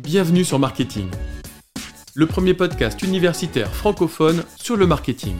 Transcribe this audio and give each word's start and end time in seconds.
Bienvenue 0.00 0.44
sur 0.44 0.58
Marketing, 0.58 1.08
le 2.14 2.26
premier 2.26 2.54
podcast 2.54 3.02
universitaire 3.02 3.74
francophone 3.74 4.44
sur 4.56 4.76
le 4.76 4.86
marketing. 4.86 5.34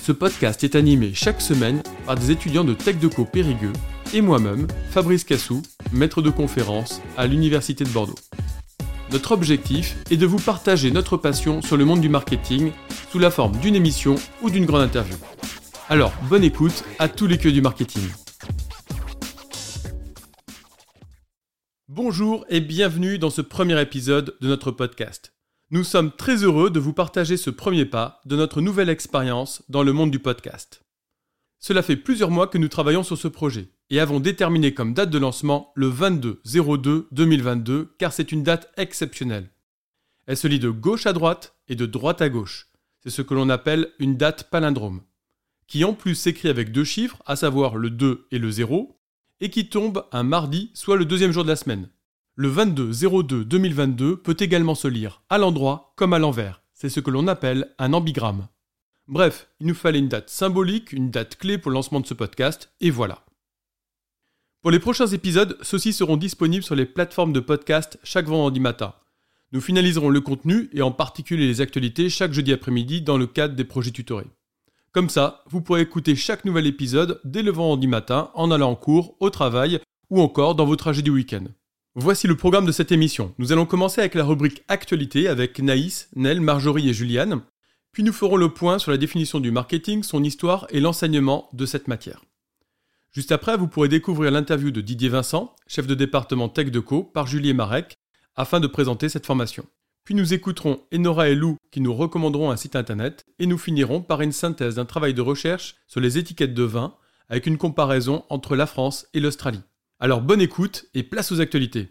Ce 0.00 0.10
podcast 0.10 0.64
est 0.64 0.74
animé 0.74 1.12
chaque 1.14 1.40
semaine 1.40 1.82
par 2.06 2.16
des 2.16 2.30
étudiants 2.30 2.64
de 2.64 2.74
TechDeco 2.74 3.24
Périgueux 3.24 3.72
et 4.14 4.20
moi-même, 4.20 4.66
Fabrice 4.90 5.24
Cassou, 5.24 5.62
maître 5.92 6.22
de 6.22 6.30
conférence 6.30 7.00
à 7.16 7.26
l'Université 7.26 7.84
de 7.84 7.90
Bordeaux. 7.90 8.14
Notre 9.12 9.32
objectif 9.32 9.96
est 10.10 10.16
de 10.16 10.26
vous 10.26 10.38
partager 10.38 10.90
notre 10.90 11.16
passion 11.16 11.60
sur 11.60 11.76
le 11.76 11.84
monde 11.84 12.00
du 12.00 12.08
marketing 12.08 12.72
sous 13.10 13.18
la 13.18 13.30
forme 13.30 13.56
d'une 13.58 13.76
émission 13.76 14.14
ou 14.40 14.48
d'une 14.48 14.64
grande 14.64 14.82
interview. 14.82 15.16
Alors, 15.88 16.12
bonne 16.30 16.44
écoute 16.44 16.84
à 16.98 17.08
tous 17.08 17.26
les 17.26 17.36
queues 17.36 17.52
du 17.52 17.60
marketing. 17.60 18.02
Bonjour 22.04 22.44
et 22.48 22.60
bienvenue 22.60 23.16
dans 23.20 23.30
ce 23.30 23.42
premier 23.42 23.80
épisode 23.80 24.36
de 24.40 24.48
notre 24.48 24.72
podcast. 24.72 25.34
Nous 25.70 25.84
sommes 25.84 26.10
très 26.10 26.42
heureux 26.42 26.68
de 26.68 26.80
vous 26.80 26.92
partager 26.92 27.36
ce 27.36 27.48
premier 27.48 27.84
pas 27.84 28.20
de 28.24 28.34
notre 28.34 28.60
nouvelle 28.60 28.88
expérience 28.88 29.62
dans 29.68 29.84
le 29.84 29.92
monde 29.92 30.10
du 30.10 30.18
podcast. 30.18 30.82
Cela 31.60 31.80
fait 31.80 31.94
plusieurs 31.94 32.32
mois 32.32 32.48
que 32.48 32.58
nous 32.58 32.66
travaillons 32.66 33.04
sur 33.04 33.16
ce 33.16 33.28
projet 33.28 33.68
et 33.88 34.00
avons 34.00 34.18
déterminé 34.18 34.74
comme 34.74 34.94
date 34.94 35.10
de 35.10 35.18
lancement 35.18 35.70
le 35.76 35.92
22-02-2022 35.92 37.90
car 37.98 38.12
c'est 38.12 38.32
une 38.32 38.42
date 38.42 38.72
exceptionnelle. 38.76 39.52
Elle 40.26 40.36
se 40.36 40.48
lit 40.48 40.58
de 40.58 40.70
gauche 40.70 41.06
à 41.06 41.12
droite 41.12 41.54
et 41.68 41.76
de 41.76 41.86
droite 41.86 42.20
à 42.20 42.28
gauche. 42.28 42.66
C'est 42.98 43.10
ce 43.10 43.22
que 43.22 43.34
l'on 43.34 43.48
appelle 43.48 43.92
une 44.00 44.16
date 44.16 44.50
palindrome, 44.50 45.02
qui 45.68 45.84
en 45.84 45.94
plus 45.94 46.16
s'écrit 46.16 46.48
avec 46.48 46.72
deux 46.72 46.82
chiffres, 46.82 47.22
à 47.26 47.36
savoir 47.36 47.76
le 47.76 47.90
2 47.90 48.26
et 48.32 48.40
le 48.40 48.50
0, 48.50 48.98
et 49.42 49.50
qui 49.50 49.68
tombe 49.68 50.06
un 50.12 50.22
mardi, 50.22 50.70
soit 50.72 50.96
le 50.96 51.04
deuxième 51.04 51.32
jour 51.32 51.42
de 51.42 51.48
la 51.48 51.56
semaine. 51.56 51.88
Le 52.36 52.48
22-02-2022 52.48 54.16
peut 54.16 54.36
également 54.38 54.76
se 54.76 54.86
lire 54.86 55.22
à 55.28 55.36
l'endroit 55.36 55.92
comme 55.96 56.12
à 56.12 56.20
l'envers. 56.20 56.62
C'est 56.72 56.88
ce 56.88 57.00
que 57.00 57.10
l'on 57.10 57.26
appelle 57.26 57.74
un 57.78 57.92
ambigramme. 57.92 58.46
Bref, 59.08 59.48
il 59.58 59.66
nous 59.66 59.74
fallait 59.74 59.98
une 59.98 60.08
date 60.08 60.30
symbolique, 60.30 60.92
une 60.92 61.10
date 61.10 61.36
clé 61.36 61.58
pour 61.58 61.72
le 61.72 61.74
lancement 61.74 61.98
de 61.98 62.06
ce 62.06 62.14
podcast, 62.14 62.72
et 62.80 62.90
voilà. 62.90 63.26
Pour 64.60 64.70
les 64.70 64.78
prochains 64.78 65.08
épisodes, 65.08 65.58
ceux-ci 65.60 65.92
seront 65.92 66.16
disponibles 66.16 66.62
sur 66.62 66.76
les 66.76 66.86
plateformes 66.86 67.32
de 67.32 67.40
podcast 67.40 67.98
chaque 68.04 68.26
vendredi 68.26 68.60
matin. 68.60 68.94
Nous 69.50 69.60
finaliserons 69.60 70.08
le 70.08 70.20
contenu 70.20 70.70
et 70.72 70.82
en 70.82 70.92
particulier 70.92 71.48
les 71.48 71.60
actualités 71.60 72.10
chaque 72.10 72.32
jeudi 72.32 72.52
après-midi 72.52 73.02
dans 73.02 73.18
le 73.18 73.26
cadre 73.26 73.56
des 73.56 73.64
projets 73.64 73.90
tutorés. 73.90 74.30
Comme 74.92 75.08
ça, 75.08 75.42
vous 75.48 75.62
pourrez 75.62 75.80
écouter 75.80 76.14
chaque 76.14 76.44
nouvel 76.44 76.66
épisode 76.66 77.18
dès 77.24 77.42
le 77.42 77.50
vendredi 77.50 77.86
matin 77.86 78.30
en 78.34 78.50
allant 78.50 78.72
en 78.72 78.76
cours, 78.76 79.16
au 79.20 79.30
travail 79.30 79.80
ou 80.10 80.20
encore 80.20 80.54
dans 80.54 80.66
vos 80.66 80.76
trajets 80.76 81.00
du 81.00 81.10
week-end. 81.10 81.44
Voici 81.94 82.26
le 82.26 82.36
programme 82.36 82.66
de 82.66 82.72
cette 82.72 82.92
émission. 82.92 83.34
Nous 83.38 83.52
allons 83.52 83.64
commencer 83.64 84.02
avec 84.02 84.14
la 84.14 84.24
rubrique 84.24 84.62
Actualité 84.68 85.28
avec 85.28 85.58
Naïs, 85.60 86.10
Nel, 86.14 86.42
Marjorie 86.42 86.90
et 86.90 86.92
Juliane. 86.92 87.40
Puis 87.92 88.02
nous 88.02 88.12
ferons 88.12 88.36
le 88.36 88.50
point 88.50 88.78
sur 88.78 88.90
la 88.90 88.98
définition 88.98 89.40
du 89.40 89.50
marketing, 89.50 90.02
son 90.02 90.22
histoire 90.22 90.66
et 90.68 90.80
l'enseignement 90.80 91.48
de 91.54 91.64
cette 91.64 91.88
matière. 91.88 92.24
Juste 93.12 93.32
après, 93.32 93.56
vous 93.56 93.68
pourrez 93.68 93.88
découvrir 93.88 94.30
l'interview 94.30 94.70
de 94.70 94.82
Didier 94.82 95.08
Vincent, 95.08 95.56
chef 95.66 95.86
de 95.86 95.94
département 95.94 96.50
Tech 96.50 96.70
de 96.70 96.80
Co, 96.80 97.02
par 97.02 97.26
Julie 97.26 97.54
Marek, 97.54 97.94
afin 98.36 98.60
de 98.60 98.66
présenter 98.66 99.08
cette 99.08 99.26
formation. 99.26 99.64
Puis 100.04 100.14
nous 100.16 100.34
écouterons 100.34 100.80
Enora 100.92 101.28
et 101.28 101.34
Lou 101.36 101.56
qui 101.70 101.80
nous 101.80 101.94
recommanderont 101.94 102.50
un 102.50 102.56
site 102.56 102.74
internet 102.74 103.24
et 103.38 103.46
nous 103.46 103.58
finirons 103.58 104.02
par 104.02 104.20
une 104.20 104.32
synthèse 104.32 104.74
d'un 104.74 104.84
travail 104.84 105.14
de 105.14 105.20
recherche 105.20 105.76
sur 105.86 106.00
les 106.00 106.18
étiquettes 106.18 106.54
de 106.54 106.64
vin 106.64 106.94
avec 107.28 107.46
une 107.46 107.56
comparaison 107.56 108.24
entre 108.28 108.56
la 108.56 108.66
France 108.66 109.06
et 109.14 109.20
l'Australie. 109.20 109.62
Alors 110.00 110.20
bonne 110.20 110.40
écoute 110.40 110.86
et 110.94 111.04
place 111.04 111.30
aux 111.30 111.40
actualités. 111.40 111.88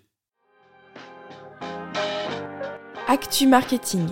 Actu 3.08 3.48
Marketing. 3.48 4.08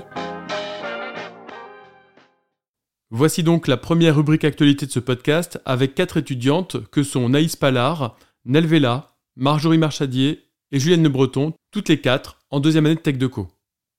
Voici 3.12 3.44
donc 3.44 3.68
la 3.68 3.76
première 3.76 4.16
rubrique 4.16 4.46
actualité 4.46 4.86
de 4.86 4.92
ce 4.92 5.00
podcast 5.00 5.60
avec 5.66 5.94
quatre 5.94 6.18
étudiantes 6.18 6.78
que 6.90 7.04
sont 7.04 7.28
Naïs 7.28 7.58
Pallard, 7.58 8.18
Nelvela, 8.46 9.18
Marjorie 9.36 9.78
Marchadier 9.78 10.46
et 10.72 10.80
Julienne 10.80 11.04
Le 11.04 11.10
Breton, 11.10 11.54
toutes 11.72 11.90
les 11.90 12.00
quatre 12.00 12.40
en 12.50 12.60
deuxième 12.60 12.86
année 12.86 12.96
de 12.96 13.02
Tech 13.02 13.18
Co. 13.30 13.50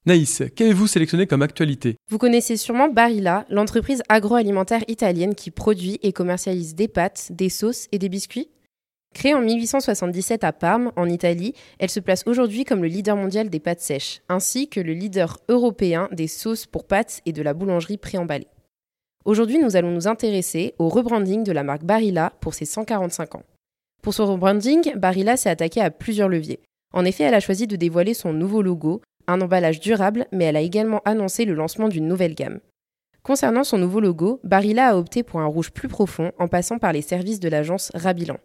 Naïs, 0.06 0.42
qu'avez-vous 0.56 0.86
sélectionné 0.86 1.26
comme 1.26 1.42
actualité? 1.42 1.96
Vous 2.08 2.16
connaissez 2.16 2.56
sûrement 2.56 2.88
Barilla, 2.88 3.44
l'entreprise 3.50 4.02
agroalimentaire 4.08 4.82
italienne 4.88 5.34
qui 5.34 5.50
produit 5.50 5.98
et 6.02 6.14
commercialise 6.14 6.74
des 6.74 6.88
pâtes, 6.88 7.28
des 7.32 7.50
sauces 7.50 7.86
et 7.92 7.98
des 7.98 8.08
biscuits 8.08 8.48
Créée 9.14 9.34
en 9.34 9.42
1877 9.42 10.44
à 10.44 10.52
Parme, 10.52 10.92
en 10.96 11.06
Italie, 11.08 11.52
elle 11.78 11.90
se 11.90 12.00
place 12.00 12.22
aujourd'hui 12.26 12.64
comme 12.64 12.80
le 12.80 12.88
leader 12.88 13.16
mondial 13.16 13.50
des 13.50 13.60
pâtes 13.60 13.80
sèches, 13.80 14.22
ainsi 14.30 14.68
que 14.68 14.80
le 14.80 14.94
leader 14.94 15.38
européen 15.48 16.08
des 16.12 16.28
sauces 16.28 16.64
pour 16.64 16.86
pâtes 16.86 17.20
et 17.26 17.32
de 17.32 17.42
la 17.42 17.52
boulangerie 17.52 17.98
préemballée. 17.98 18.46
Aujourd'hui, 19.26 19.58
nous 19.58 19.76
allons 19.76 19.90
nous 19.90 20.08
intéresser 20.08 20.74
au 20.78 20.88
rebranding 20.88 21.44
de 21.44 21.52
la 21.52 21.64
marque 21.64 21.84
Barilla 21.84 22.32
pour 22.40 22.54
ses 22.54 22.64
145 22.64 23.34
ans. 23.34 23.42
Pour 24.00 24.14
son 24.14 24.24
rebranding, 24.24 24.94
Barilla 24.96 25.36
s'est 25.36 25.50
attaqué 25.50 25.82
à 25.82 25.90
plusieurs 25.90 26.28
leviers. 26.30 26.60
En 26.94 27.04
effet, 27.04 27.24
elle 27.24 27.34
a 27.34 27.40
choisi 27.40 27.66
de 27.66 27.76
dévoiler 27.76 28.14
son 28.14 28.32
nouveau 28.32 28.62
logo, 28.62 29.02
un 29.30 29.40
emballage 29.40 29.80
durable, 29.80 30.26
mais 30.32 30.44
elle 30.44 30.56
a 30.56 30.60
également 30.60 31.00
annoncé 31.04 31.44
le 31.44 31.54
lancement 31.54 31.88
d'une 31.88 32.08
nouvelle 32.08 32.34
gamme. 32.34 32.60
Concernant 33.22 33.64
son 33.64 33.78
nouveau 33.78 34.00
logo, 34.00 34.40
Barilla 34.44 34.88
a 34.88 34.96
opté 34.96 35.22
pour 35.22 35.40
un 35.40 35.46
rouge 35.46 35.72
plus 35.72 35.88
profond 35.88 36.32
en 36.38 36.48
passant 36.48 36.78
par 36.78 36.92
les 36.92 37.02
services 37.02 37.40
de 37.40 37.48
l'agence 37.48 37.92
Rabilan. 37.94 38.38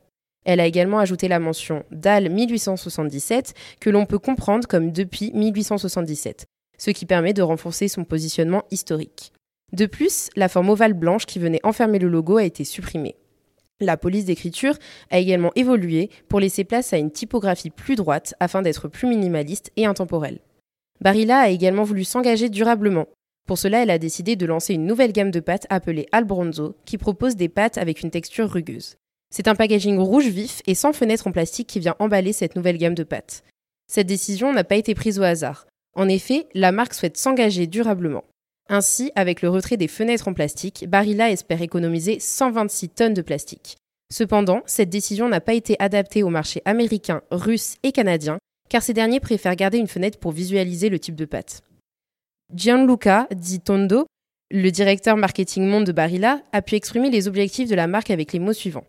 Elle 0.45 0.59
a 0.59 0.65
également 0.65 0.99
ajouté 0.99 1.27
la 1.27 1.39
mention 1.39 1.83
DAL 1.91 2.29
1877 2.29 3.53
que 3.79 3.89
l'on 3.89 4.05
peut 4.05 4.19
comprendre 4.19 4.67
comme 4.67 4.91
depuis 4.91 5.31
1877, 5.33 6.45
ce 6.77 6.91
qui 6.91 7.05
permet 7.05 7.33
de 7.33 7.41
renforcer 7.41 7.87
son 7.87 8.03
positionnement 8.03 8.63
historique. 8.69 9.31
De 9.73 9.87
plus, 9.87 10.29
la 10.35 10.49
forme 10.49 10.69
ovale 10.69 10.93
blanche 10.93 11.25
qui 11.25 11.39
venait 11.39 11.59
enfermer 11.63 11.97
le 11.97 12.07
logo 12.07 12.37
a 12.37 12.43
été 12.43 12.63
supprimée. 12.63 13.15
La 13.81 13.97
police 13.97 14.25
d'écriture 14.25 14.75
a 15.09 15.17
également 15.17 15.51
évolué 15.55 16.09
pour 16.29 16.39
laisser 16.39 16.63
place 16.63 16.93
à 16.93 16.97
une 16.97 17.11
typographie 17.11 17.71
plus 17.71 17.95
droite 17.95 18.33
afin 18.39 18.61
d'être 18.61 18.87
plus 18.87 19.07
minimaliste 19.07 19.71
et 19.75 19.85
intemporelle. 19.85 20.39
Barilla 21.01 21.39
a 21.39 21.49
également 21.49 21.83
voulu 21.83 22.03
s'engager 22.03 22.49
durablement. 22.49 23.07
Pour 23.47 23.57
cela, 23.57 23.83
elle 23.83 23.91
a 23.91 23.99
décidé 23.99 24.35
de 24.35 24.45
lancer 24.45 24.73
une 24.73 24.85
nouvelle 24.85 25.11
gamme 25.11 25.31
de 25.31 25.39
pâtes 25.39 25.67
appelée 25.69 26.07
Albronzo, 26.11 26.75
qui 26.85 26.97
propose 26.97 27.35
des 27.35 27.49
pâtes 27.49 27.77
avec 27.77 28.01
une 28.01 28.09
texture 28.09 28.49
rugueuse. 28.49 28.97
C'est 29.29 29.47
un 29.47 29.55
packaging 29.55 29.99
rouge 29.99 30.27
vif 30.27 30.61
et 30.65 30.75
sans 30.75 30.93
fenêtre 30.93 31.27
en 31.27 31.31
plastique 31.31 31.67
qui 31.67 31.79
vient 31.79 31.95
emballer 31.99 32.33
cette 32.33 32.55
nouvelle 32.55 32.77
gamme 32.77 32.95
de 32.95 33.03
pâtes. 33.03 33.43
Cette 33.87 34.07
décision 34.07 34.51
n'a 34.53 34.63
pas 34.63 34.77
été 34.77 34.95
prise 34.95 35.19
au 35.19 35.23
hasard. 35.23 35.67
En 35.95 36.09
effet, 36.09 36.47
la 36.53 36.71
marque 36.71 36.93
souhaite 36.93 37.17
s'engager 37.17 37.67
durablement. 37.67 38.23
Ainsi, 38.67 39.11
avec 39.15 39.41
le 39.41 39.49
retrait 39.49 39.77
des 39.77 39.87
fenêtres 39.87 40.27
en 40.27 40.33
plastique, 40.33 40.85
Barilla 40.87 41.29
espère 41.29 41.61
économiser 41.61 42.19
126 42.19 42.89
tonnes 42.89 43.13
de 43.13 43.21
plastique. 43.21 43.77
Cependant, 44.11 44.61
cette 44.65 44.89
décision 44.89 45.29
n'a 45.29 45.41
pas 45.41 45.53
été 45.53 45.75
adaptée 45.79 46.23
au 46.23 46.29
marché 46.29 46.61
américain, 46.65 47.21
russe 47.29 47.75
et 47.83 47.91
canadien, 47.91 48.39
car 48.69 48.83
ces 48.83 48.93
derniers 48.93 49.19
préfèrent 49.19 49.55
garder 49.55 49.77
une 49.77 49.87
fenêtre 49.87 50.19
pour 50.19 50.31
visualiser 50.31 50.89
le 50.89 50.99
type 50.99 51.15
de 51.15 51.25
pâte. 51.25 51.61
Gianluca 52.53 53.27
Di 53.31 53.59
Tondo, 53.59 54.05
le 54.51 54.69
directeur 54.69 55.17
marketing 55.17 55.67
monde 55.67 55.85
de 55.85 55.91
Barilla, 55.91 56.41
a 56.51 56.61
pu 56.61 56.75
exprimer 56.75 57.09
les 57.09 57.27
objectifs 57.27 57.69
de 57.69 57.75
la 57.75 57.87
marque 57.87 58.11
avec 58.11 58.33
les 58.33 58.39
mots 58.39 58.53
suivants. 58.53 58.85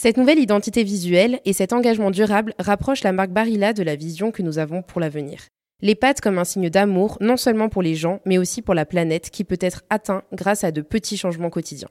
Cette 0.00 0.16
nouvelle 0.16 0.38
identité 0.38 0.84
visuelle 0.84 1.40
et 1.44 1.52
cet 1.52 1.72
engagement 1.72 2.10
durable 2.10 2.54
rapprochent 2.58 3.02
la 3.02 3.12
marque 3.12 3.30
Barilla 3.30 3.72
de 3.72 3.82
la 3.82 3.96
vision 3.96 4.30
que 4.30 4.42
nous 4.42 4.58
avons 4.58 4.82
pour 4.82 5.00
l'avenir. 5.00 5.46
Les 5.80 5.94
pâtes 5.94 6.20
comme 6.20 6.38
un 6.38 6.44
signe 6.44 6.70
d'amour, 6.70 7.18
non 7.20 7.36
seulement 7.36 7.68
pour 7.68 7.82
les 7.82 7.94
gens, 7.94 8.20
mais 8.24 8.38
aussi 8.38 8.62
pour 8.62 8.74
la 8.74 8.86
planète, 8.86 9.30
qui 9.30 9.44
peut 9.44 9.58
être 9.60 9.82
atteint 9.90 10.22
grâce 10.32 10.64
à 10.64 10.72
de 10.72 10.82
petits 10.82 11.16
changements 11.16 11.50
quotidiens. 11.50 11.88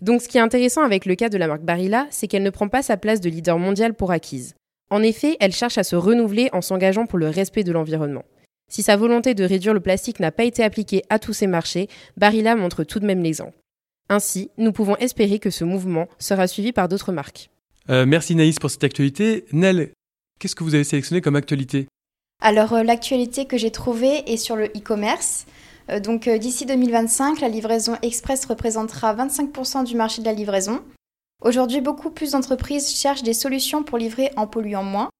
Donc 0.00 0.20
ce 0.20 0.28
qui 0.28 0.36
est 0.36 0.42
intéressant 0.42 0.82
avec 0.82 1.06
le 1.06 1.14
cas 1.14 1.30
de 1.30 1.38
la 1.38 1.48
marque 1.48 1.62
Barilla, 1.62 2.06
c'est 2.10 2.28
qu'elle 2.28 2.42
ne 2.42 2.50
prend 2.50 2.68
pas 2.68 2.82
sa 2.82 2.98
place 2.98 3.20
de 3.20 3.30
leader 3.30 3.58
mondial 3.58 3.94
pour 3.94 4.10
acquise. 4.10 4.54
En 4.90 5.02
effet, 5.02 5.36
elle 5.40 5.52
cherche 5.52 5.78
à 5.78 5.84
se 5.84 5.96
renouveler 5.96 6.50
en 6.52 6.60
s'engageant 6.60 7.06
pour 7.06 7.18
le 7.18 7.28
respect 7.28 7.64
de 7.64 7.72
l'environnement. 7.72 8.24
Si 8.70 8.82
sa 8.82 8.96
volonté 8.96 9.34
de 9.34 9.44
réduire 9.44 9.74
le 9.74 9.80
plastique 9.80 10.20
n'a 10.20 10.32
pas 10.32 10.44
été 10.44 10.62
appliquée 10.62 11.02
à 11.08 11.18
tous 11.18 11.32
ses 11.32 11.46
marchés, 11.46 11.88
Barilla 12.16 12.56
montre 12.56 12.84
tout 12.84 13.00
de 13.00 13.06
même 13.06 13.22
l'exemple. 13.22 13.56
Ainsi, 14.08 14.50
nous 14.58 14.72
pouvons 14.72 14.96
espérer 14.96 15.38
que 15.38 15.50
ce 15.50 15.64
mouvement 15.64 16.08
sera 16.18 16.46
suivi 16.46 16.72
par 16.72 16.88
d'autres 16.88 17.12
marques. 17.12 17.50
Euh, 17.90 18.06
merci 18.06 18.34
Naïs 18.34 18.58
pour 18.58 18.70
cette 18.70 18.84
actualité. 18.84 19.44
Nel, 19.52 19.90
qu'est-ce 20.38 20.54
que 20.54 20.64
vous 20.64 20.74
avez 20.74 20.84
sélectionné 20.84 21.20
comme 21.20 21.36
actualité? 21.36 21.86
Alors 22.42 22.74
euh, 22.74 22.82
l'actualité 22.82 23.46
que 23.46 23.56
j'ai 23.56 23.70
trouvée 23.70 24.30
est 24.30 24.36
sur 24.36 24.56
le 24.56 24.66
e-commerce. 24.66 25.46
Euh, 25.90 26.00
donc 26.00 26.28
d'ici 26.28 26.66
2025, 26.66 27.40
la 27.40 27.48
livraison 27.48 27.96
express 28.02 28.44
représentera 28.46 29.14
25% 29.14 29.84
du 29.84 29.96
marché 29.96 30.20
de 30.20 30.26
la 30.26 30.32
livraison. 30.32 30.82
Aujourd'hui, 31.42 31.80
beaucoup 31.80 32.10
plus 32.10 32.32
d'entreprises 32.32 32.94
cherchent 32.94 33.22
des 33.22 33.34
solutions 33.34 33.82
pour 33.82 33.98
livrer 33.98 34.30
en 34.36 34.46
polluant 34.46 34.82
moins. 34.82 35.10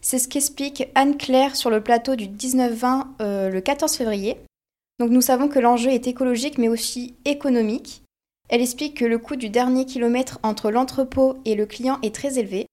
C'est 0.00 0.18
ce 0.18 0.28
qu'explique 0.28 0.88
Anne-Claire 0.94 1.56
sur 1.56 1.70
le 1.70 1.82
plateau 1.82 2.16
du 2.16 2.26
19-20 2.28 3.06
euh, 3.20 3.50
le 3.50 3.60
14 3.60 3.94
février. 3.94 4.38
Donc 4.98 5.10
nous 5.10 5.20
savons 5.20 5.48
que 5.48 5.58
l'enjeu 5.58 5.90
est 5.90 6.06
écologique 6.06 6.58
mais 6.58 6.68
aussi 6.68 7.16
économique. 7.24 8.02
Elle 8.48 8.62
explique 8.62 8.96
que 8.96 9.04
le 9.04 9.18
coût 9.18 9.36
du 9.36 9.50
dernier 9.50 9.84
kilomètre 9.84 10.38
entre 10.42 10.70
l'entrepôt 10.70 11.38
et 11.44 11.54
le 11.54 11.66
client 11.66 11.98
est 12.02 12.14
très 12.14 12.38
élevé. 12.38 12.66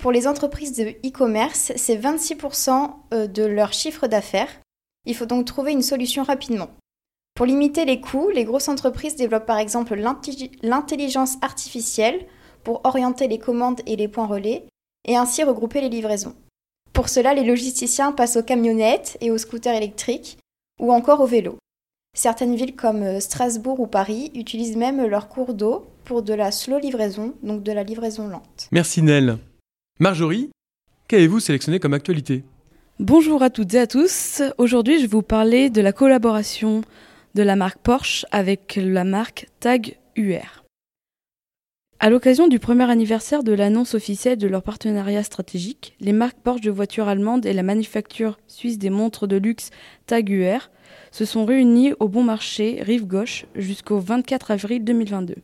Pour 0.00 0.10
les 0.10 0.26
entreprises 0.26 0.76
de 0.76 0.84
e-commerce, 1.06 1.72
c'est 1.76 1.96
26% 1.96 2.90
euh, 3.12 3.26
de 3.26 3.44
leur 3.44 3.72
chiffre 3.72 4.06
d'affaires. 4.06 4.60
Il 5.04 5.14
faut 5.14 5.26
donc 5.26 5.44
trouver 5.44 5.72
une 5.72 5.82
solution 5.82 6.22
rapidement. 6.22 6.70
Pour 7.34 7.46
limiter 7.46 7.84
les 7.84 8.00
coûts, 8.00 8.28
les 8.28 8.44
grosses 8.44 8.68
entreprises 8.68 9.16
développent 9.16 9.46
par 9.46 9.58
exemple 9.58 9.94
l'intelligence 10.62 11.36
artificielle 11.40 12.26
pour 12.62 12.82
orienter 12.84 13.26
les 13.26 13.38
commandes 13.38 13.80
et 13.86 13.96
les 13.96 14.08
points 14.08 14.26
relais 14.26 14.66
et 15.06 15.16
ainsi 15.16 15.42
regrouper 15.42 15.80
les 15.80 15.88
livraisons. 15.88 16.34
Pour 16.92 17.08
cela, 17.08 17.32
les 17.32 17.44
logisticiens 17.44 18.12
passent 18.12 18.36
aux 18.36 18.42
camionnettes 18.42 19.16
et 19.20 19.30
aux 19.30 19.38
scooters 19.38 19.74
électriques 19.74 20.38
ou 20.78 20.92
encore 20.92 21.20
aux 21.20 21.26
vélos. 21.26 21.56
Certaines 22.14 22.54
villes 22.54 22.76
comme 22.76 23.02
euh, 23.02 23.20
Strasbourg 23.20 23.80
ou 23.80 23.86
Paris 23.86 24.30
utilisent 24.34 24.76
même 24.76 25.06
leurs 25.06 25.28
cours 25.28 25.54
d'eau 25.54 25.86
pour 26.04 26.22
de 26.22 26.34
la 26.34 26.52
slow 26.52 26.78
livraison, 26.78 27.32
donc 27.42 27.62
de 27.62 27.72
la 27.72 27.82
livraison 27.82 28.28
lente. 28.28 28.68
Merci 28.70 29.00
Nel. 29.00 29.38
Marjorie, 29.98 30.50
qu'avez-vous 31.08 31.40
sélectionné 31.40 31.80
comme 31.80 31.94
actualité? 31.94 32.44
Bonjour 33.00 33.42
à 33.42 33.48
toutes 33.48 33.72
et 33.72 33.78
à 33.78 33.86
tous. 33.86 34.42
Aujourd'hui, 34.58 34.98
je 34.98 35.02
vais 35.02 35.08
vous 35.08 35.22
parler 35.22 35.70
de 35.70 35.80
la 35.80 35.92
collaboration 35.92 36.82
de 37.34 37.42
la 37.42 37.56
marque 37.56 37.78
Porsche 37.78 38.26
avec 38.30 38.78
la 38.82 39.04
marque 39.04 39.48
Tag 39.60 39.98
UR. 40.16 40.64
À 41.98 42.10
l'occasion 42.10 42.48
du 42.48 42.58
premier 42.58 42.90
anniversaire 42.90 43.42
de 43.42 43.52
l'annonce 43.52 43.94
officielle 43.94 44.36
de 44.36 44.48
leur 44.48 44.62
partenariat 44.62 45.22
stratégique, 45.22 45.94
les 46.00 46.12
marques 46.12 46.38
Porsche 46.38 46.62
de 46.62 46.70
voitures 46.70 47.08
allemandes 47.08 47.46
et 47.46 47.52
la 47.52 47.62
manufacture 47.62 48.38
suisse 48.48 48.78
des 48.78 48.90
montres 48.90 49.26
de 49.26 49.36
luxe 49.36 49.70
Tag 50.06 50.28
UR 50.28 50.70
se 51.10 51.24
sont 51.24 51.44
réunies 51.44 51.92
au 52.00 52.08
bon 52.08 52.22
marché 52.22 52.80
Rive 52.82 53.06
Gauche 53.06 53.46
jusqu'au 53.54 53.98
24 53.98 54.50
avril 54.50 54.84
2022. 54.84 55.36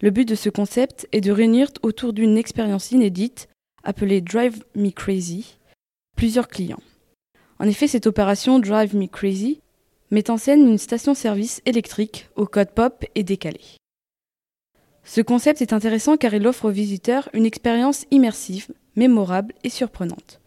Le 0.00 0.10
but 0.10 0.28
de 0.28 0.34
ce 0.34 0.50
concept 0.50 1.08
est 1.12 1.20
de 1.20 1.32
réunir 1.32 1.68
autour 1.82 2.12
d'une 2.12 2.38
expérience 2.38 2.92
inédite 2.92 3.48
appelée 3.82 4.20
Drive 4.20 4.62
Me 4.76 4.90
Crazy 4.90 5.58
plusieurs 6.14 6.48
clients. 6.48 6.82
En 7.60 7.64
effet, 7.64 7.86
cette 7.86 8.06
opération 8.06 8.58
Drive 8.58 8.94
Me 8.94 9.06
Crazy 9.06 9.60
met 10.10 10.30
en 10.30 10.36
scène 10.36 10.66
une 10.68 10.78
station-service 10.78 11.62
électrique 11.66 12.28
au 12.36 12.46
code 12.46 12.70
pop 12.70 13.04
et 13.14 13.22
décalé. 13.22 13.60
Ce 15.04 15.20
concept 15.20 15.62
est 15.62 15.72
intéressant 15.72 16.16
car 16.16 16.34
il 16.34 16.46
offre 16.46 16.66
aux 16.66 16.70
visiteurs 16.70 17.28
une 17.32 17.46
expérience 17.46 18.04
immersive, 18.10 18.68
mémorable 18.96 19.54
et 19.64 19.70
surprenante. 19.70 20.40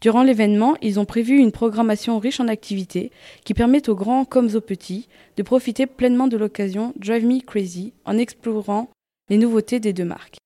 Durant 0.00 0.22
l'événement, 0.22 0.76
ils 0.82 1.00
ont 1.00 1.04
prévu 1.04 1.38
une 1.38 1.50
programmation 1.50 2.18
riche 2.18 2.38
en 2.38 2.48
activités 2.48 3.10
qui 3.44 3.54
permet 3.54 3.88
aux 3.88 3.94
grands 3.94 4.24
comme 4.24 4.54
aux 4.54 4.60
petits 4.60 5.08
de 5.36 5.42
profiter 5.42 5.86
pleinement 5.86 6.28
de 6.28 6.36
l'occasion 6.36 6.92
Drive 6.96 7.24
Me 7.24 7.40
Crazy 7.40 7.92
en 8.04 8.18
explorant 8.18 8.90
les 9.30 9.38
nouveautés 9.38 9.80
des 9.80 9.92
deux 9.92 10.04
marques. 10.04 10.36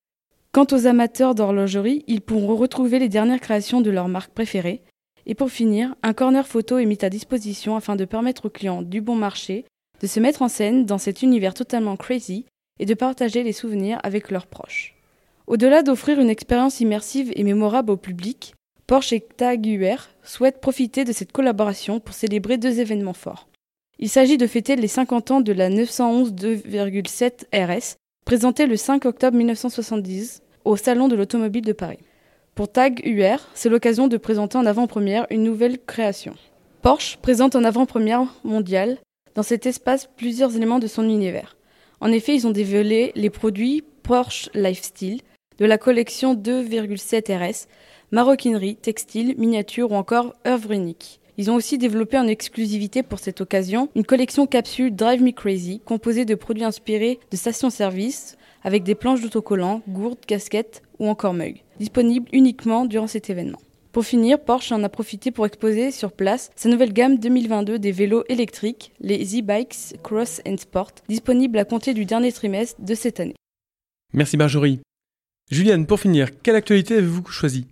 Quant 0.53 0.67
aux 0.73 0.87
amateurs 0.87 1.35
d'horlogerie, 1.35 2.05
ils 2.07 2.21
pourront 2.21 2.57
retrouver 2.57 2.99
les 2.99 3.09
dernières 3.09 3.41
créations 3.41 3.81
de 3.81 3.91
leur 3.91 4.09
marque 4.09 4.33
préférée. 4.33 4.81
Et 5.29 5.35
pour 5.35 5.51
finir, 5.51 5.95
un 6.03 6.15
corner 6.15 6.47
photo 6.47 6.79
est 6.79 6.87
mis 6.87 6.99
à 7.03 7.11
disposition 7.11 7.77
afin 7.77 7.97
de 7.97 8.07
permettre 8.07 8.47
aux 8.47 8.51
clients 8.51 8.83
du 8.83 9.03
bon 9.03 9.15
marché 9.15 9.67
de 10.01 10.07
se 10.07 10.21
mettre 10.21 10.43
en 10.43 10.49
scène 10.49 10.87
dans 10.87 10.97
cet 10.97 11.23
univers 11.23 11.55
totalement 11.55 11.97
crazy 11.97 12.47
et 12.79 12.87
de 12.87 12.95
partager 12.95 13.43
les 13.43 13.53
souvenirs 13.53 14.01
avec 14.05 14.31
leurs 14.31 14.47
proches. 14.47 14.95
Au-delà 15.47 15.83
d'offrir 15.83 16.19
une 16.19 16.31
expérience 16.31 16.81
immersive 16.81 17.31
et 17.35 17.45
mémorable 17.45 17.91
au 17.91 17.97
public, 17.97 18.55
Porsche 18.87 19.13
et 19.13 19.21
TAG 19.21 19.67
UR 19.67 20.09
souhaitent 20.23 20.63
profiter 20.63 21.05
de 21.05 21.13
cette 21.13 21.33
collaboration 21.33 22.01
pour 22.01 22.15
célébrer 22.15 22.57
deux 22.57 22.81
événements 22.81 23.13
forts. 23.13 23.49
Il 23.99 24.09
s'agit 24.09 24.39
de 24.39 24.47
fêter 24.47 24.77
les 24.77 24.89
50 24.89 25.31
ans 25.31 25.41
de 25.43 25.53
la 25.53 25.69
911 25.69 26.33
2,7 26.33 27.45
RS, 27.53 27.97
présentée 28.25 28.67
le 28.67 28.77
5 28.77 29.05
octobre 29.05 29.37
1970 29.37 30.41
au 30.65 30.77
Salon 30.77 31.09
de 31.09 31.17
l'Automobile 31.17 31.65
de 31.65 31.73
Paris. 31.73 31.99
Pour 32.59 32.69
TAG 32.69 33.03
UR, 33.07 33.39
c'est 33.55 33.69
l'occasion 33.69 34.09
de 34.09 34.17
présenter 34.17 34.59
en 34.59 34.67
avant-première 34.67 35.29
une 35.31 35.45
nouvelle 35.45 35.79
création. 35.79 36.35
Porsche 36.83 37.17
présente 37.19 37.55
en 37.55 37.63
avant-première 37.63 38.25
mondiale 38.43 38.99
dans 39.37 39.45
cet 39.45 39.65
espace 39.65 40.09
plusieurs 40.17 40.57
éléments 40.57 40.81
de 40.81 40.89
son 40.89 41.05
univers. 41.05 41.57
En 42.01 42.11
effet, 42.11 42.35
ils 42.35 42.49
ont 42.49 42.51
dévoilé 42.51 43.13
les 43.15 43.31
produits 43.31 43.85
Porsche 44.03 44.51
Lifestyle 44.55 45.21
de 45.59 45.67
la 45.67 45.79
collection 45.79 46.35
2,7 46.35 47.33
RS, 47.33 47.69
maroquinerie, 48.11 48.75
textile, 48.75 49.37
miniature 49.39 49.93
ou 49.93 49.95
encore 49.95 50.35
œuvre 50.45 50.73
unique. 50.73 51.21
Ils 51.37 51.53
ont 51.53 51.55
aussi 51.55 51.79
développé 51.79 52.19
en 52.19 52.27
exclusivité 52.27 53.05
pour 53.05 53.21
cette 53.21 53.41
occasion 53.41 53.89
une 53.95 54.05
collection 54.05 54.49
capsule 54.49 54.97
Drive 54.97 55.23
Me 55.23 55.31
Crazy 55.31 55.81
composée 55.85 56.25
de 56.25 56.35
produits 56.35 56.65
inspirés 56.65 57.21
de 57.31 57.37
stations-service 57.37 58.37
avec 58.63 58.83
des 58.83 58.95
planches 58.95 59.21
d'autocollants, 59.21 59.83
gourdes, 59.89 60.25
casquettes 60.27 60.83
ou 60.99 61.09
encore 61.09 61.35
mugs, 61.35 61.63
disponibles 61.79 62.29
uniquement 62.33 62.85
durant 62.85 63.07
cet 63.07 63.31
événement. 63.31 63.59
Pour 63.93 64.05
finir, 64.05 64.39
Porsche 64.39 64.73
en 64.73 64.85
a 64.85 64.89
profité 64.89 65.31
pour 65.31 65.47
exposer 65.47 65.91
sur 65.91 66.13
place 66.13 66.51
sa 66.55 66.69
nouvelle 66.69 66.93
gamme 66.93 67.19
2022 67.19 67.79
des 67.79 67.91
vélos 67.91 68.23
électriques, 68.29 68.93
les 69.01 69.39
e-bikes 69.39 69.97
Cross 70.03 70.43
and 70.47 70.59
Sport, 70.59 70.93
disponibles 71.09 71.59
à 71.59 71.65
compter 71.65 71.95
du 71.95 72.05
dernier 72.05 72.31
trimestre 72.31 72.81
de 72.81 72.95
cette 72.95 73.19
année. 73.19 73.35
Merci 74.13 74.37
Marjorie. 74.37 74.81
Juliane, 75.51 75.87
pour 75.87 75.99
finir, 75.99 76.29
quelle 76.43 76.57
actualité 76.57 76.97
avez-vous 76.97 77.27
choisi 77.27 77.67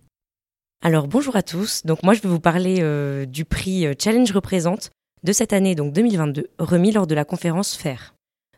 Alors 0.82 1.06
bonjour 1.06 1.36
à 1.36 1.42
tous. 1.42 1.84
Donc 1.84 2.02
moi 2.02 2.14
je 2.14 2.22
vais 2.22 2.28
vous 2.28 2.40
parler 2.40 2.78
euh, 2.80 3.26
du 3.26 3.44
prix 3.44 3.86
euh, 3.86 3.92
Challenge 3.96 4.32
Représente 4.32 4.90
de 5.22 5.32
cette 5.32 5.52
année 5.52 5.74
donc 5.74 5.92
2022 5.92 6.48
remis 6.58 6.92
lors 6.92 7.06
de 7.06 7.14
la 7.14 7.24
conférence 7.24 7.76
FAIR. 7.76 8.15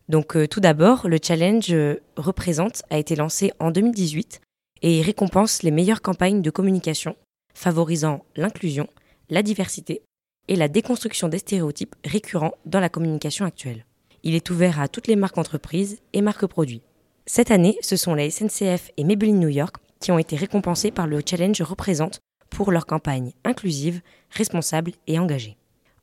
Donc 0.09 0.37
euh, 0.37 0.47
tout 0.47 0.61
d'abord, 0.61 1.09
le 1.09 1.19
challenge 1.23 1.75
Représente 2.17 2.83
a 2.91 2.99
été 2.99 3.17
lancé 3.17 3.53
en 3.59 3.71
2018 3.71 4.41
et 4.83 5.03
récompense 5.03 5.63
les 5.63 5.71
meilleures 5.71 6.03
campagnes 6.03 6.43
de 6.43 6.51
communication 6.51 7.17
favorisant 7.55 8.25
l'inclusion, 8.37 8.89
la 9.31 9.43
diversité 9.43 10.03
et 10.47 10.57
la 10.57 10.69
déconstruction 10.69 11.29
des 11.29 11.39
stéréotypes 11.39 11.97
récurrents 12.05 12.55
dans 12.67 12.81
la 12.81 12.89
communication 12.89 13.45
actuelle. 13.45 13.85
Il 14.23 14.35
est 14.35 14.51
ouvert 14.51 14.81
à 14.81 14.89
toutes 14.89 15.09
les 15.09 15.17
marques 15.17 15.39
entreprises 15.39 16.01
et 16.13 16.23
marques 16.23 16.47
produits. 16.47 16.83
Cette 17.27 17.51
année, 17.51 17.77
ce 17.83 17.97
sont 17.97 18.15
la 18.15 18.31
SNCF 18.31 18.91
et 18.97 19.05
Maybelline 19.05 19.39
New 19.39 19.49
York 19.49 19.77
qui 20.01 20.13
ont 20.13 20.19
été 20.19 20.37
récompensés 20.37 20.91
par 20.91 21.07
le 21.07 21.21
challenge 21.29 21.61
Représente 21.61 22.21
pour 22.49 22.73
leur 22.73 22.87
campagne 22.87 23.33
inclusive, 23.45 24.01
responsable 24.31 24.93
et 25.07 25.19
engagée. 25.19 25.57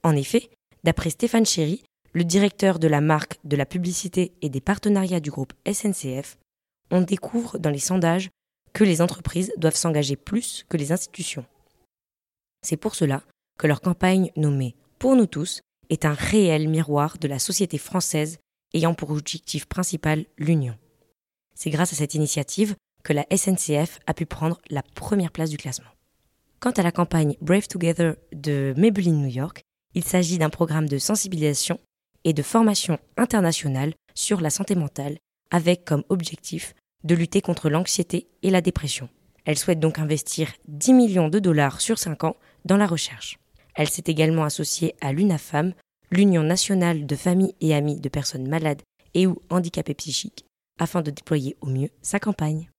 En 0.03 0.15
effet, 0.15 0.49
d'après 0.83 1.09
Stéphane 1.09 1.45
Chéry, 1.45 1.83
le 2.15 2.23
directeur 2.23 2.79
de 2.79 2.87
la 2.87 3.01
marque 3.01 3.39
de 3.43 3.57
la 3.57 3.65
publicité 3.65 4.31
et 4.41 4.47
des 4.47 4.61
partenariats 4.61 5.19
du 5.19 5.31
groupe 5.31 5.51
SNCF, 5.69 6.37
on 6.89 7.01
découvre 7.01 7.59
dans 7.59 7.69
les 7.69 7.79
sondages 7.79 8.29
que 8.71 8.85
les 8.85 9.01
entreprises 9.01 9.51
doivent 9.57 9.75
s'engager 9.75 10.15
plus 10.15 10.65
que 10.69 10.77
les 10.77 10.93
institutions. 10.93 11.45
C'est 12.61 12.77
pour 12.77 12.95
cela 12.95 13.21
que 13.59 13.67
leur 13.67 13.81
campagne 13.81 14.31
nommée 14.37 14.75
Pour 14.97 15.17
nous 15.17 15.25
tous 15.25 15.59
est 15.89 16.05
un 16.05 16.13
réel 16.13 16.69
miroir 16.69 17.17
de 17.17 17.27
la 17.27 17.37
société 17.37 17.77
française 17.77 18.39
ayant 18.73 18.93
pour 18.93 19.11
objectif 19.11 19.65
principal 19.65 20.25
l'union. 20.37 20.77
C'est 21.53 21.69
grâce 21.69 21.91
à 21.91 21.97
cette 21.97 22.15
initiative 22.15 22.75
que 23.03 23.11
la 23.11 23.25
SNCF 23.29 23.99
a 24.07 24.13
pu 24.13 24.25
prendre 24.25 24.61
la 24.69 24.83
première 24.83 25.31
place 25.31 25.49
du 25.49 25.57
classement. 25.57 25.91
Quant 26.61 26.71
à 26.71 26.81
la 26.81 26.93
campagne 26.93 27.35
Brave 27.41 27.67
Together 27.67 28.15
de 28.31 28.73
Maybelline 28.77 29.21
New 29.21 29.27
York, 29.27 29.63
il 29.95 30.05
s'agit 30.05 30.37
d'un 30.37 30.49
programme 30.49 30.87
de 30.87 30.97
sensibilisation 30.97 31.77
et 32.25 32.33
de 32.33 32.43
formation 32.43 32.99
internationale 33.15 33.93
sur 34.13 34.41
la 34.41 34.49
santé 34.49 34.75
mentale 34.75 35.17
avec 35.51 35.85
comme 35.85 36.03
objectif 36.09 36.73
de 37.05 37.15
lutter 37.15 37.41
contre 37.41 37.69
l'anxiété 37.69 38.27
et 38.41 38.49
la 38.49 38.61
dépression. 38.61 39.07
Elle 39.45 39.57
souhaite 39.57 39.79
donc 39.79 39.99
investir 39.99 40.49
10 40.67 40.93
millions 40.93 41.29
de 41.29 41.39
dollars 41.39 41.79
sur 41.79 41.99
5 41.99 42.23
ans 42.23 42.35
dans 42.65 42.77
la 42.77 42.87
recherche. 42.87 43.37
Elle 43.75 43.89
s'est 43.89 44.03
également 44.07 44.43
associée 44.43 44.95
à 45.01 45.13
l'UNAFAM, 45.13 45.73
l'Union 46.11 46.41
nationale 46.43 47.05
de 47.05 47.15
familles 47.15 47.55
et 47.61 47.75
amis 47.75 47.99
de 47.99 48.09
personnes 48.09 48.47
malades 48.47 48.81
et 49.13 49.27
ou 49.27 49.39
handicapées 49.49 49.93
psychiques, 49.93 50.45
afin 50.79 51.01
de 51.01 51.11
déployer 51.11 51.55
au 51.61 51.67
mieux 51.67 51.89
sa 52.01 52.19
campagne. 52.19 52.69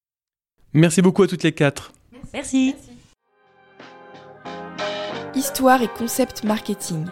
Merci 0.72 1.02
beaucoup 1.02 1.22
à 1.22 1.28
toutes 1.28 1.44
les 1.44 1.52
quatre. 1.52 1.92
Merci. 2.34 2.74
Histoire 5.34 5.82
et 5.82 5.88
concept 5.88 6.44
marketing. 6.44 7.06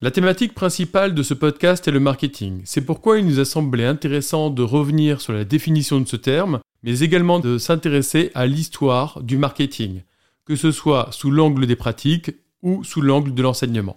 La 0.00 0.12
thématique 0.12 0.54
principale 0.54 1.12
de 1.12 1.24
ce 1.24 1.34
podcast 1.34 1.88
est 1.88 1.90
le 1.90 1.98
marketing. 1.98 2.62
C'est 2.64 2.86
pourquoi 2.86 3.18
il 3.18 3.26
nous 3.26 3.40
a 3.40 3.44
semblé 3.44 3.84
intéressant 3.84 4.48
de 4.48 4.62
revenir 4.62 5.20
sur 5.20 5.32
la 5.32 5.44
définition 5.44 6.00
de 6.00 6.06
ce 6.06 6.14
terme, 6.14 6.60
mais 6.84 7.00
également 7.00 7.40
de 7.40 7.58
s'intéresser 7.58 8.30
à 8.36 8.46
l'histoire 8.46 9.20
du 9.24 9.38
marketing, 9.38 10.02
que 10.44 10.54
ce 10.54 10.70
soit 10.70 11.08
sous 11.10 11.32
l'angle 11.32 11.66
des 11.66 11.74
pratiques 11.74 12.30
ou 12.62 12.84
sous 12.84 13.00
l'angle 13.00 13.34
de 13.34 13.42
l'enseignement. 13.42 13.96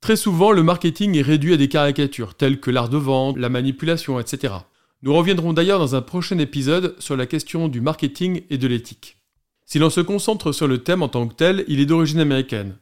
Très 0.00 0.16
souvent, 0.16 0.50
le 0.50 0.62
marketing 0.62 1.18
est 1.18 1.22
réduit 1.22 1.52
à 1.52 1.58
des 1.58 1.68
caricatures, 1.68 2.34
telles 2.34 2.58
que 2.58 2.70
l'art 2.70 2.88
de 2.88 2.96
vendre, 2.96 3.38
la 3.38 3.50
manipulation, 3.50 4.18
etc. 4.18 4.54
Nous 5.02 5.12
reviendrons 5.12 5.52
d'ailleurs 5.52 5.78
dans 5.78 5.94
un 5.94 6.00
prochain 6.00 6.38
épisode 6.38 6.96
sur 7.00 7.18
la 7.18 7.26
question 7.26 7.68
du 7.68 7.82
marketing 7.82 8.44
et 8.48 8.56
de 8.56 8.66
l'éthique. 8.66 9.18
Si 9.66 9.78
l'on 9.78 9.90
se 9.90 10.00
concentre 10.00 10.52
sur 10.52 10.66
le 10.66 10.78
thème 10.78 11.02
en 11.02 11.08
tant 11.08 11.28
que 11.28 11.34
tel, 11.34 11.66
il 11.68 11.80
est 11.80 11.86
d'origine 11.86 12.20
américaine. 12.20 12.78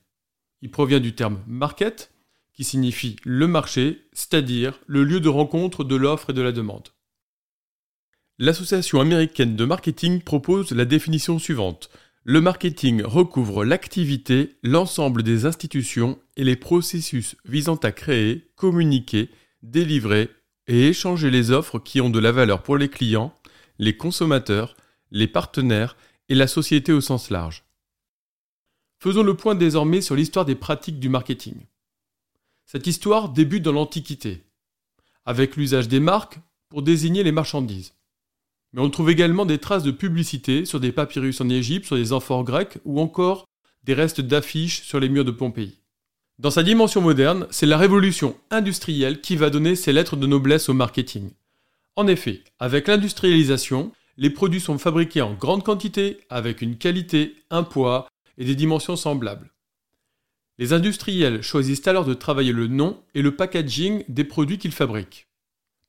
Il 0.62 0.71
provient 0.71 1.00
du 1.00 1.12
terme 1.12 1.41
market, 1.49 2.12
qui 2.57 2.65
signifie 2.65 3.17
le 3.23 3.47
marché, 3.47 4.09
c'est-à-dire 4.13 4.81
le 4.87 5.05
lieu 5.05 5.21
de 5.21 5.29
rencontre 5.29 5.85
de 5.85 5.95
l'offre 5.95 6.31
et 6.31 6.33
de 6.33 6.43
la 6.43 6.53
demande. 6.53 6.89
L'Association 8.39 9.01
américaine 9.01 9.57
de 9.57 9.65
marketing 9.65 10.23
propose 10.23 10.73
la 10.73 10.85
définition 10.85 11.39
suivante. 11.39 11.91
Le 12.25 12.41
marketing 12.41 13.03
recouvre 13.03 13.65
l'activité, 13.65 14.57
l'ensemble 14.63 15.23
des 15.23 15.47
institutions 15.47 16.19
et 16.37 16.45
les 16.45 16.57
processus 16.57 17.37
visant 17.45 17.77
à 17.77 17.93
créer, 17.93 18.51
communiquer, 18.57 19.31
délivrer 19.63 20.31
et 20.67 20.89
échanger 20.89 21.31
les 21.31 21.51
offres 21.51 21.79
qui 21.79 22.01
ont 22.01 22.11
de 22.11 22.19
la 22.19 22.33
valeur 22.33 22.63
pour 22.63 22.77
les 22.77 22.89
clients, 22.89 23.33
les 23.79 23.97
consommateurs, 23.97 24.77
les 25.11 25.29
partenaires 25.29 25.97
et 26.29 26.35
la 26.35 26.47
société 26.47 26.93
au 26.93 27.01
sens 27.01 27.31
large. 27.31 27.65
Faisons 28.99 29.23
le 29.23 29.35
point 29.35 29.55
désormais 29.55 30.01
sur 30.01 30.17
l'histoire 30.17 30.45
des 30.45 30.55
pratiques 30.55 30.99
du 30.99 31.09
marketing. 31.09 31.55
Cette 32.69 32.89
histoire 32.89 33.29
débute 33.29 33.63
dans 33.63 33.71
l'Antiquité, 33.71 34.43
avec 35.25 35.55
l'usage 35.55 35.87
des 35.87 36.01
marques 36.01 36.41
pour 36.69 36.83
désigner 36.83 37.23
les 37.23 37.31
marchandises. 37.31 37.95
Mais 38.73 38.81
on 38.81 38.91
trouve 38.91 39.09
également 39.09 39.47
des 39.47 39.59
traces 39.59 39.85
de 39.85 39.93
publicité 39.93 40.65
sur 40.65 40.81
des 40.81 40.91
papyrus 40.91 41.41
en 41.41 41.49
Égypte, 41.49 41.87
sur 41.87 41.95
des 41.95 42.13
amphores 42.13 42.43
grecs 42.43 42.79
ou 42.85 43.01
encore 43.01 43.47
des 43.85 43.95
restes 43.95 44.21
d'affiches 44.21 44.83
sur 44.83 44.99
les 44.99 45.09
murs 45.09 45.25
de 45.25 45.31
Pompéi. 45.31 45.79
Dans 46.41 46.51
sa 46.51 46.65
dimension 46.65 47.01
moderne, 47.01 47.47
c'est 47.51 47.67
la 47.67 47.79
révolution 47.79 48.37
industrielle 48.51 49.21
qui 49.21 49.37
va 49.37 49.49
donner 49.49 49.77
ses 49.77 49.93
lettres 49.93 50.17
de 50.17 50.27
noblesse 50.27 50.69
au 50.69 50.75
marketing. 50.75 51.31
En 51.95 52.09
effet, 52.09 52.43
avec 52.59 52.89
l'industrialisation, 52.89 53.93
les 54.17 54.31
produits 54.31 54.61
sont 54.61 54.79
fabriqués 54.79 55.23
en 55.23 55.35
grande 55.35 55.63
quantité, 55.63 56.19
avec 56.31 56.63
une 56.63 56.79
qualité, 56.79 57.37
un 57.51 57.63
poids 57.63 58.09
et 58.39 58.45
des 58.45 58.57
dimensions 58.57 58.97
semblables. 58.97 59.53
Les 60.59 60.73
industriels 60.73 61.43
choisissent 61.43 61.87
alors 61.87 62.05
de 62.05 62.15
travailler 62.15 62.53
le 62.53 62.67
nom 62.67 63.03
et 63.15 63.23
le 63.23 63.37
packaging 63.37 64.05
des 64.09 64.25
produits 64.25 64.59
qu'ils 64.59 64.73
fabriquent. 64.73 65.27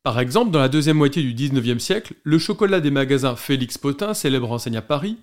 Par 0.04 0.20
exemple, 0.20 0.52
dans 0.52 0.60
la 0.60 0.70
deuxième 0.70 0.98
moitié 0.98 1.22
du 1.22 1.34
XIXe 1.34 1.84
siècle, 1.84 2.14
le 2.24 2.38
chocolat 2.38 2.80
des 2.80 2.92
magasins 2.92 3.36
Félix 3.36 3.78
Potin, 3.78 4.14
célèbre 4.14 4.52
enseigne 4.52 4.78
à 4.78 4.82
Paris, 4.82 5.18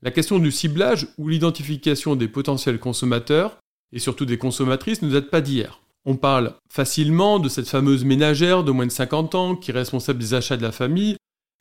La 0.00 0.10
question 0.10 0.38
du 0.38 0.52
ciblage 0.52 1.08
ou 1.18 1.28
l'identification 1.28 2.14
des 2.14 2.28
potentiels 2.28 2.78
consommateurs, 2.78 3.58
et 3.92 3.98
surtout 3.98 4.26
des 4.26 4.38
consommatrices, 4.38 5.02
ne 5.02 5.10
date 5.10 5.28
pas 5.28 5.40
d'hier. 5.40 5.80
On 6.04 6.16
parle 6.16 6.54
facilement 6.70 7.38
de 7.38 7.48
cette 7.48 7.68
fameuse 7.68 8.04
ménagère 8.04 8.62
de 8.62 8.70
moins 8.70 8.86
de 8.86 8.92
50 8.92 9.34
ans 9.34 9.56
qui 9.56 9.70
est 9.70 9.74
responsable 9.74 10.18
des 10.18 10.34
achats 10.34 10.56
de 10.56 10.62
la 10.62 10.72
famille 10.72 11.16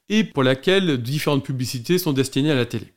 et 0.10 0.24
pour 0.24 0.44
laquelle 0.44 1.02
différentes 1.02 1.46
publicités 1.46 1.98
sont 1.98 2.14
destinées 2.14 2.52
à 2.52 2.56
la 2.56 2.66
télé. 2.66 2.94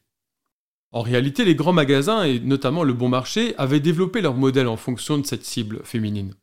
En 0.93 1.02
réalité, 1.02 1.45
les 1.45 1.55
grands 1.55 1.73
magasins, 1.73 2.25
et 2.25 2.40
notamment 2.40 2.83
le 2.83 2.93
bon 2.93 3.09
marché, 3.09 3.55
avaient 3.59 3.81
développé 3.81 4.21
leur 4.21 4.35
modèle 4.35 4.66
en 4.66 4.76
fonction 4.76 5.19
de 5.19 5.26
cette 5.26 5.45
cible 5.45 5.81
féminine. 5.85 6.35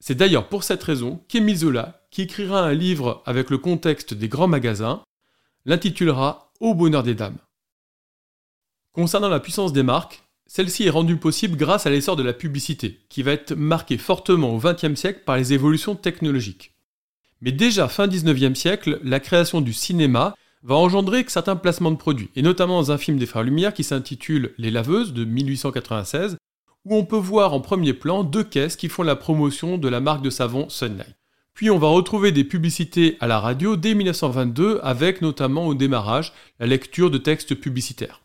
C'est 0.00 0.14
d'ailleurs 0.14 0.48
pour 0.48 0.64
cette 0.64 0.82
raison 0.82 1.22
qu'Émile 1.28 1.58
Zola, 1.58 2.02
qui 2.10 2.22
écrira 2.22 2.62
un 2.62 2.72
livre 2.72 3.22
avec 3.26 3.50
le 3.50 3.58
contexte 3.58 4.14
des 4.14 4.28
grands 4.28 4.48
magasins, 4.48 5.02
l'intitulera 5.66 6.52
Au 6.60 6.74
bonheur 6.74 7.02
des 7.02 7.14
dames. 7.14 7.38
Concernant 8.92 9.28
la 9.28 9.40
puissance 9.40 9.72
des 9.72 9.82
marques, 9.82 10.22
celle-ci 10.46 10.84
est 10.84 10.90
rendue 10.90 11.16
possible 11.16 11.56
grâce 11.56 11.86
à 11.86 11.90
l'essor 11.90 12.16
de 12.16 12.22
la 12.22 12.32
publicité, 12.32 12.98
qui 13.08 13.22
va 13.22 13.32
être 13.32 13.54
marquée 13.54 13.98
fortement 13.98 14.54
au 14.54 14.58
XXe 14.58 14.98
siècle 14.98 15.20
par 15.24 15.36
les 15.36 15.52
évolutions 15.52 15.94
technologiques. 15.94 16.72
Mais 17.40 17.52
déjà 17.52 17.88
fin 17.88 18.08
XIXe 18.08 18.58
siècle, 18.58 19.00
la 19.04 19.20
création 19.20 19.60
du 19.60 19.72
cinéma 19.72 20.34
va 20.62 20.74
engendrer 20.74 21.24
certains 21.28 21.56
placements 21.56 21.90
de 21.90 21.96
produits, 21.96 22.30
et 22.36 22.42
notamment 22.42 22.80
dans 22.80 22.90
un 22.90 22.98
film 22.98 23.18
des 23.18 23.26
Frères 23.26 23.44
Lumière 23.44 23.72
qui 23.72 23.84
s'intitule 23.84 24.54
Les 24.58 24.70
Laveuses 24.70 25.12
de 25.12 25.24
1896, 25.24 26.36
où 26.84 26.96
on 26.96 27.04
peut 27.04 27.16
voir 27.16 27.52
en 27.52 27.60
premier 27.60 27.92
plan 27.92 28.24
deux 28.24 28.44
caisses 28.44 28.76
qui 28.76 28.88
font 28.88 29.02
la 29.02 29.16
promotion 29.16 29.78
de 29.78 29.88
la 29.88 30.00
marque 30.00 30.22
de 30.22 30.30
savon 30.30 30.68
Sunlight. 30.68 31.16
Puis 31.54 31.70
on 31.70 31.78
va 31.78 31.88
retrouver 31.88 32.32
des 32.32 32.44
publicités 32.44 33.16
à 33.20 33.26
la 33.26 33.38
radio 33.38 33.76
dès 33.76 33.94
1922 33.94 34.80
avec 34.82 35.20
notamment 35.20 35.66
au 35.66 35.74
démarrage 35.74 36.32
la 36.58 36.66
lecture 36.66 37.10
de 37.10 37.18
textes 37.18 37.54
publicitaires. 37.54 38.22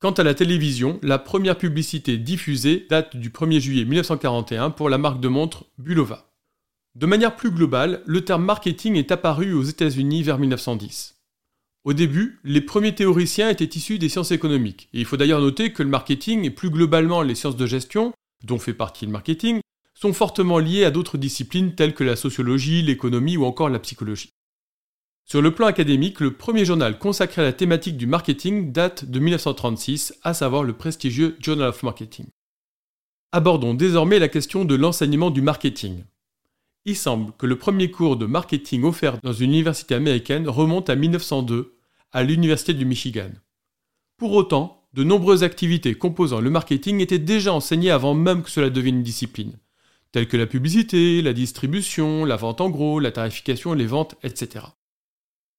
Quant 0.00 0.10
à 0.12 0.22
la 0.22 0.34
télévision, 0.34 0.98
la 1.02 1.18
première 1.18 1.56
publicité 1.56 2.18
diffusée 2.18 2.86
date 2.90 3.16
du 3.16 3.30
1er 3.30 3.60
juillet 3.60 3.84
1941 3.86 4.70
pour 4.70 4.90
la 4.90 4.98
marque 4.98 5.20
de 5.20 5.28
montre 5.28 5.64
Bulova. 5.78 6.30
De 6.94 7.06
manière 7.06 7.36
plus 7.36 7.50
globale, 7.50 8.02
le 8.04 8.22
terme 8.22 8.44
marketing 8.44 8.96
est 8.96 9.12
apparu 9.12 9.54
aux 9.54 9.62
États-Unis 9.62 10.22
vers 10.22 10.38
1910. 10.38 11.13
Au 11.84 11.92
début, 11.92 12.40
les 12.44 12.62
premiers 12.62 12.94
théoriciens 12.94 13.50
étaient 13.50 13.64
issus 13.64 13.98
des 13.98 14.08
sciences 14.08 14.30
économiques, 14.30 14.88
et 14.94 15.00
il 15.00 15.04
faut 15.04 15.18
d'ailleurs 15.18 15.42
noter 15.42 15.70
que 15.70 15.82
le 15.82 15.90
marketing 15.90 16.44
et 16.44 16.50
plus 16.50 16.70
globalement 16.70 17.20
les 17.20 17.34
sciences 17.34 17.56
de 17.56 17.66
gestion, 17.66 18.14
dont 18.42 18.58
fait 18.58 18.72
partie 18.72 19.04
le 19.04 19.12
marketing, 19.12 19.60
sont 19.92 20.14
fortement 20.14 20.58
liés 20.58 20.84
à 20.84 20.90
d'autres 20.90 21.18
disciplines 21.18 21.74
telles 21.74 21.94
que 21.94 22.02
la 22.02 22.16
sociologie, 22.16 22.82
l'économie 22.82 23.36
ou 23.36 23.44
encore 23.44 23.68
la 23.68 23.78
psychologie. 23.78 24.30
Sur 25.26 25.42
le 25.42 25.54
plan 25.54 25.66
académique, 25.66 26.20
le 26.20 26.32
premier 26.32 26.64
journal 26.64 26.98
consacré 26.98 27.42
à 27.42 27.44
la 27.44 27.52
thématique 27.52 27.98
du 27.98 28.06
marketing 28.06 28.72
date 28.72 29.04
de 29.04 29.18
1936, 29.18 30.14
à 30.22 30.32
savoir 30.32 30.64
le 30.64 30.72
prestigieux 30.72 31.36
Journal 31.40 31.68
of 31.68 31.82
Marketing. 31.82 32.26
Abordons 33.32 33.74
désormais 33.74 34.18
la 34.18 34.28
question 34.28 34.64
de 34.64 34.74
l'enseignement 34.74 35.30
du 35.30 35.42
marketing. 35.42 36.04
Il 36.86 36.96
semble 36.96 37.32
que 37.38 37.46
le 37.46 37.56
premier 37.56 37.90
cours 37.90 38.18
de 38.18 38.26
marketing 38.26 38.84
offert 38.84 39.18
dans 39.22 39.32
une 39.32 39.50
université 39.50 39.94
américaine 39.94 40.48
remonte 40.48 40.90
à 40.90 40.96
1902 40.96 41.78
à 42.12 42.22
l'Université 42.22 42.74
du 42.74 42.84
Michigan. 42.84 43.30
Pour 44.18 44.32
autant, 44.32 44.86
de 44.92 45.02
nombreuses 45.02 45.44
activités 45.44 45.94
composant 45.94 46.40
le 46.40 46.50
marketing 46.50 47.00
étaient 47.00 47.18
déjà 47.18 47.54
enseignées 47.54 47.90
avant 47.90 48.12
même 48.12 48.42
que 48.42 48.50
cela 48.50 48.68
devienne 48.68 48.96
une 48.96 49.02
discipline, 49.02 49.54
telles 50.12 50.28
que 50.28 50.36
la 50.36 50.46
publicité, 50.46 51.22
la 51.22 51.32
distribution, 51.32 52.26
la 52.26 52.36
vente 52.36 52.60
en 52.60 52.68
gros, 52.68 53.00
la 53.00 53.12
tarification, 53.12 53.72
les 53.72 53.86
ventes, 53.86 54.16
etc. 54.22 54.66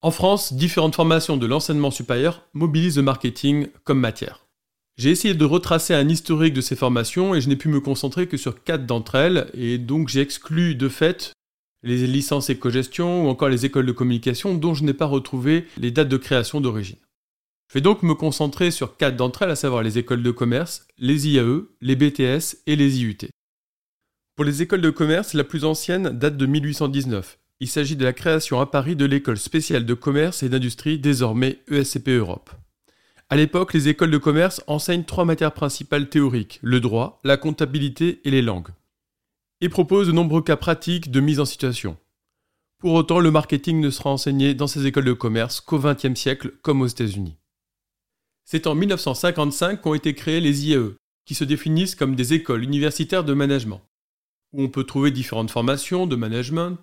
En 0.02 0.12
France, 0.12 0.52
différentes 0.52 0.94
formations 0.94 1.36
de 1.36 1.46
l'enseignement 1.46 1.90
supérieur 1.90 2.46
mobilisent 2.54 2.98
le 2.98 3.02
marketing 3.02 3.66
comme 3.82 3.98
matière. 3.98 4.45
J'ai 4.98 5.10
essayé 5.10 5.34
de 5.34 5.44
retracer 5.44 5.92
un 5.92 6.08
historique 6.08 6.54
de 6.54 6.62
ces 6.62 6.74
formations 6.74 7.34
et 7.34 7.42
je 7.42 7.50
n'ai 7.50 7.56
pu 7.56 7.68
me 7.68 7.80
concentrer 7.80 8.28
que 8.28 8.38
sur 8.38 8.64
quatre 8.64 8.86
d'entre 8.86 9.16
elles, 9.16 9.50
et 9.52 9.76
donc 9.76 10.08
j'ai 10.08 10.22
exclu 10.22 10.74
de 10.74 10.88
fait 10.88 11.32
les 11.82 12.06
licences 12.06 12.48
éco-gestion 12.48 13.26
ou 13.26 13.28
encore 13.28 13.50
les 13.50 13.66
écoles 13.66 13.84
de 13.84 13.92
communication 13.92 14.54
dont 14.54 14.72
je 14.72 14.84
n'ai 14.84 14.94
pas 14.94 15.04
retrouvé 15.04 15.66
les 15.76 15.90
dates 15.90 16.08
de 16.08 16.16
création 16.16 16.62
d'origine. 16.62 16.96
Je 17.68 17.74
vais 17.74 17.82
donc 17.82 18.02
me 18.02 18.14
concentrer 18.14 18.70
sur 18.70 18.96
quatre 18.96 19.16
d'entre 19.16 19.42
elles, 19.42 19.50
à 19.50 19.56
savoir 19.56 19.82
les 19.82 19.98
écoles 19.98 20.22
de 20.22 20.30
commerce, 20.30 20.86
les 20.98 21.28
IAE, 21.28 21.66
les 21.82 21.96
BTS 21.96 22.62
et 22.66 22.76
les 22.76 23.00
IUT. 23.00 23.18
Pour 24.34 24.44
les 24.46 24.62
écoles 24.62 24.80
de 24.80 24.90
commerce, 24.90 25.34
la 25.34 25.44
plus 25.44 25.64
ancienne 25.64 26.10
date 26.10 26.36
de 26.38 26.46
1819. 26.46 27.38
Il 27.60 27.68
s'agit 27.68 27.96
de 27.96 28.04
la 28.04 28.12
création 28.12 28.60
à 28.60 28.66
Paris 28.66 28.96
de 28.96 29.04
l'école 29.04 29.38
spéciale 29.38 29.84
de 29.84 29.94
commerce 29.94 30.42
et 30.42 30.48
d'industrie, 30.48 30.98
désormais 30.98 31.58
ESCP 31.70 32.08
Europe. 32.08 32.50
À 33.28 33.34
l'époque, 33.34 33.74
les 33.74 33.88
écoles 33.88 34.12
de 34.12 34.18
commerce 34.18 34.62
enseignent 34.68 35.02
trois 35.02 35.24
matières 35.24 35.52
principales 35.52 36.08
théoriques, 36.08 36.60
le 36.62 36.78
droit, 36.78 37.20
la 37.24 37.36
comptabilité 37.36 38.20
et 38.24 38.30
les 38.30 38.42
langues, 38.42 38.68
et 39.60 39.68
proposent 39.68 40.06
de 40.06 40.12
nombreux 40.12 40.42
cas 40.42 40.56
pratiques 40.56 41.10
de 41.10 41.18
mise 41.18 41.40
en 41.40 41.44
situation. 41.44 41.96
Pour 42.78 42.92
autant, 42.92 43.18
le 43.18 43.32
marketing 43.32 43.80
ne 43.80 43.90
sera 43.90 44.10
enseigné 44.10 44.54
dans 44.54 44.68
ces 44.68 44.86
écoles 44.86 45.06
de 45.06 45.12
commerce 45.12 45.60
qu'au 45.60 45.80
XXe 45.80 46.14
siècle, 46.14 46.52
comme 46.62 46.82
aux 46.82 46.86
États-Unis. 46.86 47.36
C'est 48.44 48.68
en 48.68 48.76
1955 48.76 49.80
qu'ont 49.80 49.94
été 49.94 50.14
créées 50.14 50.40
les 50.40 50.68
IAE, 50.68 50.94
qui 51.24 51.34
se 51.34 51.42
définissent 51.42 51.96
comme 51.96 52.14
des 52.14 52.32
écoles 52.32 52.62
universitaires 52.62 53.24
de 53.24 53.34
management, 53.34 53.82
où 54.52 54.62
on 54.62 54.68
peut 54.68 54.84
trouver 54.84 55.10
différentes 55.10 55.50
formations 55.50 56.06
de 56.06 56.14
management, 56.14 56.78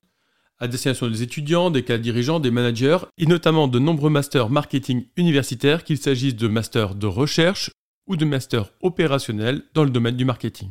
à 0.63 0.67
destination 0.69 1.09
des 1.09 1.23
étudiants, 1.23 1.71
des 1.71 1.83
cadres 1.83 2.01
dirigeants, 2.01 2.39
des 2.39 2.49
managers, 2.49 2.99
et 3.17 3.25
notamment 3.25 3.67
de 3.67 3.79
nombreux 3.79 4.09
masters 4.09 4.49
marketing 4.49 5.05
universitaires, 5.17 5.83
qu'il 5.83 5.97
s'agisse 5.97 6.37
de 6.37 6.47
masters 6.47 6.95
de 6.95 7.05
recherche 7.05 7.69
ou 8.07 8.15
de 8.15 8.23
masters 8.23 8.71
opérationnels 8.81 9.63
dans 9.73 9.83
le 9.83 9.89
domaine 9.89 10.15
du 10.15 10.23
marketing. 10.23 10.69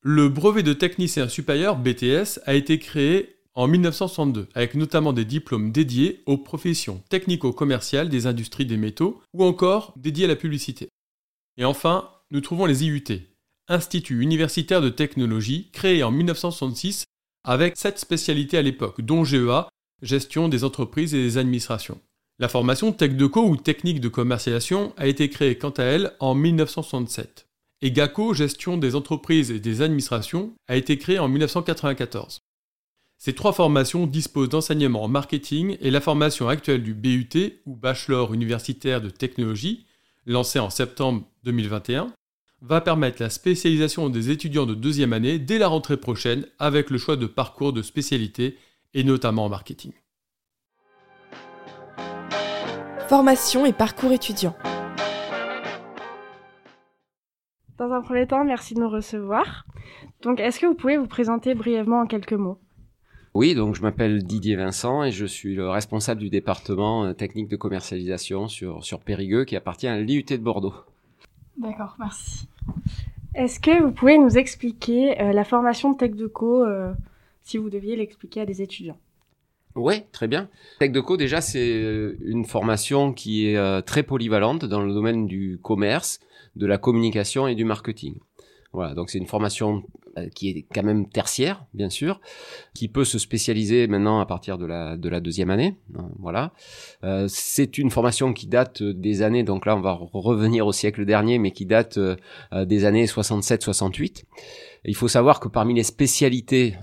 Le 0.00 0.28
brevet 0.28 0.62
de 0.62 0.72
technicien 0.72 1.28
supérieur, 1.28 1.76
BTS, 1.76 2.38
a 2.46 2.54
été 2.54 2.78
créé 2.78 3.34
en 3.54 3.66
1962, 3.66 4.48
avec 4.54 4.76
notamment 4.76 5.12
des 5.12 5.24
diplômes 5.24 5.72
dédiés 5.72 6.22
aux 6.26 6.38
professions 6.38 7.02
technico-commerciales 7.08 8.08
des 8.08 8.28
industries 8.28 8.64
des 8.64 8.76
métaux 8.76 9.20
ou 9.34 9.42
encore 9.42 9.92
dédiés 9.96 10.26
à 10.26 10.28
la 10.28 10.36
publicité. 10.36 10.88
Et 11.56 11.64
enfin, 11.64 12.08
nous 12.30 12.40
trouvons 12.40 12.66
les 12.66 12.84
IUT, 12.84 13.02
Institut 13.68 14.20
universitaire 14.20 14.80
de 14.80 14.88
technologie, 14.88 15.70
créé 15.72 16.04
en 16.04 16.12
1966 16.12 17.06
avec 17.44 17.76
sept 17.76 17.98
spécialités 17.98 18.58
à 18.58 18.62
l'époque, 18.62 19.00
dont 19.00 19.24
GEA, 19.24 19.68
gestion 20.02 20.48
des 20.48 20.64
entreprises 20.64 21.14
et 21.14 21.22
des 21.22 21.38
administrations. 21.38 22.00
La 22.38 22.48
formation 22.48 22.92
TechDeco 22.92 23.44
ou 23.46 23.56
technique 23.56 24.00
de 24.00 24.08
commercialisation 24.08 24.92
a 24.96 25.06
été 25.06 25.28
créée 25.30 25.56
quant 25.56 25.70
à 25.70 25.84
elle 25.84 26.12
en 26.18 26.34
1967. 26.34 27.48
Et 27.82 27.90
GACO, 27.90 28.32
gestion 28.32 28.78
des 28.78 28.94
entreprises 28.94 29.50
et 29.50 29.60
des 29.60 29.82
administrations, 29.82 30.52
a 30.68 30.76
été 30.76 30.98
créée 30.98 31.18
en 31.18 31.28
1994. 31.28 32.40
Ces 33.18 33.34
trois 33.34 33.52
formations 33.52 34.06
disposent 34.06 34.48
d'enseignements 34.48 35.04
en 35.04 35.08
marketing 35.08 35.76
et 35.80 35.90
la 35.90 36.00
formation 36.00 36.48
actuelle 36.48 36.82
du 36.82 36.94
BUT 36.94 37.60
ou 37.66 37.76
Bachelor 37.76 38.34
universitaire 38.34 39.00
de 39.00 39.10
technologie, 39.10 39.86
lancée 40.26 40.58
en 40.58 40.70
septembre 40.70 41.22
2021, 41.44 42.12
va 42.62 42.80
permettre 42.80 43.20
la 43.20 43.28
spécialisation 43.28 44.08
des 44.08 44.30
étudiants 44.30 44.66
de 44.66 44.74
deuxième 44.74 45.12
année 45.12 45.38
dès 45.38 45.58
la 45.58 45.66
rentrée 45.66 45.96
prochaine 45.96 46.46
avec 46.60 46.90
le 46.90 46.98
choix 46.98 47.16
de 47.16 47.26
parcours 47.26 47.72
de 47.72 47.82
spécialité 47.82 48.56
et 48.94 49.02
notamment 49.02 49.46
en 49.46 49.48
marketing. 49.48 49.92
Formation 53.08 53.66
et 53.66 53.72
parcours 53.72 54.12
étudiants. 54.12 54.56
Dans 57.78 57.90
un 57.90 58.00
premier 58.00 58.28
temps, 58.28 58.44
merci 58.44 58.74
de 58.74 58.80
nous 58.80 58.88
recevoir. 58.88 59.66
Donc, 60.22 60.38
est-ce 60.38 60.60
que 60.60 60.66
vous 60.66 60.74
pouvez 60.74 60.96
vous 60.96 61.08
présenter 61.08 61.54
brièvement 61.54 62.00
en 62.00 62.06
quelques 62.06 62.32
mots? 62.32 62.60
Oui, 63.34 63.54
donc 63.54 63.74
je 63.74 63.82
m'appelle 63.82 64.22
Didier 64.22 64.56
Vincent 64.56 65.02
et 65.02 65.10
je 65.10 65.26
suis 65.26 65.56
le 65.56 65.68
responsable 65.68 66.20
du 66.20 66.30
département 66.30 67.06
euh, 67.06 67.12
technique 67.12 67.48
de 67.48 67.56
commercialisation 67.56 68.46
sur, 68.46 68.84
sur 68.84 69.00
Périgueux 69.00 69.44
qui 69.44 69.56
appartient 69.56 69.88
à 69.88 69.98
l'IUT 69.98 70.22
de 70.22 70.36
Bordeaux. 70.36 70.74
D'accord, 71.56 71.96
merci. 71.98 72.46
Est-ce 73.34 73.60
que 73.60 73.82
vous 73.82 73.92
pouvez 73.92 74.18
nous 74.18 74.36
expliquer 74.36 75.20
euh, 75.20 75.32
la 75.32 75.44
formation 75.44 75.92
de 75.92 75.96
TechDeco 75.96 76.64
euh, 76.64 76.92
si 77.42 77.56
vous 77.56 77.70
deviez 77.70 77.96
l'expliquer 77.96 78.42
à 78.42 78.46
des 78.46 78.60
étudiants? 78.60 78.98
Oui, 79.74 80.02
très 80.12 80.28
bien. 80.28 80.50
TechDeco, 80.80 81.16
déjà, 81.16 81.40
c'est 81.40 81.72
euh, 81.72 82.18
une 82.24 82.44
formation 82.44 83.12
qui 83.12 83.46
est 83.46 83.82
très 83.82 84.02
polyvalente 84.02 84.66
dans 84.66 84.82
le 84.82 84.92
domaine 84.92 85.26
du 85.26 85.58
commerce, 85.62 86.20
de 86.56 86.66
la 86.66 86.76
communication 86.76 87.46
et 87.46 87.54
du 87.54 87.64
marketing. 87.64 88.16
Voilà, 88.72 88.94
donc 88.94 89.10
c'est 89.10 89.18
une 89.18 89.26
formation 89.26 89.82
euh, 90.01 90.01
qui 90.34 90.50
est 90.50 90.66
quand 90.74 90.82
même 90.82 91.08
tertiaire, 91.08 91.64
bien 91.74 91.90
sûr, 91.90 92.20
qui 92.74 92.88
peut 92.88 93.04
se 93.04 93.18
spécialiser 93.18 93.86
maintenant 93.86 94.20
à 94.20 94.26
partir 94.26 94.58
de 94.58 94.66
la, 94.66 94.96
de 94.96 95.08
la 95.08 95.20
deuxième 95.20 95.50
année. 95.50 95.76
Hein, 95.96 96.08
voilà. 96.18 96.52
Euh, 97.04 97.26
c'est 97.28 97.78
une 97.78 97.90
formation 97.90 98.32
qui 98.32 98.46
date 98.46 98.82
des 98.82 99.22
années, 99.22 99.44
donc 99.44 99.66
là 99.66 99.76
on 99.76 99.80
va 99.80 99.98
revenir 100.12 100.66
au 100.66 100.72
siècle 100.72 101.04
dernier, 101.04 101.38
mais 101.38 101.50
qui 101.50 101.66
date 101.66 101.98
euh, 101.98 102.16
des 102.64 102.84
années 102.84 103.06
67-68. 103.06 104.24
Il 104.84 104.96
faut 104.96 105.08
savoir 105.08 105.40
que 105.40 105.48
parmi 105.48 105.74
les 105.74 105.84
spécialités 105.84 106.76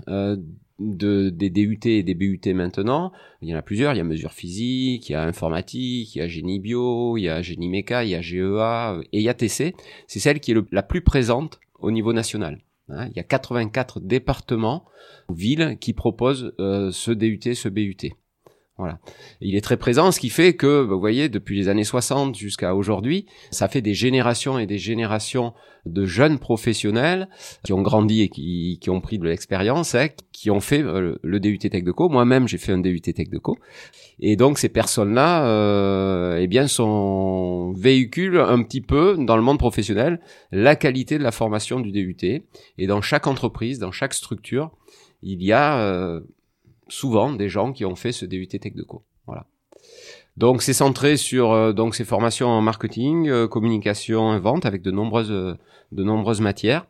de, 0.80 1.28
des 1.28 1.50
DUT 1.50 1.80
et 1.84 2.02
des 2.02 2.14
BUT 2.14 2.40
maintenant, 2.54 3.12
il 3.42 3.48
y 3.48 3.54
en 3.54 3.58
a 3.58 3.62
plusieurs. 3.62 3.94
Il 3.94 3.98
y 3.98 4.00
a 4.00 4.04
mesure 4.04 4.32
physique, 4.32 5.08
il 5.08 5.12
y 5.12 5.14
a 5.14 5.22
informatique, 5.22 6.14
il 6.14 6.18
y 6.18 6.22
a 6.22 6.28
génie 6.28 6.58
bio, 6.58 7.16
il 7.16 7.22
y 7.22 7.28
a 7.28 7.42
génie 7.42 7.68
méca, 7.68 8.04
il 8.04 8.10
y 8.10 8.14
a 8.14 8.22
GEA 8.22 9.00
et 9.12 9.18
il 9.18 9.22
y 9.22 9.28
a 9.28 9.34
TC. 9.34 9.74
C'est 10.06 10.18
celle 10.18 10.40
qui 10.40 10.52
est 10.52 10.56
la 10.72 10.82
plus 10.82 11.02
présente 11.02 11.60
au 11.78 11.90
niveau 11.90 12.12
national. 12.12 12.58
Hein, 12.92 13.08
il 13.10 13.16
y 13.16 13.20
a 13.20 13.24
84 13.24 14.00
départements, 14.00 14.84
villes 15.28 15.78
qui 15.80 15.92
proposent 15.92 16.54
euh, 16.58 16.90
ce 16.90 17.10
DUT, 17.10 17.54
ce 17.54 17.68
BUT. 17.68 18.10
Il 19.40 19.56
est 19.56 19.60
très 19.60 19.76
présent, 19.76 20.12
ce 20.12 20.20
qui 20.20 20.30
fait 20.30 20.54
que, 20.54 20.84
bah, 20.84 20.94
vous 20.94 21.00
voyez, 21.00 21.28
depuis 21.28 21.56
les 21.56 21.68
années 21.68 21.84
60 21.84 22.36
jusqu'à 22.36 22.74
aujourd'hui, 22.74 23.26
ça 23.50 23.68
fait 23.68 23.82
des 23.82 23.94
générations 23.94 24.58
et 24.58 24.66
des 24.66 24.78
générations 24.78 25.52
de 25.86 26.04
jeunes 26.04 26.38
professionnels 26.38 27.28
qui 27.64 27.72
ont 27.72 27.82
grandi 27.82 28.22
et 28.22 28.28
qui, 28.28 28.78
qui 28.80 28.90
ont 28.90 29.00
pris 29.00 29.18
de 29.18 29.26
l'expérience, 29.26 29.94
hein, 29.94 30.08
qui 30.32 30.50
ont 30.50 30.60
fait 30.60 30.82
euh, 30.82 31.16
le 31.22 31.40
DUT 31.40 31.58
Tech 31.58 31.84
de 31.84 31.92
Co. 31.92 32.08
Moi-même, 32.08 32.48
j'ai 32.48 32.58
fait 32.58 32.72
un 32.72 32.78
DUT 32.78 33.00
Tech 33.00 33.28
de 33.28 33.38
Co. 33.38 33.56
Et 34.20 34.36
donc, 34.36 34.58
ces 34.58 34.68
personnes-là, 34.68 35.46
euh, 35.46 36.38
eh 36.40 36.46
bien, 36.46 36.66
sont 36.66 37.72
véhiculent 37.72 38.40
un 38.40 38.62
petit 38.62 38.80
peu 38.80 39.16
dans 39.18 39.36
le 39.36 39.42
monde 39.42 39.58
professionnel 39.58 40.20
la 40.52 40.76
qualité 40.76 41.18
de 41.18 41.22
la 41.22 41.32
formation 41.32 41.80
du 41.80 41.92
DUT. 41.92 42.42
Et 42.78 42.86
dans 42.86 43.00
chaque 43.00 43.26
entreprise, 43.26 43.78
dans 43.78 43.92
chaque 43.92 44.14
structure, 44.14 44.70
il 45.22 45.42
y 45.42 45.52
a 45.52 45.78
euh, 45.80 46.20
souvent 46.90 47.32
des 47.32 47.48
gens 47.48 47.72
qui 47.72 47.84
ont 47.84 47.96
fait 47.96 48.12
ce 48.12 48.26
DUT 48.26 48.46
Tech 48.48 48.74
de 48.74 48.82
Co. 48.82 49.04
Voilà. 49.26 49.46
Donc 50.36 50.62
c'est 50.62 50.72
centré 50.72 51.16
sur 51.16 51.52
euh, 51.52 51.72
donc 51.72 51.94
ces 51.94 52.04
formations 52.04 52.48
en 52.48 52.62
marketing, 52.62 53.28
euh, 53.28 53.48
communication, 53.48 54.38
vente 54.38 54.64
avec 54.64 54.80
de 54.82 54.90
nombreuses 54.90 55.30
euh, 55.30 55.54
de 55.92 56.04
nombreuses 56.04 56.40
matières, 56.40 56.86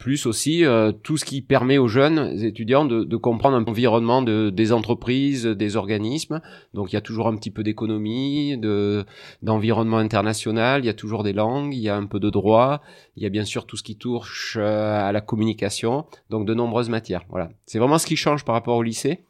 plus 0.00 0.26
aussi 0.26 0.64
tout 1.04 1.16
ce 1.16 1.24
qui 1.24 1.40
permet 1.40 1.78
aux 1.78 1.86
jeunes 1.86 2.42
étudiants 2.42 2.84
de, 2.84 3.04
de 3.04 3.16
comprendre 3.16 3.56
un 3.56 3.62
environnement 3.62 4.22
de, 4.22 4.50
des 4.50 4.72
entreprises, 4.72 5.46
des 5.46 5.76
organismes. 5.76 6.40
Donc 6.74 6.90
il 6.90 6.96
y 6.96 6.98
a 6.98 7.00
toujours 7.00 7.28
un 7.28 7.36
petit 7.36 7.52
peu 7.52 7.62
d'économie, 7.62 8.58
de 8.58 9.04
d'environnement 9.42 9.98
international, 9.98 10.82
il 10.82 10.86
y 10.86 10.88
a 10.88 10.94
toujours 10.94 11.22
des 11.22 11.32
langues, 11.32 11.72
il 11.72 11.80
y 11.80 11.88
a 11.88 11.96
un 11.96 12.06
peu 12.06 12.18
de 12.18 12.28
droit, 12.28 12.80
il 13.14 13.22
y 13.22 13.26
a 13.26 13.28
bien 13.28 13.44
sûr 13.44 13.66
tout 13.66 13.76
ce 13.76 13.84
qui 13.84 13.96
touche 13.96 14.56
à 14.56 15.12
la 15.12 15.20
communication, 15.20 16.06
donc 16.28 16.44
de 16.44 16.54
nombreuses 16.54 16.88
matières. 16.88 17.22
Voilà, 17.28 17.50
c'est 17.66 17.78
vraiment 17.78 17.98
ce 17.98 18.06
qui 18.06 18.16
change 18.16 18.44
par 18.44 18.56
rapport 18.56 18.76
au 18.76 18.82
lycée. 18.82 19.20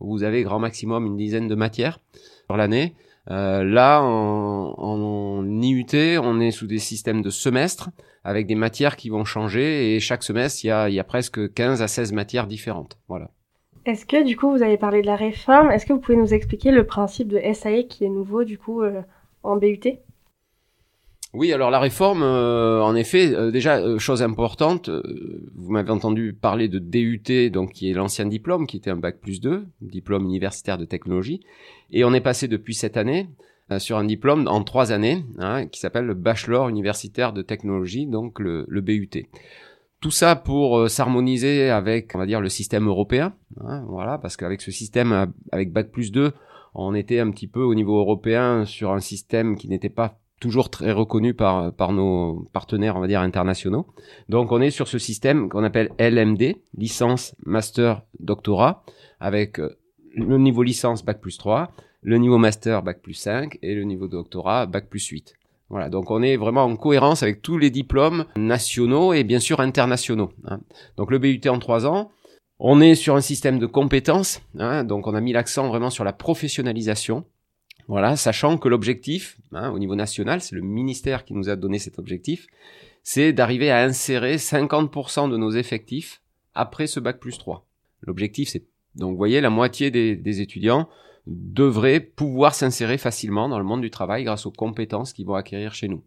Vous 0.00 0.22
avez 0.22 0.42
grand 0.42 0.58
maximum 0.58 1.06
une 1.06 1.16
dizaine 1.16 1.48
de 1.48 1.54
matières 1.54 1.98
sur 2.46 2.56
l'année. 2.56 2.94
Euh, 3.30 3.64
là, 3.64 4.02
en, 4.02 5.44
IUT, 5.62 6.18
on 6.22 6.40
est 6.40 6.50
sous 6.50 6.66
des 6.66 6.78
systèmes 6.78 7.22
de 7.22 7.30
semestres 7.30 7.90
avec 8.22 8.46
des 8.46 8.54
matières 8.54 8.96
qui 8.96 9.10
vont 9.10 9.24
changer 9.24 9.94
et 9.94 10.00
chaque 10.00 10.22
semestre, 10.22 10.64
il 10.64 10.68
y 10.68 10.70
a, 10.70 10.88
il 10.88 10.94
y 10.94 11.00
a 11.00 11.04
presque 11.04 11.52
15 11.52 11.82
à 11.82 11.88
16 11.88 12.12
matières 12.12 12.46
différentes. 12.46 12.98
Voilà. 13.08 13.30
Est-ce 13.86 14.06
que 14.06 14.24
du 14.24 14.36
coup, 14.36 14.50
vous 14.50 14.62
avez 14.62 14.78
parlé 14.78 15.02
de 15.02 15.06
la 15.06 15.16
réforme? 15.16 15.70
Est-ce 15.70 15.84
que 15.84 15.92
vous 15.92 16.00
pouvez 16.00 16.16
nous 16.16 16.32
expliquer 16.32 16.70
le 16.70 16.86
principe 16.86 17.28
de 17.28 17.40
SAE 17.52 17.86
qui 17.88 18.04
est 18.04 18.08
nouveau 18.08 18.44
du 18.44 18.56
coup 18.58 18.82
euh, 18.82 19.02
en 19.42 19.56
BUT 19.56 19.80
oui, 21.34 21.52
alors 21.52 21.72
la 21.72 21.80
réforme, 21.80 22.22
euh, 22.22 22.80
en 22.80 22.94
effet, 22.94 23.34
euh, 23.34 23.50
déjà 23.50 23.78
euh, 23.78 23.98
chose 23.98 24.22
importante, 24.22 24.88
vous 24.88 25.72
m'avez 25.72 25.90
entendu 25.90 26.32
parler 26.32 26.68
de 26.68 26.78
DUT, 26.78 27.50
donc 27.50 27.72
qui 27.72 27.90
est 27.90 27.92
l'ancien 27.92 28.26
diplôme, 28.26 28.68
qui 28.68 28.76
était 28.76 28.90
un 28.90 28.96
bac 28.96 29.18
plus 29.20 29.40
2, 29.40 29.66
diplôme 29.80 30.24
universitaire 30.26 30.78
de 30.78 30.84
technologie, 30.84 31.40
et 31.90 32.04
on 32.04 32.14
est 32.14 32.20
passé 32.20 32.46
depuis 32.46 32.74
cette 32.74 32.96
année 32.96 33.28
sur 33.78 33.96
un 33.96 34.04
diplôme 34.04 34.46
en 34.46 34.62
trois 34.62 34.92
années, 34.92 35.24
hein, 35.38 35.66
qui 35.66 35.80
s'appelle 35.80 36.04
le 36.04 36.14
bachelor 36.14 36.68
universitaire 36.68 37.32
de 37.32 37.42
technologie, 37.42 38.06
donc 38.06 38.38
le, 38.38 38.64
le 38.68 38.80
BUT. 38.80 39.08
Tout 40.00 40.10
ça 40.12 40.36
pour 40.36 40.88
s'harmoniser 40.88 41.70
avec, 41.70 42.12
on 42.14 42.18
va 42.18 42.26
dire, 42.26 42.42
le 42.42 42.50
système 42.50 42.86
européen, 42.86 43.34
hein, 43.60 43.84
voilà, 43.88 44.18
parce 44.18 44.36
qu'avec 44.36 44.60
ce 44.60 44.70
système, 44.70 45.32
avec 45.50 45.72
bac 45.72 45.90
plus 45.90 46.12
2, 46.12 46.32
on 46.74 46.94
était 46.94 47.18
un 47.20 47.30
petit 47.30 47.48
peu 47.48 47.62
au 47.62 47.74
niveau 47.74 47.98
européen 47.98 48.64
sur 48.66 48.92
un 48.92 49.00
système 49.00 49.56
qui 49.56 49.68
n'était 49.68 49.88
pas 49.88 50.18
toujours 50.40 50.70
très 50.70 50.92
reconnu 50.92 51.34
par, 51.34 51.92
nos 51.92 52.48
partenaires, 52.52 52.96
on 52.96 53.00
va 53.00 53.06
dire, 53.06 53.20
internationaux. 53.20 53.86
Donc, 54.28 54.52
on 54.52 54.60
est 54.60 54.70
sur 54.70 54.88
ce 54.88 54.98
système 54.98 55.48
qu'on 55.48 55.64
appelle 55.64 55.90
LMD, 55.98 56.56
licence, 56.76 57.34
master, 57.44 58.02
doctorat, 58.20 58.84
avec 59.20 59.58
euh, 59.58 59.78
le 60.14 60.38
niveau 60.38 60.62
licence 60.62 61.04
Bac 61.04 61.20
plus 61.20 61.38
3, 61.38 61.70
le 62.02 62.18
niveau 62.18 62.38
master 62.38 62.82
Bac 62.82 63.00
plus 63.00 63.14
5 63.14 63.58
et 63.62 63.74
le 63.74 63.84
niveau 63.84 64.08
doctorat 64.08 64.66
Bac 64.66 64.88
plus 64.88 65.06
8. 65.06 65.34
Voilà, 65.70 65.88
donc 65.88 66.10
on 66.10 66.22
est 66.22 66.36
vraiment 66.36 66.64
en 66.64 66.76
cohérence 66.76 67.22
avec 67.22 67.40
tous 67.40 67.58
les 67.58 67.70
diplômes 67.70 68.26
nationaux 68.36 69.12
et 69.12 69.24
bien 69.24 69.40
sûr 69.40 69.60
internationaux. 69.60 70.30
Hein. 70.44 70.60
Donc 70.96 71.10
le 71.10 71.18
BUT 71.18 71.40
en 71.48 71.58
trois 71.58 71.86
ans, 71.86 72.10
on 72.58 72.80
est 72.80 72.94
sur 72.94 73.16
un 73.16 73.20
système 73.20 73.58
de 73.58 73.66
compétences, 73.66 74.42
hein, 74.58 74.84
donc 74.84 75.06
on 75.06 75.14
a 75.14 75.20
mis 75.20 75.32
l'accent 75.32 75.68
vraiment 75.68 75.90
sur 75.90 76.04
la 76.04 76.12
professionnalisation. 76.12 77.24
Voilà, 77.86 78.16
sachant 78.16 78.56
que 78.56 78.68
l'objectif, 78.68 79.38
hein, 79.52 79.70
au 79.70 79.78
niveau 79.78 79.94
national, 79.94 80.40
c'est 80.40 80.54
le 80.54 80.62
ministère 80.62 81.24
qui 81.24 81.34
nous 81.34 81.48
a 81.48 81.56
donné 81.56 81.78
cet 81.78 81.98
objectif, 81.98 82.46
c'est 83.02 83.32
d'arriver 83.32 83.70
à 83.70 83.82
insérer 83.82 84.36
50% 84.36 85.30
de 85.30 85.36
nos 85.36 85.50
effectifs 85.50 86.22
après 86.54 86.86
ce 86.86 87.00
bac 87.00 87.20
plus 87.20 87.36
3. 87.36 87.66
L'objectif, 88.02 88.48
c'est 88.48 88.64
donc 88.94 89.10
vous 89.10 89.16
voyez, 89.16 89.40
la 89.40 89.50
moitié 89.50 89.90
des, 89.90 90.16
des 90.16 90.40
étudiants 90.40 90.88
devraient 91.26 92.00
pouvoir 92.00 92.54
s'insérer 92.54 92.98
facilement 92.98 93.48
dans 93.48 93.58
le 93.58 93.64
monde 93.64 93.80
du 93.80 93.90
travail 93.90 94.24
grâce 94.24 94.46
aux 94.46 94.52
compétences 94.52 95.12
qu'ils 95.12 95.26
vont 95.26 95.34
acquérir 95.34 95.74
chez 95.74 95.88
nous. 95.88 96.02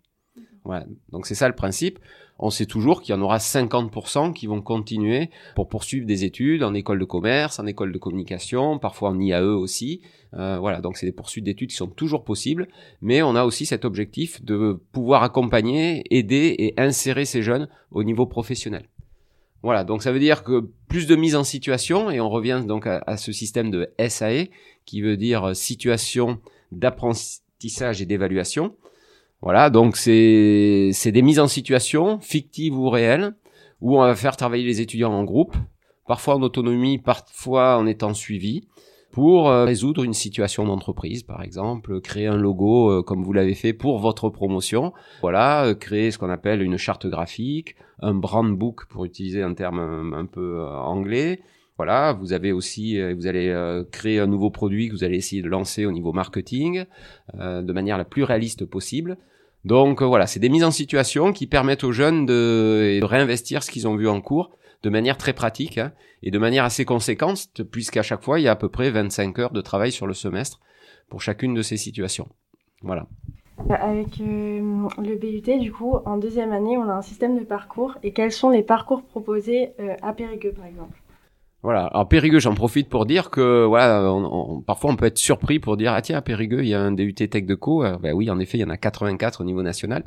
Voilà. 0.64 0.86
Donc 1.10 1.26
c'est 1.26 1.36
ça 1.36 1.48
le 1.48 1.56
principe. 1.56 2.00
On 2.40 2.50
sait 2.50 2.66
toujours 2.66 3.02
qu'il 3.02 3.16
y 3.16 3.18
en 3.18 3.22
aura 3.22 3.38
50% 3.38 4.34
qui 4.34 4.48
vont 4.48 4.62
continuer 4.62 5.30
pour 5.56 5.68
poursuivre 5.68 6.06
des 6.06 6.24
études 6.24 6.64
en 6.64 6.74
école 6.74 7.00
de 7.00 7.06
commerce, 7.06 7.60
en 7.60 7.66
école 7.66 7.92
de 7.92 7.98
communication, 7.98 8.78
parfois 8.78 9.10
en 9.10 9.20
IAE 9.20 9.42
aussi. 9.42 10.02
Euh, 10.34 10.58
voilà, 10.60 10.82
donc 10.82 10.98
c'est 10.98 11.06
des 11.06 11.12
poursuites 11.12 11.46
d'études 11.46 11.70
qui 11.70 11.76
sont 11.76 11.88
toujours 11.88 12.24
possibles, 12.24 12.68
mais 13.02 13.22
on 13.22 13.36
a 13.36 13.44
aussi 13.44 13.66
cet 13.66 13.86
objectif 13.86 14.44
de 14.44 14.80
pouvoir 14.92 15.24
accompagner, 15.24 16.04
aider 16.16 16.56
et 16.60 16.74
insérer 16.78 17.26
ces 17.26 17.42
jeunes 17.42 17.68
au 17.92 18.04
niveau 18.04 18.26
professionnel. 18.26 18.88
Voilà, 19.64 19.84
donc 19.84 20.04
ça 20.04 20.12
veut 20.12 20.20
dire 20.20 20.44
que 20.44 20.70
plus 20.88 21.08
de 21.08 21.16
mise 21.16 21.36
en 21.36 21.44
situation, 21.44 22.12
et 22.12 22.22
on 22.22 22.30
revient 22.30 22.64
donc 22.68 22.86
à, 22.86 23.02
à 23.08 23.18
ce 23.18 23.32
système 23.32 23.72
de 23.72 23.90
SAE, 24.08 24.50
qui 24.86 25.02
veut 25.02 25.18
dire 25.18 25.56
situation 25.56 26.40
d'apprentissage 26.72 28.02
et 28.02 28.06
d'évaluation. 28.06 28.76
Voilà, 29.42 29.70
donc 29.70 29.98
c'est 29.98 30.92
des 31.06 31.22
mises 31.22 31.40
en 31.40 31.48
situation 31.48 32.20
fictives 32.20 32.78
ou 32.78 32.90
réelles 32.90 33.36
où 33.82 33.98
on 34.00 34.02
va 34.02 34.16
faire 34.16 34.36
travailler 34.36 34.66
les 34.66 34.82
étudiants 34.82 35.14
en 35.14 35.24
groupe, 35.24 35.56
parfois 36.08 36.36
en 36.36 36.42
autonomie, 36.42 36.98
parfois 36.98 37.78
en 37.78 37.86
étant 37.86 38.14
suivis 38.14 38.68
pour 39.12 39.50
euh, 39.50 39.66
résoudre 39.66 40.04
une 40.04 40.14
situation 40.14 40.66
d'entreprise, 40.66 41.24
par 41.24 41.42
exemple, 41.42 42.02
créer 42.02 42.28
un 42.28 42.38
logo 42.38 42.92
euh, 42.92 43.02
comme 43.02 43.24
vous 43.24 43.34
l'avez 43.34 43.56
fait 43.56 43.74
pour 43.74 44.00
votre 44.00 44.30
promotion. 44.30 44.94
Voilà, 45.22 45.66
euh, 45.66 45.74
créer 45.74 46.12
ce 46.12 46.18
qu'on 46.18 46.30
appelle 46.30 46.62
une 46.62 46.78
charte 46.78 47.08
graphique, 47.08 47.76
un 48.00 48.14
brand 48.14 48.56
book 48.56 48.86
pour 48.90 49.06
utiliser 49.06 49.42
un 49.42 49.54
terme 49.54 50.14
un 50.14 50.26
peu 50.26 50.62
anglais. 50.64 51.42
Voilà, 51.78 52.14
vous 52.14 52.34
avez 52.34 52.52
aussi, 52.52 53.00
vous 53.14 53.28
allez 53.28 53.56
créer 53.92 54.20
un 54.20 54.26
nouveau 54.26 54.50
produit 54.50 54.90
que 54.90 54.94
vous 54.94 55.04
allez 55.04 55.18
essayer 55.18 55.44
de 55.44 55.48
lancer 55.48 55.86
au 55.86 55.92
niveau 55.92 56.12
marketing 56.12 56.86
de 57.36 57.72
manière 57.72 58.00
la 58.00 58.06
plus 58.06 58.24
réaliste 58.24 58.66
possible. 58.66 59.18
Donc 59.64 60.02
voilà, 60.02 60.28
c'est 60.28 60.40
des 60.40 60.50
mises 60.50 60.64
en 60.64 60.72
situation 60.72 61.34
qui 61.34 61.46
permettent 61.46 61.84
aux 61.84 61.92
jeunes 61.92 62.26
de, 62.26 63.00
réinvestir 63.04 63.62
ce 63.62 63.70
qu'ils 63.70 63.88
ont 63.88 63.96
vu 63.96 64.08
en 64.08 64.22
cours 64.22 64.58
de 64.84 64.90
manière 64.90 65.18
très 65.18 65.34
pratique 65.34 65.78
hein, 65.78 65.92
et 66.24 66.32
de 66.32 66.40
manière 66.40 66.64
assez 66.64 66.86
conséquente, 66.86 67.62
puisqu'à 67.72 68.04
chaque 68.04 68.24
fois, 68.24 68.40
il 68.40 68.44
y 68.44 68.48
a 68.48 68.52
à 68.52 68.56
peu 68.56 68.70
près 68.70 68.90
25 68.90 69.40
heures 69.40 69.52
de 69.52 69.62
travail 69.62 69.92
sur 69.92 70.08
le 70.08 70.14
semestre 70.14 70.60
pour 71.10 71.22
chacune 71.22 71.54
de 71.54 71.62
ces 71.62 71.78
situations. 71.78 72.28
Voilà. 72.82 73.08
Avec 73.70 74.22
euh, 74.22 74.88
le 75.00 75.16
BUT, 75.16 75.60
du 75.60 75.72
coup, 75.72 75.96
en 76.06 76.18
deuxième 76.18 76.52
année, 76.52 76.78
on 76.78 76.84
a 76.84 76.94
un 76.94 77.02
système 77.02 77.38
de 77.38 77.44
parcours. 77.44 77.98
Et 78.04 78.14
quels 78.14 78.32
sont 78.32 78.50
les 78.50 78.62
parcours 78.62 79.04
proposés 79.04 79.72
euh, 79.80 79.96
à 80.02 80.14
Périgueux, 80.14 80.54
par 80.54 80.66
exemple? 80.66 81.02
Voilà. 81.64 81.86
Alors 81.88 82.08
Périgueux, 82.08 82.40
j'en 82.40 82.54
profite 82.54 82.88
pour 82.88 83.06
dire 83.06 83.32
que 83.32 83.66
voilà, 83.66 84.14
parfois 84.68 84.92
on 84.92 84.96
peut 84.96 85.08
être 85.08 85.18
surpris 85.18 85.58
pour 85.58 85.76
dire 85.76 85.92
ah 85.94 86.02
tiens 86.02 86.22
Périgueux 86.22 86.62
il 86.62 86.70
y 86.70 86.76
a 86.76 86.80
un 86.80 86.92
DUT 86.92 87.14
Tech 87.14 87.46
de 87.46 87.56
Co. 87.56 87.84
Euh, 87.84 87.98
ben 87.98 88.14
oui, 88.14 88.30
en 88.30 88.40
effet, 88.40 88.60
il 88.60 88.62
y 88.62 88.64
en 88.64 88.70
a 88.70 88.78
84 88.78 89.42
au 89.42 89.44
niveau 89.44 89.64
national. 89.64 90.04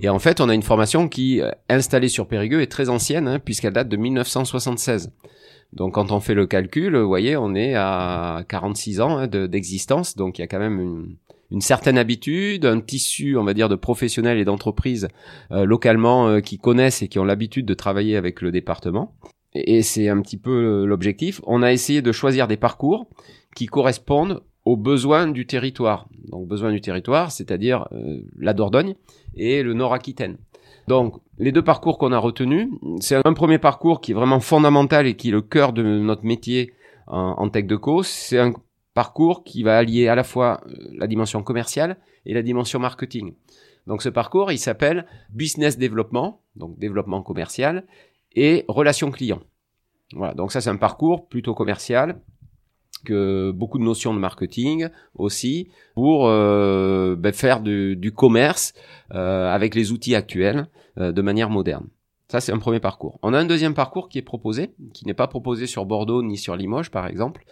Et 0.00 0.08
en 0.08 0.20
fait, 0.20 0.40
on 0.40 0.48
a 0.48 0.54
une 0.54 0.62
formation 0.62 1.08
qui 1.08 1.40
euh, 1.40 1.50
installée 1.68 2.08
sur 2.08 2.28
Périgueux 2.28 2.62
est 2.62 2.70
très 2.70 2.88
ancienne 2.88 3.26
hein, 3.26 3.40
puisqu'elle 3.40 3.72
date 3.72 3.88
de 3.88 3.96
1976. 3.96 5.12
Donc 5.72 5.94
quand 5.94 6.12
on 6.12 6.20
fait 6.20 6.34
le 6.34 6.46
calcul, 6.46 6.96
vous 6.96 7.08
voyez, 7.08 7.36
on 7.36 7.56
est 7.56 7.74
à 7.74 8.44
46 8.48 9.00
ans 9.00 9.18
hein, 9.18 9.26
d'existence. 9.26 10.16
donc 10.16 10.38
il 10.38 10.42
y 10.42 10.44
a 10.44 10.46
quand 10.46 10.60
même 10.60 11.16
une, 11.50 11.60
certaine 11.60 11.98
habitude, 11.98 12.64
un 12.64 12.80
tissu, 12.80 13.36
on 13.36 13.42
va 13.42 13.54
dire, 13.54 13.68
de 13.68 13.74
professionnels 13.74 14.38
et 14.38 14.44
d'entreprises 14.44 15.08
euh, 15.50 15.64
localement 15.64 16.40
qui 16.40 16.58
connaissent 16.58 17.02
et 17.02 17.08
qui 17.08 17.18
ont 17.18 17.24
l'habitude 17.24 17.66
de 17.66 17.74
travailler 17.74 18.16
avec 18.16 18.40
le 18.40 18.52
département 18.52 19.16
et 19.64 19.82
c'est 19.82 20.08
un 20.08 20.20
petit 20.20 20.36
peu 20.36 20.84
l'objectif, 20.84 21.40
on 21.44 21.62
a 21.62 21.72
essayé 21.72 22.02
de 22.02 22.12
choisir 22.12 22.48
des 22.48 22.56
parcours 22.56 23.06
qui 23.54 23.66
correspondent 23.66 24.42
aux 24.66 24.76
besoins 24.76 25.28
du 25.28 25.46
territoire. 25.46 26.08
Donc 26.28 26.46
besoins 26.46 26.72
du 26.72 26.80
territoire, 26.80 27.30
c'est-à-dire 27.30 27.88
euh, 27.92 28.20
la 28.38 28.52
Dordogne 28.52 28.94
et 29.36 29.62
le 29.62 29.74
Nord-Aquitaine. 29.74 30.36
Donc 30.88 31.20
les 31.38 31.52
deux 31.52 31.62
parcours 31.62 31.98
qu'on 31.98 32.12
a 32.12 32.18
retenus, 32.18 32.68
c'est 33.00 33.24
un 33.24 33.32
premier 33.32 33.58
parcours 33.58 34.00
qui 34.00 34.10
est 34.10 34.14
vraiment 34.14 34.40
fondamental 34.40 35.06
et 35.06 35.14
qui 35.14 35.28
est 35.28 35.32
le 35.32 35.40
cœur 35.40 35.72
de 35.72 35.82
notre 35.82 36.24
métier 36.24 36.72
en, 37.06 37.48
tech 37.48 37.66
de 37.66 37.76
co. 37.76 38.02
C'est 38.02 38.38
un 38.38 38.52
parcours 38.94 39.44
qui 39.44 39.62
va 39.62 39.78
allier 39.78 40.08
à 40.08 40.14
la 40.14 40.24
fois 40.24 40.60
euh, 40.66 40.74
la 40.98 41.06
dimension 41.06 41.42
commerciale 41.42 41.96
et 42.24 42.34
la 42.34 42.42
dimension 42.42 42.80
marketing. 42.80 43.34
Donc 43.86 44.02
ce 44.02 44.08
parcours, 44.08 44.50
il 44.50 44.58
s'appelle 44.58 45.06
Business 45.30 45.78
Développement, 45.78 46.40
donc 46.56 46.76
développement 46.78 47.22
commercial, 47.22 47.84
et 48.36 48.64
relations 48.68 49.10
clients. 49.10 49.42
Voilà, 50.12 50.34
donc 50.34 50.52
ça 50.52 50.60
c'est 50.60 50.70
un 50.70 50.76
parcours 50.76 51.28
plutôt 51.28 51.54
commercial 51.54 52.20
que 53.04 53.50
beaucoup 53.50 53.78
de 53.78 53.84
notions 53.84 54.14
de 54.14 54.18
marketing 54.18 54.88
aussi 55.14 55.68
pour 55.94 56.28
euh, 56.28 57.16
ben, 57.16 57.32
faire 57.32 57.60
du, 57.60 57.96
du 57.96 58.12
commerce 58.12 58.72
euh, 59.12 59.52
avec 59.52 59.74
les 59.74 59.92
outils 59.92 60.14
actuels 60.14 60.68
euh, 60.98 61.12
de 61.12 61.22
manière 61.22 61.50
moderne. 61.50 61.88
Ça 62.28 62.40
c'est 62.40 62.52
un 62.52 62.58
premier 62.58 62.80
parcours. 62.80 63.18
On 63.22 63.34
a 63.34 63.38
un 63.38 63.44
deuxième 63.44 63.74
parcours 63.74 64.08
qui 64.08 64.18
est 64.18 64.22
proposé, 64.22 64.74
qui 64.94 65.06
n'est 65.06 65.14
pas 65.14 65.28
proposé 65.28 65.66
sur 65.66 65.84
Bordeaux 65.86 66.22
ni 66.22 66.36
sur 66.36 66.56
Limoges 66.56 66.90
par 66.90 67.06
exemple, 67.06 67.44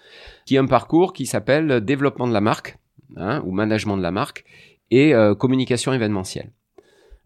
qui 0.47 0.57
est 0.57 0.59
un 0.59 0.66
parcours 0.66 1.12
qui 1.12 1.27
s'appelle 1.27 1.81
développement 1.81 2.27
de 2.27 2.33
la 2.33 2.40
marque 2.40 2.79
hein, 3.16 3.42
ou 3.44 3.53
management 3.53 3.97
de 3.97 4.03
la 4.03 4.11
marque 4.11 4.44
et 4.90 5.14
euh, 5.14 5.35
communication 5.35 5.92
événementielle. 5.92 6.53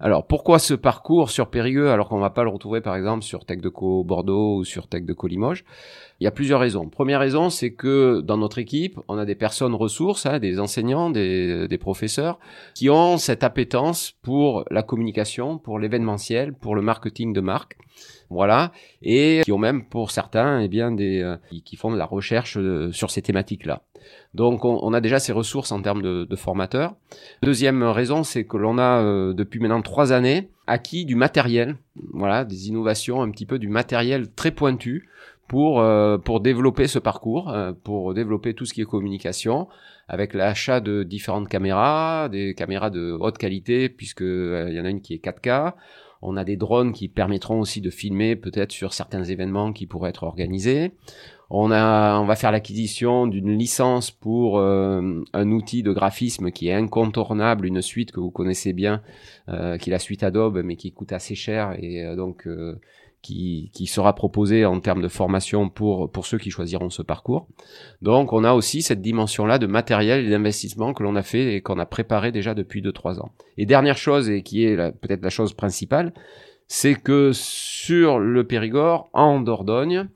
Alors 0.00 0.28
pourquoi 0.28 0.60
ce 0.60 0.74
parcours 0.74 1.28
sur 1.28 1.50
Périgueux 1.50 1.90
alors 1.90 2.08
qu'on 2.08 2.20
va 2.20 2.30
pas 2.30 2.44
le 2.44 2.50
retrouver 2.50 2.80
par 2.80 2.94
exemple 2.94 3.24
sur 3.24 3.44
Tech 3.44 3.60
de 3.60 3.68
Co 3.68 4.04
Bordeaux 4.04 4.58
ou 4.58 4.64
sur 4.64 4.86
Tech 4.86 5.04
de 5.04 5.12
Co 5.12 5.26
Limoges? 5.26 5.64
Il 6.20 6.24
y 6.24 6.26
a 6.26 6.32
plusieurs 6.32 6.60
raisons. 6.60 6.88
Première 6.88 7.20
raison, 7.20 7.48
c'est 7.48 7.72
que 7.72 8.20
dans 8.20 8.36
notre 8.36 8.58
équipe, 8.58 8.98
on 9.06 9.18
a 9.18 9.24
des 9.24 9.36
personnes 9.36 9.74
ressources, 9.74 10.26
hein, 10.26 10.40
des 10.40 10.58
enseignants, 10.58 11.10
des, 11.10 11.68
des, 11.68 11.78
professeurs, 11.78 12.40
qui 12.74 12.90
ont 12.90 13.18
cette 13.18 13.44
appétence 13.44 14.14
pour 14.22 14.64
la 14.70 14.82
communication, 14.82 15.58
pour 15.58 15.78
l'événementiel, 15.78 16.54
pour 16.54 16.74
le 16.74 16.82
marketing 16.82 17.32
de 17.32 17.40
marque 17.40 17.76
voilà, 18.30 18.72
et 19.02 19.40
qui 19.44 19.52
ont 19.52 19.58
même 19.58 19.84
pour 19.84 20.10
certains, 20.10 20.60
eh 20.60 20.68
bien, 20.68 20.92
des 20.92 21.22
euh, 21.22 21.36
qui 21.64 21.76
font 21.76 21.90
de 21.90 21.96
la 21.96 22.04
recherche 22.04 22.58
euh, 22.58 22.92
sur 22.92 23.10
ces 23.10 23.22
thématiques-là. 23.22 23.82
Donc, 24.34 24.64
on, 24.64 24.78
on, 24.82 24.92
a 24.92 25.00
déjà 25.00 25.18
ces 25.18 25.32
ressources 25.32 25.72
en 25.72 25.80
termes 25.80 26.02
de, 26.02 26.24
de 26.24 26.36
formateurs. 26.36 26.94
Deuxième 27.42 27.82
raison, 27.82 28.22
c'est 28.22 28.44
que 28.44 28.56
l'on 28.56 28.78
a 28.78 29.02
euh, 29.02 29.32
depuis 29.32 29.60
maintenant 29.60 29.82
trois 29.82 30.12
années 30.12 30.50
acquis 30.66 31.06
du 31.06 31.14
matériel, 31.14 31.76
voilà, 32.12 32.44
des 32.44 32.68
innovations, 32.68 33.22
un 33.22 33.30
petit 33.30 33.46
peu 33.46 33.58
du 33.58 33.68
matériel 33.68 34.30
très 34.30 34.50
pointu 34.50 35.08
pour 35.48 35.82
pour 36.24 36.40
développer 36.40 36.86
ce 36.86 36.98
parcours, 36.98 37.52
pour 37.82 38.14
développer 38.14 38.54
tout 38.54 38.66
ce 38.66 38.74
qui 38.74 38.82
est 38.82 38.84
communication, 38.84 39.68
avec 40.06 40.34
l'achat 40.34 40.80
de 40.80 41.02
différentes 41.02 41.48
caméras, 41.48 42.28
des 42.28 42.54
caméras 42.54 42.90
de 42.90 43.16
haute 43.18 43.38
qualité 43.38 43.88
puisque 43.88 44.20
il 44.20 44.72
y 44.72 44.80
en 44.80 44.84
a 44.84 44.90
une 44.90 45.00
qui 45.00 45.14
est 45.14 45.24
4K. 45.24 45.72
On 46.20 46.36
a 46.36 46.44
des 46.44 46.56
drones 46.56 46.92
qui 46.92 47.08
permettront 47.08 47.60
aussi 47.60 47.80
de 47.80 47.90
filmer 47.90 48.34
peut-être 48.34 48.72
sur 48.72 48.92
certains 48.92 49.24
événements 49.24 49.72
qui 49.72 49.86
pourraient 49.86 50.10
être 50.10 50.24
organisés. 50.24 50.92
On 51.50 51.70
a, 51.70 52.18
on 52.18 52.26
va 52.26 52.36
faire 52.36 52.52
l'acquisition 52.52 53.26
d'une 53.26 53.56
licence 53.56 54.10
pour 54.10 54.58
euh, 54.58 55.22
un 55.32 55.50
outil 55.50 55.82
de 55.82 55.92
graphisme 55.92 56.50
qui 56.50 56.68
est 56.68 56.74
incontournable, 56.74 57.64
une 57.66 57.80
suite 57.80 58.12
que 58.12 58.20
vous 58.20 58.30
connaissez 58.30 58.74
bien, 58.74 59.00
euh, 59.48 59.78
qui 59.78 59.88
est 59.88 59.92
la 59.92 59.98
suite 59.98 60.22
Adobe, 60.22 60.60
mais 60.62 60.76
qui 60.76 60.92
coûte 60.92 61.12
assez 61.12 61.34
cher 61.34 61.74
et 61.78 62.04
euh, 62.04 62.16
donc 62.16 62.46
qui, 63.22 63.70
qui, 63.74 63.86
sera 63.86 64.14
proposé 64.14 64.64
en 64.64 64.80
termes 64.80 65.02
de 65.02 65.08
formation 65.08 65.68
pour, 65.68 66.10
pour 66.10 66.26
ceux 66.26 66.38
qui 66.38 66.50
choisiront 66.50 66.90
ce 66.90 67.02
parcours. 67.02 67.48
Donc 68.00 68.32
on 68.32 68.44
a 68.44 68.52
aussi 68.52 68.82
cette 68.82 69.00
dimension-là 69.00 69.58
de 69.58 69.66
matériel 69.66 70.24
et 70.24 70.30
d'investissement 70.30 70.94
que 70.94 71.02
l'on 71.02 71.16
a 71.16 71.22
fait 71.22 71.54
et 71.54 71.60
qu'on 71.60 71.78
a 71.78 71.86
préparé 71.86 72.32
déjà 72.32 72.54
depuis 72.54 72.82
2-3 72.82 73.20
ans. 73.20 73.30
Et 73.56 73.66
dernière 73.66 73.98
chose, 73.98 74.30
et 74.30 74.42
qui 74.42 74.64
est 74.64 74.76
peut-être 74.76 75.22
la 75.22 75.30
chose 75.30 75.52
principale, 75.52 76.12
c'est 76.68 76.94
que 76.94 77.32
sur 77.32 78.18
le 78.18 78.44
Périgord, 78.44 79.08
en 79.12 79.40
Dordogne, 79.40 80.08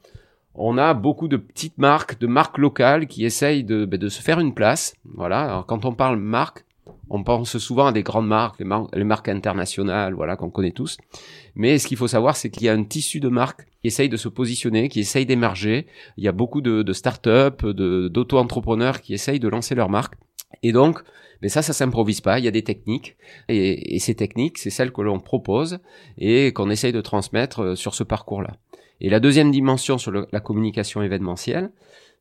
on 0.54 0.76
a 0.76 0.92
beaucoup 0.94 1.28
de 1.28 1.38
petites 1.38 1.78
marques, 1.78 2.18
de 2.18 2.26
marques 2.26 2.58
locales 2.58 3.06
qui 3.06 3.24
essayent 3.24 3.64
de, 3.64 3.86
ben, 3.86 3.98
de 3.98 4.08
se 4.08 4.20
faire 4.20 4.38
une 4.38 4.54
place. 4.54 4.94
Voilà. 5.04 5.40
Alors, 5.40 5.66
quand 5.66 5.84
on 5.84 5.94
parle 5.94 6.18
marque, 6.18 6.64
On 7.10 7.22
pense 7.24 7.58
souvent 7.58 7.86
à 7.86 7.92
des 7.92 8.02
grandes 8.02 8.26
marques, 8.26 8.60
les, 8.60 9.04
marques 9.04 9.28
internationales, 9.28 10.14
voilà, 10.14 10.36
qu'on 10.36 10.50
connaît 10.50 10.72
tous. 10.72 10.98
Mais 11.54 11.78
ce 11.78 11.86
qu'il 11.86 11.96
faut 11.96 12.08
savoir, 12.08 12.36
c'est 12.36 12.50
qu'il 12.50 12.64
y 12.64 12.68
a 12.68 12.72
un 12.72 12.84
tissu 12.84 13.20
de 13.20 13.28
marques 13.28 13.66
qui 13.80 13.88
essaye 13.88 14.08
de 14.08 14.16
se 14.16 14.28
positionner, 14.28 14.88
qui 14.88 15.00
essaye 15.00 15.26
d'émerger. 15.26 15.86
Il 16.16 16.24
y 16.24 16.28
a 16.28 16.32
beaucoup 16.32 16.60
de, 16.60 16.82
de 16.82 16.92
start-up, 16.92 17.64
d'auto-entrepreneurs 17.64 19.00
qui 19.00 19.14
essayent 19.14 19.40
de 19.40 19.48
lancer 19.48 19.74
leur 19.74 19.88
marque. 19.88 20.14
Et 20.62 20.72
donc, 20.72 21.02
mais 21.42 21.48
ça, 21.48 21.60
ça 21.60 21.72
s'improvise 21.72 22.20
pas. 22.20 22.38
Il 22.38 22.44
y 22.44 22.48
a 22.48 22.52
des 22.52 22.62
techniques, 22.62 23.16
et, 23.48 23.98
ces 23.98 24.14
techniques, 24.14 24.58
c'est 24.58 24.70
celles 24.70 24.92
que 24.92 25.02
l'on 25.02 25.18
propose 25.18 25.80
et 26.16 26.52
qu'on 26.52 26.70
essaye 26.70 26.92
de 26.92 27.00
transmettre 27.00 27.60
euh, 27.60 27.74
sur 27.74 27.94
ce 27.94 28.04
parcours-là. 28.04 28.52
Et 29.00 29.10
la 29.10 29.18
deuxième 29.18 29.50
dimension 29.50 29.98
sur 29.98 30.12
la 30.12 30.40
communication 30.40 31.02
événementielle, 31.02 31.72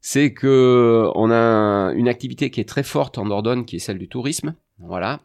c'est 0.02 0.34
que 0.34 1.10
on 1.16 1.32
a 1.32 1.94
une 1.94 2.08
activité 2.08 2.50
qui 2.50 2.60
est 2.60 2.68
très 2.68 2.84
forte 2.84 3.18
en 3.18 3.26
Dordogne, 3.26 3.66
qui 3.66 3.78
est 3.78 3.80
celle 3.80 4.00
du 4.00 4.08
tourisme. 4.10 4.56
Voilà. 4.80 5.22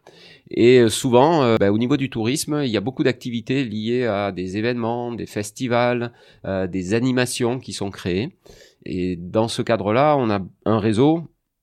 Et 0.50 0.78
euh, 0.80 0.88
souvent, 0.88 1.42
euh, 1.42 1.56
bah, 1.58 1.72
au 1.72 1.78
niveau 1.78 1.96
du 1.96 2.10
tourisme, 2.10 2.60
il 2.62 2.70
y 2.70 2.76
a 2.76 2.80
beaucoup 2.80 3.02
d'activités 3.02 3.64
liées 3.64 4.04
à 4.04 4.30
des 4.32 4.58
événements, 4.58 5.12
des 5.12 5.26
festivals, 5.26 6.12
euh, 6.44 6.66
des 6.66 6.94
animations 6.94 7.58
qui 7.58 7.72
sont 7.72 7.90
créées. 7.90 8.36
Et 8.84 9.16
dans 9.16 9.48
ce 9.48 9.62
cadre-là, 9.62 10.16
on 10.18 10.30
a 10.30 10.40
un 10.66 10.78
réseau 10.78 11.22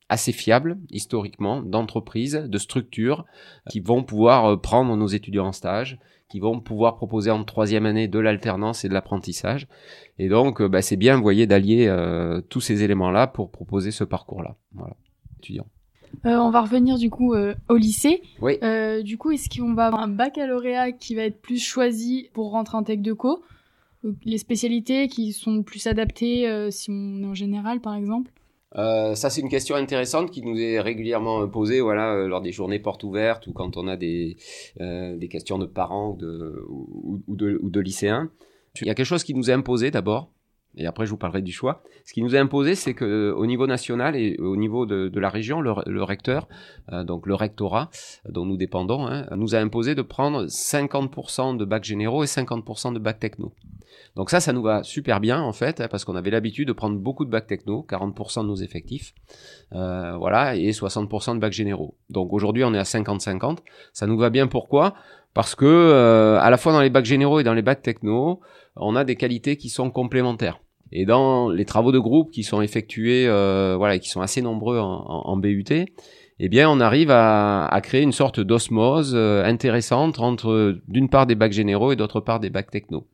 assez 0.10 0.32
fiable 0.32 0.78
historiquement 0.89 1.62
d'entreprises, 1.62 2.34
de 2.34 2.58
structures 2.58 3.26
qui 3.69 3.80
vont 3.80 4.04
pouvoir 4.04 4.60
prendre 4.60 4.95
nos 4.97 5.08
étudiants 5.08 5.47
en 5.47 5.54
stage, 5.54 5.97
qui 6.34 6.39
vont 6.39 6.60
pouvoir 6.60 6.96
proposer 6.96 7.30
en 7.30 7.43
troisième 7.43 7.86
année 7.86 8.08
de 8.08 8.17
l'alternance 8.17 8.84
et 8.84 8.89
de 8.89 8.93
l'apprentissage. 8.96 9.67
Et 10.17 10.30
donc, 10.30 10.63
bah, 10.63 10.82
c'est 10.82 10.96
bien, 10.96 11.15
vous 11.15 11.22
voyez, 11.22 11.46
d'allier 11.46 11.96
tous 12.50 12.60
ces 12.60 12.82
éléments-là 12.82 13.28
pour 13.28 13.52
proposer 13.52 13.91
ce 13.91 14.04
parcours-là. 14.04 14.56
Voilà, 14.74 14.96
étudiants. 15.38 15.67
Euh, 16.26 16.38
on 16.38 16.50
va 16.50 16.62
revenir 16.62 16.98
du 16.98 17.12
coup 17.12 17.36
euh, 17.36 17.54
au 17.69 17.76
lycée. 17.76 18.24
Oui. 18.41 18.58
Euh, 18.63 19.04
du 19.04 19.19
coup, 19.19 19.30
est-ce 19.30 19.48
qu'on 19.48 19.76
va 19.76 19.86
avoir 19.86 20.02
un 20.02 20.08
baccalauréat 20.08 20.91
qui 20.91 21.13
va 21.13 21.22
être 21.22 21.39
plus 21.39 21.63
choisi 21.63 22.32
pour 22.34 22.50
rentrer 22.50 22.78
en 22.78 22.84
tech 22.84 22.98
de 22.98 23.13
co? 23.13 23.43
Les 24.26 24.39
spécialités 24.39 25.08
qui 25.08 25.34
sont 25.34 25.62
plus 25.62 25.86
adaptées 25.86 26.50
si 26.72 26.89
on 26.89 27.22
est 27.22 27.28
en 27.28 27.36
général, 27.36 27.80
par 27.80 27.93
exemple? 27.93 28.32
Euh, 28.75 29.15
ça, 29.15 29.29
c'est 29.29 29.41
une 29.41 29.49
question 29.49 29.75
intéressante 29.75 30.31
qui 30.31 30.41
nous 30.41 30.57
est 30.59 30.79
régulièrement 30.79 31.47
posée 31.47 31.81
voilà, 31.81 32.27
lors 32.27 32.41
des 32.41 32.51
journées 32.51 32.79
portes 32.79 33.03
ouvertes 33.03 33.47
ou 33.47 33.53
quand 33.53 33.77
on 33.77 33.88
a 33.88 33.97
des, 33.97 34.38
euh, 34.81 35.15
des 35.17 35.27
questions 35.27 35.59
de 35.59 35.65
parents 35.65 36.13
de, 36.13 36.65
ou, 36.67 37.21
ou, 37.27 37.36
de, 37.36 37.59
ou 37.62 37.69
de 37.69 37.79
lycéens. 37.79 38.31
Il 38.81 38.88
y 38.88 38.89
a 38.89 38.95
quelque 38.95 39.05
chose 39.05 39.23
qui 39.23 39.36
nous 39.36 39.51
est 39.51 39.53
imposé 39.53 39.91
d'abord, 39.91 40.31
et 40.75 40.88
après 40.88 41.05
je 41.05 41.12
vous 41.12 41.17
parlerai 41.17 41.41
du 41.41 41.51
choix. 41.51 41.83
Ce 42.05 42.13
qui 42.13 42.23
nous 42.23 42.36
est 42.36 42.39
imposé, 42.39 42.73
c'est 42.73 42.93
que 42.93 43.05
euh, 43.05 43.36
au 43.36 43.45
niveau 43.45 43.67
national 43.67 44.15
et 44.15 44.38
au 44.39 44.55
niveau 44.55 44.86
de, 44.86 45.09
de 45.09 45.19
la 45.19 45.29
région, 45.29 45.62
le, 45.62 45.73
le 45.86 46.03
recteur, 46.03 46.47
euh, 46.91 47.03
donc 47.03 47.27
le 47.27 47.36
rectorat 47.36 47.91
dont 48.27 48.45
nous 48.45 48.57
dépendons, 48.57 49.05
hein, 49.05 49.27
nous 49.36 49.53
a 49.53 49.59
imposé 49.59 49.93
de 49.93 50.01
prendre 50.01 50.45
50% 50.45 51.57
de 51.57 51.65
bacs 51.65 51.83
généraux 51.83 52.23
et 52.23 52.27
50% 52.27 52.93
de 52.93 52.99
bacs 52.99 53.19
techno. 53.19 53.53
Donc 54.15 54.30
ça, 54.30 54.39
ça 54.39 54.54
nous 54.54 54.62
va 54.62 54.84
super 54.84 55.19
bien 55.19 55.41
en 55.41 55.54
fait, 55.54 55.88
parce 55.89 56.06
qu'on 56.06 56.15
avait 56.15 56.30
l'habitude 56.30 56.67
de 56.67 56.73
prendre 56.73 56.97
beaucoup 56.99 57.26
de 57.26 57.32
bacs 57.32 57.47
techno, 57.47 57.86
40% 57.89 58.43
de 58.43 58.47
nos 58.47 58.56
effectifs, 58.56 59.13
euh, 59.73 60.15
voilà, 60.17 60.56
et 60.56 60.71
60% 60.71 61.36
de 61.36 61.39
bacs 61.39 61.54
généraux. 61.54 61.95
Donc 62.10 62.32
aujourd'hui, 62.32 62.63
on 62.63 62.73
est 62.73 62.80
à 62.80 62.84
50-50. 62.84 63.60
Ça 63.91 64.06
nous 64.06 64.17
va 64.17 64.30
bien. 64.30 64.47
Pourquoi? 64.47 64.93
Parce 65.34 65.56
que 65.56 65.65
euh, 65.65 66.39
à 66.39 66.52
la 66.52 66.58
fois 66.58 66.73
dans 66.73 66.82
les 66.82 66.91
bacs 66.91 67.06
généraux 67.06 67.39
et 67.39 67.43
dans 67.43 67.56
les 67.56 67.63
bacs 67.63 67.82
techno, 67.82 68.39
on 68.76 68.95
a 68.95 69.04
des 69.04 69.15
qualités 69.15 69.58
qui 69.58 69.69
sont 69.69 69.89
complémentaires. 69.89 70.60
Et 70.91 71.06
dans 71.06 71.49
les 71.49 71.65
travaux 71.65 71.91
de 71.91 71.97
groupe 71.97 72.30
qui 72.30 72.43
sont 72.43 72.62
effectués, 72.62 73.26
euh, 73.28 73.76
voilà, 73.78 73.97
qui 73.97 74.10
sont 74.10 74.21
assez 74.21 74.43
nombreux 74.43 74.78
en, 74.78 75.23
en, 75.26 75.38
BUT, 75.38 75.63
eh 76.39 76.49
bien, 76.49 76.69
on 76.69 76.80
arrive 76.80 77.10
à, 77.10 77.80
créer 77.82 78.04
une 78.04 78.12
sorte 78.12 78.39
d'osmose 78.39 79.15
intéressante 79.15 80.19
entre, 80.19 80.78
d'une 80.88 81.10
part, 81.10 81.26
des 81.26 81.34
bacs 81.34 81.52
généraux 81.52 81.91
et 81.91 81.95
d'autre 81.95 82.19
part, 82.19 82.39
des 82.39 82.52
bacs 82.52 82.69
techno. 82.69 83.08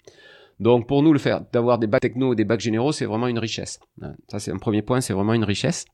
Donc, 0.59 0.87
pour 0.87 1.03
nous, 1.03 1.13
le 1.13 1.19
faire 1.19 1.41
d'avoir 1.53 1.79
des 1.79 1.87
bacs 1.87 2.01
techno 2.01 2.33
et 2.33 2.35
des 2.35 2.45
bacs 2.45 2.59
généraux, 2.59 2.91
c'est 2.91 3.05
vraiment 3.05 3.27
une 3.27 3.39
richesse. 3.39 3.79
Ça, 4.27 4.39
c'est 4.39 4.51
un 4.51 4.57
premier 4.57 4.81
point, 4.81 4.99
c'est 5.01 5.13
vraiment 5.13 5.33
une 5.33 5.45
richesse. 5.45 5.85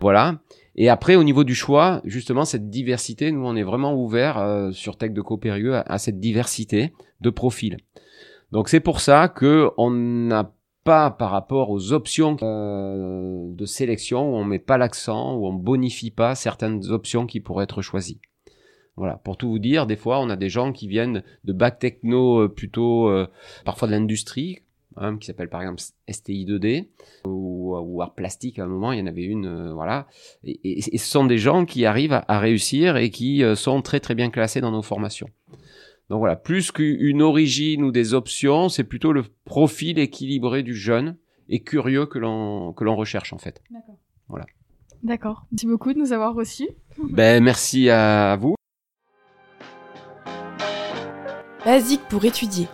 Voilà. 0.00 0.40
Et 0.74 0.88
après, 0.88 1.16
au 1.16 1.24
niveau 1.24 1.44
du 1.44 1.54
choix, 1.54 2.00
justement, 2.04 2.44
cette 2.44 2.68
diversité, 2.68 3.30
nous, 3.32 3.44
on 3.44 3.56
est 3.56 3.62
vraiment 3.62 3.94
ouvert 3.94 4.38
euh, 4.38 4.70
sur 4.72 4.96
Tech 4.96 5.12
de 5.12 5.20
Copérieux 5.20 5.74
à, 5.74 5.80
à 5.82 5.98
cette 5.98 6.18
diversité 6.20 6.92
de 7.20 7.30
profils. 7.30 7.76
Donc, 8.52 8.68
c'est 8.68 8.80
pour 8.80 9.00
ça 9.00 9.28
que 9.28 9.70
on 9.76 9.90
n'a 9.90 10.52
pas 10.84 11.10
par 11.10 11.30
rapport 11.30 11.70
aux 11.70 11.92
options 11.92 12.36
euh, 12.42 13.52
de 13.52 13.66
sélection 13.66 14.32
où 14.32 14.36
on 14.36 14.44
met 14.44 14.58
pas 14.58 14.78
l'accent, 14.78 15.36
où 15.36 15.46
on 15.46 15.52
bonifie 15.52 16.10
pas 16.10 16.34
certaines 16.34 16.90
options 16.90 17.26
qui 17.26 17.40
pourraient 17.40 17.64
être 17.64 17.82
choisies. 17.82 18.20
Voilà, 18.98 19.14
pour 19.16 19.36
tout 19.36 19.48
vous 19.48 19.58
dire, 19.58 19.86
des 19.86 19.96
fois 19.96 20.20
on 20.20 20.28
a 20.28 20.36
des 20.36 20.48
gens 20.48 20.72
qui 20.72 20.88
viennent 20.88 21.22
de 21.44 21.52
bac 21.52 21.78
techno 21.78 22.42
euh, 22.42 22.48
plutôt 22.48 23.08
euh, 23.08 23.26
parfois 23.64 23.88
de 23.88 23.92
l'industrie, 23.92 24.58
hein, 24.96 25.16
qui 25.18 25.26
s'appelle 25.26 25.48
par 25.48 25.62
exemple 25.62 25.80
STI 26.08 26.44
2D 26.44 26.88
ou, 27.24 27.76
ou, 27.76 28.02
art 28.02 28.14
plastique 28.14 28.58
à 28.58 28.64
un 28.64 28.66
moment, 28.66 28.92
il 28.92 28.98
y 28.98 29.02
en 29.02 29.06
avait 29.06 29.22
une, 29.22 29.46
euh, 29.46 29.72
voilà. 29.72 30.06
Et, 30.44 30.60
et, 30.64 30.94
et, 30.94 30.98
ce 30.98 31.10
sont 31.10 31.24
des 31.24 31.38
gens 31.38 31.64
qui 31.64 31.84
arrivent 31.84 32.12
à, 32.12 32.24
à 32.28 32.38
réussir 32.38 32.96
et 32.96 33.10
qui 33.10 33.42
euh, 33.42 33.54
sont 33.54 33.82
très 33.82 34.00
très 34.00 34.14
bien 34.14 34.30
classés 34.30 34.60
dans 34.60 34.72
nos 34.72 34.82
formations. 34.82 35.28
Donc 36.10 36.20
voilà, 36.20 36.36
plus 36.36 36.72
qu'une 36.72 37.22
origine 37.22 37.84
ou 37.84 37.92
des 37.92 38.14
options, 38.14 38.68
c'est 38.68 38.84
plutôt 38.84 39.12
le 39.12 39.24
profil 39.44 39.98
équilibré 39.98 40.62
du 40.62 40.74
jeune 40.74 41.16
et 41.48 41.60
curieux 41.60 42.06
que 42.06 42.18
l'on 42.18 42.72
que 42.72 42.84
l'on 42.84 42.96
recherche 42.96 43.32
en 43.32 43.38
fait. 43.38 43.62
D'accord. 43.70 43.98
Voilà. 44.28 44.46
D'accord. 45.02 45.46
Merci 45.52 45.66
beaucoup 45.66 45.92
de 45.92 45.98
nous 45.98 46.12
avoir 46.12 46.34
reçus. 46.34 46.68
Ben 46.98 47.42
merci 47.42 47.90
à 47.90 48.36
vous. 48.36 48.57
Basique 51.64 52.02
pour 52.08 52.24
étudier. 52.24 52.68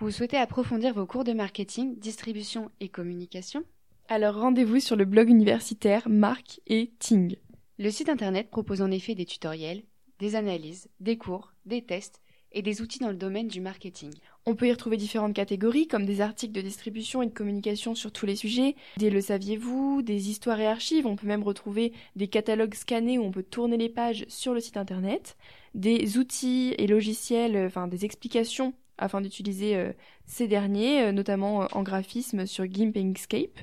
Vous 0.00 0.10
souhaitez 0.10 0.36
approfondir 0.36 0.92
vos 0.92 1.06
cours 1.06 1.22
de 1.22 1.32
marketing, 1.32 1.96
distribution 2.00 2.72
et 2.80 2.88
communication? 2.88 3.62
Alors 4.08 4.34
rendez-vous 4.34 4.80
sur 4.80 4.96
le 4.96 5.04
blog 5.04 5.28
universitaire 5.28 6.08
Marc 6.08 6.60
et 6.66 6.90
Ting. 6.98 7.36
Le 7.78 7.90
site 7.90 8.08
internet 8.08 8.50
propose 8.50 8.82
en 8.82 8.90
effet 8.90 9.14
des 9.14 9.24
tutoriels, 9.24 9.84
des 10.18 10.34
analyses, 10.34 10.88
des 10.98 11.16
cours, 11.16 11.52
des 11.64 11.82
tests 11.82 12.22
et 12.50 12.62
des 12.62 12.82
outils 12.82 12.98
dans 12.98 13.10
le 13.10 13.16
domaine 13.16 13.48
du 13.48 13.60
marketing. 13.60 14.12
On 14.48 14.54
peut 14.54 14.68
y 14.68 14.72
retrouver 14.72 14.96
différentes 14.96 15.34
catégories 15.34 15.86
comme 15.86 16.06
des 16.06 16.22
articles 16.22 16.54
de 16.54 16.62
distribution 16.62 17.20
et 17.20 17.26
de 17.26 17.34
communication 17.34 17.94
sur 17.94 18.10
tous 18.10 18.24
les 18.24 18.34
sujets, 18.34 18.76
des 18.96 19.10
le 19.10 19.20
saviez-vous, 19.20 20.00
des 20.00 20.30
histoires 20.30 20.58
et 20.58 20.66
archives, 20.66 21.06
on 21.06 21.16
peut 21.16 21.26
même 21.26 21.42
retrouver 21.42 21.92
des 22.16 22.28
catalogues 22.28 22.72
scannés 22.72 23.18
où 23.18 23.24
on 23.24 23.30
peut 23.30 23.42
tourner 23.42 23.76
les 23.76 23.90
pages 23.90 24.24
sur 24.28 24.54
le 24.54 24.60
site 24.60 24.78
internet, 24.78 25.36
des 25.74 26.16
outils 26.16 26.74
et 26.78 26.86
logiciels, 26.86 27.62
enfin 27.66 27.88
des 27.88 28.06
explications 28.06 28.72
afin 28.96 29.20
d'utiliser 29.20 29.76
euh, 29.76 29.92
ces 30.24 30.48
derniers, 30.48 31.02
euh, 31.02 31.12
notamment 31.12 31.64
euh, 31.64 31.66
en 31.72 31.82
graphisme 31.82 32.46
sur 32.46 32.64
GIMP 32.64 32.96
et 32.96 33.02
Inkscape, 33.02 33.60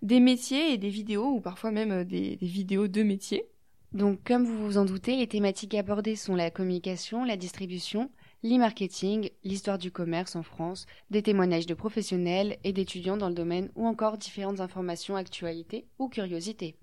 des 0.00 0.18
métiers 0.18 0.72
et 0.72 0.78
des 0.78 0.88
vidéos 0.88 1.26
ou 1.26 1.40
parfois 1.42 1.72
même 1.72 1.92
euh, 1.92 2.04
des, 2.04 2.36
des 2.36 2.46
vidéos 2.46 2.88
de 2.88 3.02
métiers. 3.02 3.44
Donc, 3.92 4.20
comme 4.24 4.44
vous 4.44 4.64
vous 4.64 4.78
en 4.78 4.86
doutez, 4.86 5.16
les 5.16 5.26
thématiques 5.26 5.74
abordées 5.74 6.16
sont 6.16 6.34
la 6.34 6.50
communication, 6.50 7.24
la 7.24 7.36
distribution, 7.36 8.10
l'e-marketing, 8.42 9.30
l'histoire 9.44 9.78
du 9.78 9.90
commerce 9.90 10.36
en 10.36 10.42
France, 10.42 10.86
des 11.10 11.22
témoignages 11.22 11.66
de 11.66 11.74
professionnels 11.74 12.58
et 12.64 12.72
d'étudiants 12.72 13.16
dans 13.16 13.28
le 13.28 13.34
domaine 13.34 13.70
ou 13.76 13.86
encore 13.86 14.18
différentes 14.18 14.60
informations, 14.60 15.16
actualités 15.16 15.86
ou 15.98 16.08
curiosités. 16.08 16.76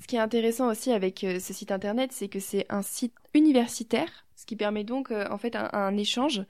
Ce 0.00 0.06
qui 0.06 0.16
est 0.16 0.20
intéressant 0.20 0.70
aussi 0.70 0.92
avec 0.92 1.24
euh, 1.24 1.38
ce 1.38 1.52
site 1.52 1.72
internet, 1.72 2.10
c'est 2.12 2.28
que 2.28 2.40
c'est 2.40 2.64
un 2.70 2.82
site 2.82 3.12
universitaire, 3.34 4.24
ce 4.34 4.46
qui 4.46 4.56
permet 4.56 4.84
donc 4.84 5.10
euh, 5.10 5.26
en 5.30 5.36
fait 5.36 5.56
un, 5.56 5.96
échange 5.96 6.42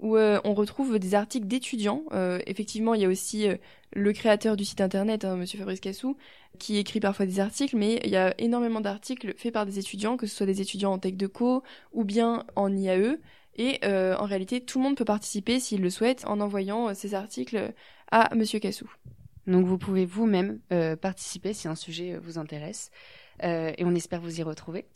où 0.00 0.16
euh, 0.16 0.40
on 0.44 0.54
retrouve 0.54 0.98
des 0.98 1.14
articles 1.14 1.46
d'étudiants. 1.46 2.04
Effectivement, 2.46 2.94
il 2.94 3.02
y 3.02 3.04
a 3.04 3.08
aussi 3.08 3.46
le 3.92 4.12
créateur 4.12 4.56
du 4.56 4.64
site 4.64 4.80
internet, 4.80 5.24
hein, 5.24 5.36
Monsieur 5.36 5.58
Fabrice 5.58 5.80
Cassou, 5.80 6.16
qui 6.58 6.78
écrit 6.78 7.00
parfois 7.00 7.26
des 7.26 7.40
articles, 7.40 7.76
mais 7.76 8.00
il 8.04 8.10
y 8.10 8.16
a 8.16 8.34
énormément 8.38 8.80
d'articles 8.80 9.34
faits 9.36 9.52
par 9.52 9.66
des 9.66 9.78
étudiants, 9.78 10.16
que 10.16 10.26
ce 10.26 10.34
soit 10.34 10.46
des 10.46 10.60
étudiants 10.60 10.92
en 10.92 10.98
tech 10.98 11.14
de 11.14 11.26
co 11.26 11.62
ou 11.92 12.04
bien 12.04 12.44
en 12.56 12.74
IAE. 12.74 13.18
Et 13.56 13.78
euh, 13.84 14.16
en 14.16 14.24
réalité, 14.24 14.60
tout 14.60 14.78
le 14.78 14.84
monde 14.84 14.96
peut 14.96 15.04
participer 15.04 15.60
s'il 15.60 15.80
le 15.80 15.90
souhaite 15.90 16.24
en 16.26 16.40
envoyant 16.40 16.88
euh, 16.88 16.94
ces 16.94 17.14
articles 17.14 17.72
à 18.10 18.34
Monsieur 18.34 18.58
Cassou. 18.58 18.90
Donc 19.46 19.66
vous 19.66 19.78
pouvez 19.78 20.06
vous-même 20.06 20.60
euh, 20.72 20.96
participer 20.96 21.52
si 21.52 21.68
un 21.68 21.74
sujet 21.74 22.18
vous 22.22 22.38
intéresse 22.38 22.90
euh, 23.42 23.72
et 23.76 23.84
on 23.84 23.94
espère 23.94 24.20
vous 24.20 24.40
y 24.40 24.42
retrouver. 24.42 24.86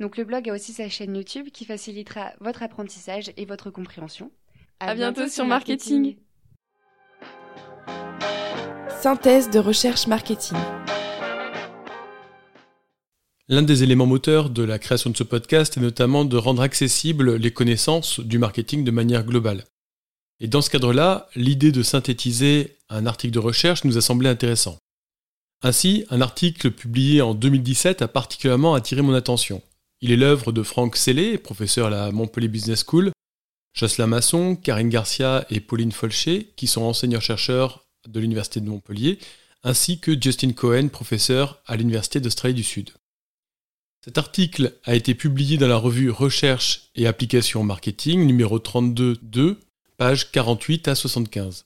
Donc 0.00 0.16
le 0.16 0.24
blog 0.24 0.48
a 0.50 0.52
aussi 0.52 0.72
sa 0.72 0.88
chaîne 0.88 1.16
YouTube 1.16 1.48
qui 1.52 1.64
facilitera 1.64 2.32
votre 2.40 2.62
apprentissage 2.62 3.32
et 3.36 3.44
votre 3.44 3.70
compréhension. 3.70 4.30
À, 4.80 4.90
à 4.90 4.94
bientôt, 4.94 5.20
bientôt, 5.20 5.32
sur 5.32 5.46
marketing. 5.46 6.16
marketing. 7.86 9.00
Synthèse 9.00 9.50
de 9.50 9.58
recherche 9.58 10.06
marketing. 10.06 10.58
L'un 13.48 13.60
des 13.60 13.82
éléments 13.82 14.06
moteurs 14.06 14.48
de 14.48 14.62
la 14.62 14.78
création 14.78 15.10
de 15.10 15.16
ce 15.18 15.22
podcast 15.22 15.76
est 15.76 15.80
notamment 15.80 16.24
de 16.24 16.38
rendre 16.38 16.62
accessibles 16.62 17.36
les 17.36 17.52
connaissances 17.52 18.20
du 18.20 18.38
marketing 18.38 18.84
de 18.84 18.90
manière 18.90 19.22
globale. 19.22 19.66
Et 20.40 20.48
dans 20.48 20.62
ce 20.62 20.70
cadre-là, 20.70 21.28
l'idée 21.36 21.70
de 21.70 21.82
synthétiser 21.82 22.78
un 22.88 23.04
article 23.04 23.34
de 23.34 23.40
recherche 23.40 23.84
nous 23.84 23.98
a 23.98 24.00
semblé 24.00 24.30
intéressant. 24.30 24.78
Ainsi, 25.62 26.06
un 26.08 26.22
article 26.22 26.70
publié 26.70 27.20
en 27.20 27.34
2017 27.34 28.00
a 28.00 28.08
particulièrement 28.08 28.74
attiré 28.74 29.02
mon 29.02 29.12
attention. 29.12 29.60
Il 30.00 30.10
est 30.10 30.16
l'œuvre 30.16 30.50
de 30.50 30.62
Franck 30.62 30.96
Sellé, 30.96 31.36
professeur 31.36 31.88
à 31.88 31.90
la 31.90 32.12
Montpellier 32.12 32.48
Business 32.48 32.82
School, 32.86 33.12
Jocelyn 33.74 34.06
Masson, 34.06 34.56
Karine 34.56 34.88
Garcia 34.88 35.44
et 35.50 35.60
Pauline 35.60 35.92
Folcher, 35.92 36.52
qui 36.56 36.66
sont 36.66 36.82
enseignants-chercheurs 36.82 37.84
de 38.08 38.20
l'Université 38.20 38.60
de 38.60 38.70
Montpellier, 38.70 39.18
ainsi 39.62 40.00
que 40.00 40.18
Justin 40.18 40.52
Cohen, 40.52 40.88
professeur 40.88 41.60
à 41.66 41.76
l'Université 41.76 42.20
d'Australie 42.20 42.54
du 42.54 42.64
Sud. 42.64 42.90
Cet 44.04 44.18
article 44.18 44.74
a 44.84 44.94
été 44.94 45.14
publié 45.14 45.56
dans 45.56 45.66
la 45.66 45.78
revue 45.78 46.10
Recherche 46.10 46.90
et 46.94 47.06
applications 47.06 47.64
marketing 47.64 48.26
numéro 48.26 48.58
32.2, 48.58 49.56
page 49.96 50.30
48 50.30 50.88
à 50.88 50.94
75. 50.94 51.64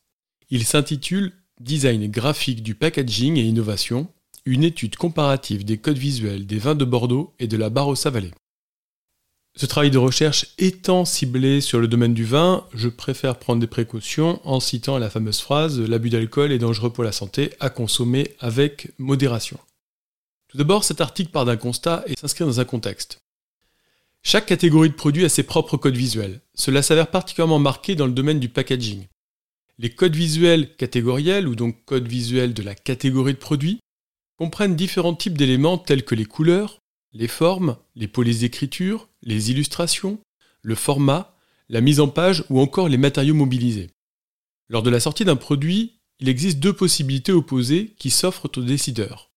Il 0.48 0.64
s'intitule 0.64 1.33
Design 1.59 2.09
graphique 2.09 2.62
du 2.62 2.77
packaging 2.77 3.38
et 3.38 3.42
innovation, 3.42 4.07
une 4.44 4.62
étude 4.62 4.94
comparative 4.94 5.64
des 5.64 5.79
codes 5.79 5.98
visuels 5.98 6.46
des 6.46 6.59
vins 6.59 6.77
de 6.77 6.85
Bordeaux 6.85 7.35
et 7.40 7.48
de 7.48 7.57
la 7.57 7.70
Barossa 7.70 8.11
Vallée. 8.11 8.31
Ce 9.57 9.66
travail 9.66 9.90
de 9.90 9.98
recherche 9.98 10.46
étant 10.59 11.05
ciblé 11.05 11.61
sur 11.61 11.81
le 11.81 11.88
domaine 11.88 12.14
du 12.14 12.24
vin, 12.24 12.64
je 12.72 12.88
préfère 12.88 13.40
prendre 13.40 13.61
des 13.61 13.66
précautions 13.66 14.40
en 14.44 14.61
citant 14.61 14.98
la 14.98 15.11
fameuse 15.11 15.40
phrase 15.40 15.81
L'abus 15.81 16.11
d'alcool 16.11 16.53
est 16.53 16.59
dangereux 16.59 16.90
pour 16.90 17.03
la 17.03 17.11
santé, 17.11 17.55
à 17.59 17.68
consommer 17.68 18.37
avec 18.38 18.92
modération. 18.96 19.59
Tout 20.49 20.57
d'abord, 20.57 20.85
cet 20.85 21.01
article 21.01 21.31
part 21.31 21.45
d'un 21.45 21.57
constat 21.57 22.05
et 22.07 22.15
s'inscrit 22.19 22.45
dans 22.45 22.61
un 22.61 22.65
contexte. 22.65 23.21
Chaque 24.23 24.47
catégorie 24.47 24.89
de 24.89 24.95
produits 24.95 25.25
a 25.25 25.29
ses 25.29 25.43
propres 25.43 25.77
codes 25.77 25.97
visuels. 25.97 26.41
Cela 26.55 26.83
s'avère 26.83 27.11
particulièrement 27.11 27.59
marqué 27.59 27.95
dans 27.95 28.07
le 28.07 28.13
domaine 28.13 28.41
du 28.41 28.49
packaging. 28.49 29.07
Les 29.79 29.91
codes 29.91 30.17
visuels 30.17 30.75
catégoriels, 30.77 31.47
ou 31.47 31.55
donc 31.55 31.85
codes 31.85 32.09
visuels 32.09 32.55
de 32.55 32.63
la 32.63 32.75
catégorie 32.75 33.35
de 33.35 33.39
produits, 33.39 33.79
comprennent 34.37 34.75
différents 34.75 35.15
types 35.15 35.39
d'éléments 35.39 35.79
tels 35.79 36.05
que 36.05 36.15
les 36.15 36.25
couleurs, 36.25 36.79
les 37.13 37.29
formes, 37.29 37.77
les 37.95 38.09
polices 38.09 38.41
d'écriture, 38.41 39.09
les 39.23 39.51
illustrations, 39.51 40.19
le 40.63 40.75
format, 40.75 41.35
la 41.69 41.81
mise 41.81 42.01
en 42.01 42.09
page 42.09 42.45
ou 42.49 42.61
encore 42.61 42.89
les 42.89 42.97
matériaux 42.97 43.35
mobilisés. 43.35 43.91
Lors 44.69 44.83
de 44.83 44.91
la 44.91 45.01
sortie 45.01 45.25
d'un 45.25 45.37
produit, 45.37 46.01
il 46.21 46.29
existe 46.29 46.59
deux 46.59 46.73
possibilités 46.73 47.33
opposées 47.33 47.95
qui 47.99 48.11
s'offrent 48.11 48.51
aux 48.57 48.63
décideurs. 48.63 49.28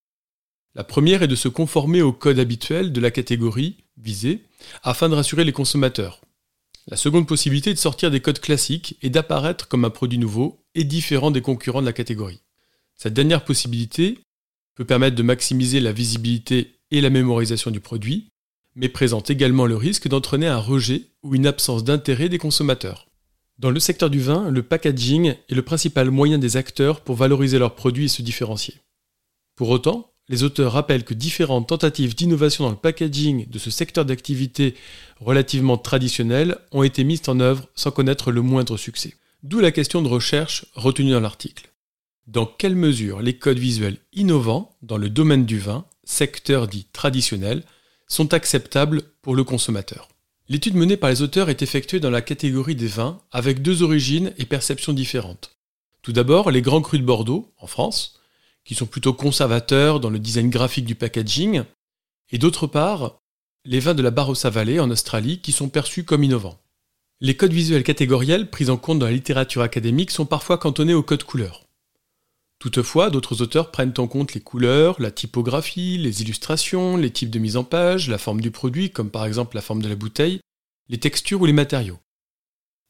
La 0.74 0.86
première 0.86 1.22
est 1.22 1.28
de 1.28 1.36
se 1.36 1.50
conformer 1.50 2.02
au 2.02 2.14
code 2.14 2.40
habituel 2.40 2.94
de 2.94 3.02
la 3.02 3.12
catégorie 3.12 3.78
visée 3.98 4.46
afin 4.84 5.10
de 5.10 5.16
rassurer 5.16 5.44
les 5.44 5.52
consommateurs. 5.52 6.22
La 6.88 6.98
seconde 6.98 7.28
possibilité 7.28 7.72
est 7.72 7.76
de 7.76 7.80
sortir 7.80 8.10
des 8.10 8.22
codes 8.22 8.40
classiques 8.40 8.98
et 9.02 9.10
d'apparaître 9.10 9.68
comme 9.68 9.86
un 9.86 9.90
produit 9.90 10.18
nouveau 10.18 10.64
et 10.74 10.86
différent 10.86 11.30
des 11.30 11.42
concurrents 11.42 11.82
de 11.82 11.86
la 11.86 11.94
catégorie. 11.94 12.42
Cette 12.96 13.14
dernière 13.14 13.44
possibilité 13.44 14.20
peut 14.76 14.86
permettre 14.86 15.18
de 15.18 15.24
maximiser 15.24 15.82
la 15.82 15.92
visibilité 15.92 16.80
et 16.90 17.02
la 17.02 17.10
mémorisation 17.10 17.70
du 17.70 17.82
produit, 17.82 18.30
mais 18.76 18.90
présente 18.90 19.30
également 19.30 19.66
le 19.66 19.76
risque 19.76 20.08
d'entraîner 20.08 20.48
un 20.48 20.58
rejet 20.58 21.04
ou 21.22 21.36
une 21.36 21.48
absence 21.48 21.84
d'intérêt 21.84 22.30
des 22.30 22.38
consommateurs. 22.38 23.08
Dans 23.60 23.72
le 23.72 23.80
secteur 23.80 24.10
du 24.10 24.22
vin, 24.22 24.50
le 24.50 24.64
packaging 24.64 25.36
est 25.50 25.56
le 25.56 25.62
principal 25.62 26.10
moyen 26.10 26.38
des 26.38 26.58
acteurs 26.58 27.02
pour 27.02 27.16
valoriser 27.16 27.60
leurs 27.60 27.76
produits 27.76 28.06
et 28.06 28.08
se 28.08 28.22
différencier. 28.22 28.76
Pour 29.56 29.70
autant, 29.70 30.11
les 30.32 30.44
auteurs 30.44 30.72
rappellent 30.72 31.04
que 31.04 31.14
différentes 31.14 31.68
tentatives 31.68 32.16
d'innovation 32.16 32.64
dans 32.64 32.72
le 32.72 32.78
packaging 32.78 33.50
de 33.50 33.60
ce 33.60 33.70
secteur 33.70 34.06
d'activité 34.06 34.76
relativement 35.20 35.78
traditionnel 35.78 36.58
ont 36.72 36.84
été 36.84 37.04
mises 37.04 37.28
en 37.28 37.40
œuvre 37.40 37.68
sans 37.76 37.92
connaître 37.92 38.32
le 38.32 38.42
moindre 38.42 38.78
succès. 38.78 39.14
D'où 39.44 39.60
la 39.60 39.72
question 39.72 40.02
de 40.02 40.08
recherche 40.08 40.66
retenue 40.74 41.12
dans 41.12 41.20
l'article. 41.20 41.70
Dans 42.28 42.46
quelle 42.46 42.76
mesure 42.76 43.22
les 43.22 43.38
codes 43.38 43.60
visuels 43.60 43.98
innovants 44.14 44.78
dans 44.82 44.98
le 44.98 45.10
domaine 45.10 45.46
du 45.46 45.60
vin 45.60 45.86
secteurs 46.04 46.68
dits 46.68 46.88
traditionnels, 46.92 47.64
sont 48.08 48.34
acceptables 48.34 49.04
pour 49.22 49.36
le 49.36 49.44
consommateur? 49.44 50.10
L'étude 50.50 50.76
menée 50.76 50.98
par 50.98 51.10
les 51.10 51.22
auteurs 51.22 51.50
est 51.50 51.62
effectuée 51.62 52.00
dans 52.00 52.10
la 52.10 52.22
catégorie 52.22 52.76
des 52.76 52.88
vins 52.88 53.22
avec 53.32 53.62
deux 53.62 53.84
origines 53.84 54.34
et 54.38 54.46
perceptions 54.46 54.94
différentes. 54.94 55.56
Tout 56.02 56.12
d'abord, 56.12 56.52
les 56.52 56.62
grands 56.62 56.82
crus 56.82 57.00
de 57.00 57.06
Bordeaux, 57.06 57.54
en 57.58 57.68
France, 57.68 58.21
qui 58.72 58.76
sont 58.76 58.86
plutôt 58.86 59.12
conservateurs 59.12 60.00
dans 60.00 60.10
le 60.10 60.18
design 60.18 60.50
graphique 60.50 60.86
du 60.86 60.96
packaging, 60.96 61.64
et 62.32 62.38
d'autre 62.38 62.68
part, 62.68 63.20
les 63.66 63.82
vins 63.82 63.94
de 63.94 64.02
la 64.02 64.12
Barossa 64.12 64.50
Valley 64.50 64.80
en 64.80 64.90
Australie 64.90 65.42
qui 65.42 65.52
sont 65.52 65.68
perçus 65.68 66.06
comme 66.06 66.24
innovants. 66.24 66.58
Les 67.20 67.36
codes 67.36 67.52
visuels 67.52 67.84
catégoriels 67.84 68.50
pris 68.50 68.70
en 68.70 68.78
compte 68.78 69.00
dans 69.00 69.08
la 69.08 69.12
littérature 69.12 69.62
académique 69.62 70.10
sont 70.10 70.26
parfois 70.26 70.58
cantonnés 70.58 70.94
aux 70.94 71.04
codes 71.04 71.26
couleurs. 71.26 71.66
Toutefois, 72.60 73.10
d'autres 73.10 73.42
auteurs 73.42 73.72
prennent 73.72 73.94
en 73.98 74.08
compte 74.08 74.34
les 74.36 74.40
couleurs, 74.40 75.02
la 75.02 75.12
typographie, 75.12 75.98
les 75.98 76.22
illustrations, 76.22 76.96
les 76.96 77.12
types 77.12 77.30
de 77.30 77.40
mise 77.40 77.58
en 77.58 77.66
page, 77.66 78.08
la 78.08 78.18
forme 78.18 78.40
du 78.40 78.52
produit, 78.52 78.90
comme 78.90 79.10
par 79.10 79.26
exemple 79.26 79.58
la 79.58 79.62
forme 79.62 79.82
de 79.82 79.90
la 79.90 79.96
bouteille, 79.96 80.40
les 80.88 80.98
textures 80.98 81.42
ou 81.42 81.46
les 81.46 81.52
matériaux. 81.52 82.00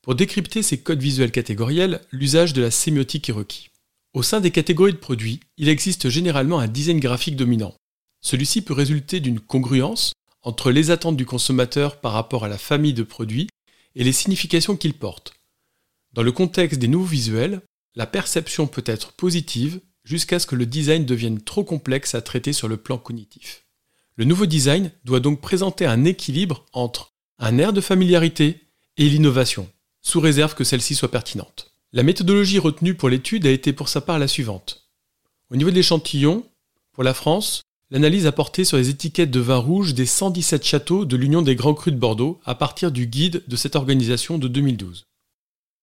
Pour 0.04 0.14
décrypter 0.14 0.62
ces 0.62 0.80
codes 0.80 1.02
visuels 1.02 1.32
catégoriels, 1.32 2.02
l'usage 2.12 2.54
de 2.54 2.62
la 2.62 2.70
sémiotique 2.70 3.30
est 3.30 3.34
requis. 3.34 3.71
Au 4.14 4.24
sein 4.24 4.42
des 4.42 4.52
catégories 4.52 4.92
de 4.92 4.98
produits, 4.98 5.40
il 5.58 5.70
existe 5.70 6.10
généralement 6.10 6.60
un 6.60 6.68
design 6.68 7.00
graphique 7.00 7.38
dominant. 7.38 7.74
Celui-ci 8.20 8.62
peut 8.62 8.74
résulter 8.74 9.22
d'une 9.22 9.40
congruence 9.40 10.12
entre 10.42 10.72
les 10.72 10.92
attentes 10.92 11.16
du 11.16 11.26
consommateur 11.26 12.02
par 12.02 12.12
rapport 12.12 12.44
à 12.44 12.50
la 12.50 12.58
famille 12.58 12.94
de 12.94 13.04
produits 13.04 13.48
et 13.96 14.04
les 14.04 14.12
significations 14.12 14.76
qu'ils 14.76 14.96
portent. 14.96 15.34
Dans 16.12 16.24
le 16.24 16.34
contexte 16.34 16.78
des 16.78 16.90
nouveaux 16.90 17.06
visuels, 17.06 17.62
la 17.96 18.06
perception 18.06 18.68
peut 18.68 18.84
être 18.86 19.14
positive 19.14 19.80
jusqu'à 20.04 20.40
ce 20.40 20.48
que 20.48 20.56
le 20.56 20.66
design 20.66 21.06
devienne 21.06 21.42
trop 21.42 21.64
complexe 21.64 22.14
à 22.14 22.22
traiter 22.22 22.52
sur 22.52 22.68
le 22.68 22.78
plan 22.78 22.98
cognitif. 22.98 23.66
Le 24.18 24.26
nouveau 24.26 24.46
design 24.46 24.92
doit 25.06 25.22
donc 25.22 25.40
présenter 25.40 25.86
un 25.86 26.04
équilibre 26.04 26.66
entre 26.74 27.14
un 27.40 27.58
air 27.58 27.72
de 27.72 27.82
familiarité 27.82 28.68
et 28.98 29.08
l'innovation, 29.08 29.70
sous 30.02 30.20
réserve 30.20 30.54
que 30.54 30.66
celle-ci 30.66 30.96
soit 30.96 31.12
pertinente. 31.12 31.71
La 31.94 32.04
méthodologie 32.04 32.58
retenue 32.58 32.96
pour 32.96 33.10
l'étude 33.10 33.46
a 33.46 33.52
été 33.52 33.74
pour 33.74 33.90
sa 33.90 34.00
part 34.00 34.18
la 34.18 34.30
suivante. 34.30 34.88
Au 35.50 35.58
niveau 35.58 35.72
de 35.72 35.76
l'échantillon, 35.76 36.46
pour 36.94 37.04
la 37.04 37.14
France, 37.14 37.64
l'analyse 37.90 38.26
a 38.26 38.32
porté 38.32 38.64
sur 38.64 38.78
les 38.78 38.88
étiquettes 38.88 39.30
de 39.30 39.42
vin 39.42 39.58
rouge 39.58 39.94
des 39.94 40.06
117 40.06 40.64
châteaux 40.64 41.04
de 41.04 41.18
l'Union 41.18 41.42
des 41.42 41.56
Grands 41.56 41.74
Crus 41.74 41.94
de 41.94 42.00
Bordeaux 42.00 42.40
à 42.46 42.56
partir 42.56 42.94
du 42.94 43.08
guide 43.08 43.44
de 43.46 43.56
cette 43.58 43.76
organisation 43.76 44.38
de 44.38 44.48
2012. 44.48 45.04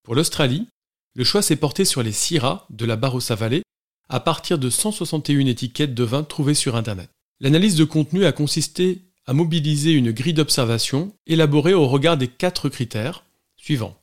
Pour 0.01 0.15
l'Australie, 0.15 0.67
le 1.13 1.23
choix 1.23 1.43
s'est 1.43 1.55
porté 1.55 1.85
sur 1.85 2.01
les 2.01 2.11
Syrah 2.11 2.65
de 2.71 2.85
la 2.85 2.95
Barossa 2.95 3.35
Valley 3.35 3.61
à 4.07 4.19
partir 4.19 4.57
de 4.57 4.71
161 4.71 5.45
étiquettes 5.45 5.93
de 5.93 6.03
vin 6.03 6.23
trouvées 6.23 6.55
sur 6.55 6.75
Internet. 6.75 7.11
L'analyse 7.39 7.75
de 7.75 7.83
contenu 7.83 8.25
a 8.25 8.31
consisté 8.31 9.03
à 9.27 9.33
mobiliser 9.33 9.91
une 9.91 10.11
grille 10.11 10.33
d'observation 10.33 11.13
élaborée 11.27 11.75
au 11.75 11.87
regard 11.87 12.17
des 12.17 12.27
quatre 12.27 12.67
critères 12.67 13.25
suivants. 13.57 13.98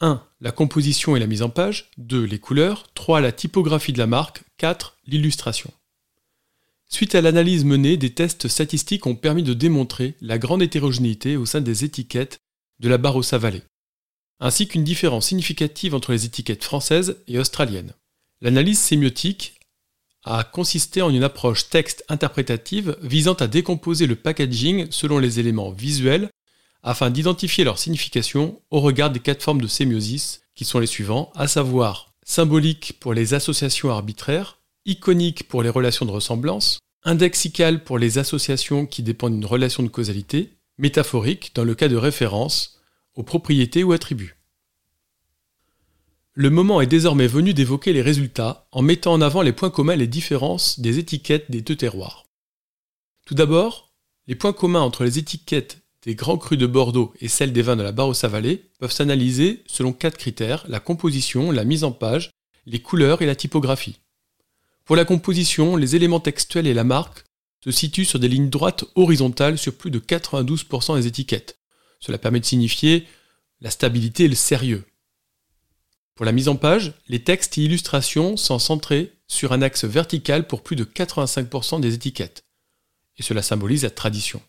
1. 0.00 0.22
La 0.40 0.52
composition 0.52 1.16
et 1.16 1.20
la 1.20 1.26
mise 1.26 1.42
en 1.42 1.48
page. 1.48 1.90
2. 1.98 2.24
Les 2.24 2.38
couleurs. 2.38 2.92
3. 2.94 3.20
La 3.20 3.32
typographie 3.32 3.92
de 3.92 3.98
la 3.98 4.06
marque. 4.06 4.42
4. 4.58 4.98
L'illustration. 5.06 5.72
Suite 6.88 7.14
à 7.14 7.20
l'analyse 7.20 7.64
menée, 7.64 7.96
des 7.96 8.14
tests 8.14 8.48
statistiques 8.48 9.06
ont 9.06 9.16
permis 9.16 9.42
de 9.42 9.54
démontrer 9.54 10.14
la 10.20 10.38
grande 10.38 10.62
hétérogénéité 10.62 11.36
au 11.36 11.46
sein 11.46 11.60
des 11.60 11.84
étiquettes 11.84 12.38
de 12.78 12.88
la 12.88 12.98
Barossa 12.98 13.38
Valley 13.38 13.62
ainsi 14.40 14.68
qu'une 14.68 14.84
différence 14.84 15.28
significative 15.28 15.94
entre 15.94 16.12
les 16.12 16.24
étiquettes 16.24 16.64
françaises 16.64 17.16
et 17.26 17.38
australiennes. 17.38 17.92
L'analyse 18.40 18.78
sémiotique 18.78 19.58
a 20.24 20.44
consisté 20.44 21.02
en 21.02 21.10
une 21.10 21.22
approche 21.22 21.68
texte 21.68 22.04
interprétative 22.08 22.96
visant 23.00 23.34
à 23.34 23.46
décomposer 23.46 24.06
le 24.06 24.16
packaging 24.16 24.88
selon 24.90 25.18
les 25.18 25.40
éléments 25.40 25.70
visuels 25.70 26.28
afin 26.86 27.10
d'identifier 27.10 27.64
leur 27.64 27.80
signification 27.80 28.62
au 28.70 28.80
regard 28.80 29.10
des 29.10 29.18
quatre 29.18 29.42
formes 29.42 29.60
de 29.60 29.66
sémiosis 29.66 30.42
qui 30.54 30.64
sont 30.64 30.78
les 30.78 30.86
suivants, 30.86 31.32
à 31.34 31.48
savoir 31.48 32.14
symbolique 32.24 32.94
pour 33.00 33.12
les 33.12 33.34
associations 33.34 33.90
arbitraires, 33.90 34.60
iconique 34.84 35.48
pour 35.48 35.64
les 35.64 35.68
relations 35.68 36.06
de 36.06 36.12
ressemblance, 36.12 36.78
indexical 37.02 37.82
pour 37.82 37.98
les 37.98 38.18
associations 38.18 38.86
qui 38.86 39.02
dépendent 39.02 39.34
d'une 39.34 39.44
relation 39.44 39.82
de 39.82 39.88
causalité, 39.88 40.52
métaphorique 40.78 41.50
dans 41.56 41.64
le 41.64 41.74
cas 41.74 41.88
de 41.88 41.96
référence, 41.96 42.80
aux 43.16 43.24
propriétés 43.24 43.82
ou 43.82 43.92
attributs. 43.92 44.36
Le 46.34 46.50
moment 46.50 46.80
est 46.80 46.86
désormais 46.86 47.26
venu 47.26 47.52
d'évoquer 47.52 47.92
les 47.92 48.02
résultats 48.02 48.68
en 48.70 48.82
mettant 48.82 49.14
en 49.14 49.22
avant 49.22 49.42
les 49.42 49.52
points 49.52 49.70
communs 49.70 49.94
et 49.94 49.96
les 49.96 50.06
différences 50.06 50.78
des 50.78 51.00
étiquettes 51.00 51.50
des 51.50 51.62
deux 51.62 51.76
terroirs. 51.76 52.26
Tout 53.24 53.34
d'abord, 53.34 53.92
les 54.28 54.36
points 54.36 54.52
communs 54.52 54.82
entre 54.82 55.02
les 55.02 55.18
étiquettes 55.18 55.82
des 56.06 56.14
grands 56.14 56.38
crus 56.38 56.56
de 56.56 56.66
Bordeaux 56.66 57.12
et 57.20 57.26
celles 57.26 57.52
des 57.52 57.62
vins 57.62 57.74
de 57.74 57.82
la 57.82 57.90
Barossa 57.90 58.28
Valley 58.28 58.62
peuvent 58.78 58.92
s'analyser 58.92 59.64
selon 59.66 59.92
quatre 59.92 60.16
critères 60.16 60.64
la 60.68 60.78
composition, 60.78 61.50
la 61.50 61.64
mise 61.64 61.82
en 61.82 61.90
page, 61.90 62.30
les 62.64 62.80
couleurs 62.80 63.22
et 63.22 63.26
la 63.26 63.34
typographie. 63.34 63.98
Pour 64.84 64.94
la 64.94 65.04
composition, 65.04 65.74
les 65.74 65.96
éléments 65.96 66.20
textuels 66.20 66.68
et 66.68 66.74
la 66.74 66.84
marque 66.84 67.24
se 67.64 67.72
situent 67.72 68.04
sur 68.04 68.20
des 68.20 68.28
lignes 68.28 68.50
droites 68.50 68.84
horizontales 68.94 69.58
sur 69.58 69.74
plus 69.74 69.90
de 69.90 69.98
92% 69.98 70.96
des 70.96 71.08
étiquettes, 71.08 71.58
cela 71.98 72.18
permet 72.18 72.40
de 72.40 72.44
signifier 72.44 73.08
la 73.60 73.70
stabilité 73.70 74.24
et 74.24 74.28
le 74.28 74.36
sérieux. 74.36 74.84
Pour 76.14 76.24
la 76.24 76.32
mise 76.32 76.48
en 76.48 76.54
page, 76.54 76.94
les 77.08 77.24
textes 77.24 77.58
et 77.58 77.62
illustrations 77.62 78.36
sont 78.36 78.60
centrés 78.60 79.12
sur 79.26 79.52
un 79.52 79.60
axe 79.60 79.84
vertical 79.84 80.46
pour 80.46 80.62
plus 80.62 80.76
de 80.76 80.84
85% 80.84 81.80
des 81.80 81.94
étiquettes. 81.94 82.44
Et 83.18 83.24
cela 83.24 83.42
symbolise 83.42 83.82
la 83.82 83.90
tradition. 83.90 84.40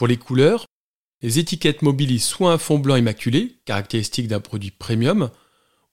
Pour 0.00 0.08
les 0.08 0.16
couleurs, 0.16 0.64
les 1.20 1.38
étiquettes 1.38 1.82
mobilisent 1.82 2.24
soit 2.24 2.54
un 2.54 2.56
fond 2.56 2.78
blanc 2.78 2.96
immaculé, 2.96 3.56
caractéristique 3.66 4.28
d'un 4.28 4.40
produit 4.40 4.70
premium, 4.70 5.28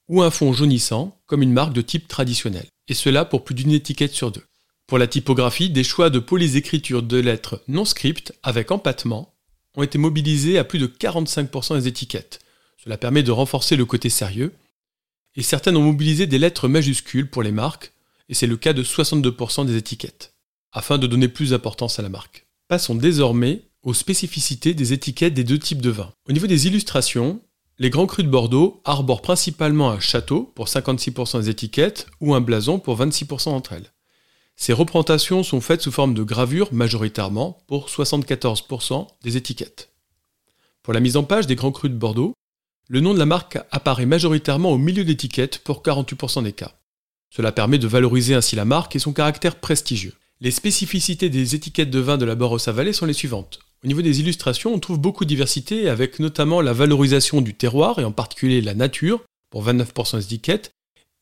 ou 0.08 0.22
un 0.22 0.32
fond 0.32 0.54
jaunissant, 0.54 1.20
comme 1.26 1.42
une 1.42 1.52
marque 1.52 1.74
de 1.74 1.82
type 1.82 2.08
traditionnel. 2.08 2.66
Et 2.88 2.94
cela 2.94 3.26
pour 3.26 3.44
plus 3.44 3.54
d'une 3.54 3.74
étiquette 3.74 4.14
sur 4.14 4.32
deux. 4.32 4.46
Pour 4.88 4.98
la 4.98 5.08
typographie, 5.08 5.70
des 5.70 5.84
choix 5.84 6.10
de 6.10 6.24
écritures 6.56 7.04
de 7.04 7.18
lettres 7.18 7.62
non 7.68 7.84
script 7.84 8.34
avec 8.44 8.72
empattement 8.72 9.34
ont 9.76 9.84
été 9.84 9.98
mobilisés 9.98 10.58
à 10.58 10.64
plus 10.64 10.80
de 10.80 10.88
45% 10.88 11.78
des 11.78 11.90
étiquettes. 11.90 12.40
Cela 12.82 12.98
permet 12.98 13.24
de 13.24 13.32
renforcer 13.32 13.76
le 13.76 13.84
côté 13.84 14.10
sérieux. 14.10 14.54
Et 15.36 15.44
certaines 15.44 15.76
ont 15.76 15.84
mobilisé 15.84 16.28
des 16.28 16.40
lettres 16.40 16.70
majuscules 16.70 17.30
pour 17.30 17.44
les 17.44 17.52
marques, 17.52 17.92
et 18.30 18.36
c'est 18.36 18.48
le 18.48 18.56
cas 18.56 18.72
de 18.72 18.84
62% 18.84 19.66
des 19.66 19.76
étiquettes, 19.76 20.34
afin 20.72 20.98
de 20.98 21.08
donner 21.08 21.28
plus 21.28 21.50
d'importance 21.50 22.00
à 22.00 22.04
la 22.04 22.10
marque. 22.10 22.46
Passons 22.70 22.96
désormais 22.96 23.64
aux 23.84 23.94
spécificités 23.94 24.74
des 24.74 24.94
étiquettes 24.94 25.34
des 25.34 25.44
deux 25.44 25.60
types 25.60 25.82
de 25.82 25.90
vins. 25.90 26.12
Au 26.28 26.32
niveau 26.32 26.48
des 26.48 26.68
illustrations, 26.68 27.42
les 27.80 27.90
grands 27.90 28.08
crus 28.08 28.26
de 28.26 28.32
Bordeaux 28.32 28.82
arborent 28.86 29.22
principalement 29.22 29.92
un 29.92 30.00
château 30.00 30.52
pour 30.56 30.68
56% 30.68 31.42
des 31.42 31.50
étiquettes 31.50 32.08
ou 32.20 32.34
un 32.34 32.42
blason 32.42 32.80
pour 32.80 33.00
26% 33.00 33.46
d'entre 33.46 33.74
elles. 33.74 33.94
Ces 34.56 34.74
représentations 34.74 35.44
sont 35.44 35.62
faites 35.62 35.84
sous 35.84 35.92
forme 35.92 36.16
de 36.16 36.24
gravure 36.24 36.74
majoritairement 36.74 37.60
pour 37.68 37.88
74% 37.88 39.08
des 39.22 39.38
étiquettes. 39.38 39.92
Pour 40.82 40.94
la 40.94 41.00
mise 41.00 41.18
en 41.18 41.24
page 41.24 41.46
des 41.46 41.56
grands 41.56 41.72
crus 41.72 41.92
de 41.92 41.98
Bordeaux, 41.98 42.34
le 42.90 43.02
nom 43.02 43.14
de 43.14 43.20
la 43.20 43.28
marque 43.28 43.60
apparaît 43.70 44.08
majoritairement 44.08 44.72
au 44.72 44.78
milieu 44.78 45.04
d'étiquettes 45.04 45.60
pour 45.60 45.84
48% 45.84 46.44
des 46.44 46.54
cas. 46.54 46.72
Cela 47.30 47.52
permet 47.52 47.78
de 47.78 47.88
valoriser 47.88 48.34
ainsi 48.34 48.56
la 48.56 48.66
marque 48.66 48.96
et 48.96 49.00
son 49.00 49.14
caractère 49.14 49.60
prestigieux. 49.60 50.16
Les 50.40 50.52
spécificités 50.52 51.30
des 51.30 51.54
étiquettes 51.54 51.92
de 51.92 52.00
vin 52.00 52.18
de 52.18 52.26
la 52.26 52.36
Barossa-Vallée 52.36 52.94
sont 52.94 53.06
les 53.06 53.14
suivantes. 53.14 53.60
Au 53.84 53.88
niveau 53.88 54.02
des 54.02 54.20
illustrations, 54.20 54.74
on 54.74 54.80
trouve 54.80 55.00
beaucoup 55.00 55.24
de 55.24 55.30
diversité 55.30 55.88
avec 55.88 56.20
notamment 56.20 56.62
la 56.62 56.74
valorisation 56.74 57.42
du 57.42 57.54
terroir 57.54 58.00
et 58.00 58.04
en 58.04 58.12
particulier 58.12 58.62
la 58.62 58.74
nature 58.74 59.22
pour 59.52 59.64
29% 59.66 60.18
des 60.18 60.26
étiquettes 60.26 60.72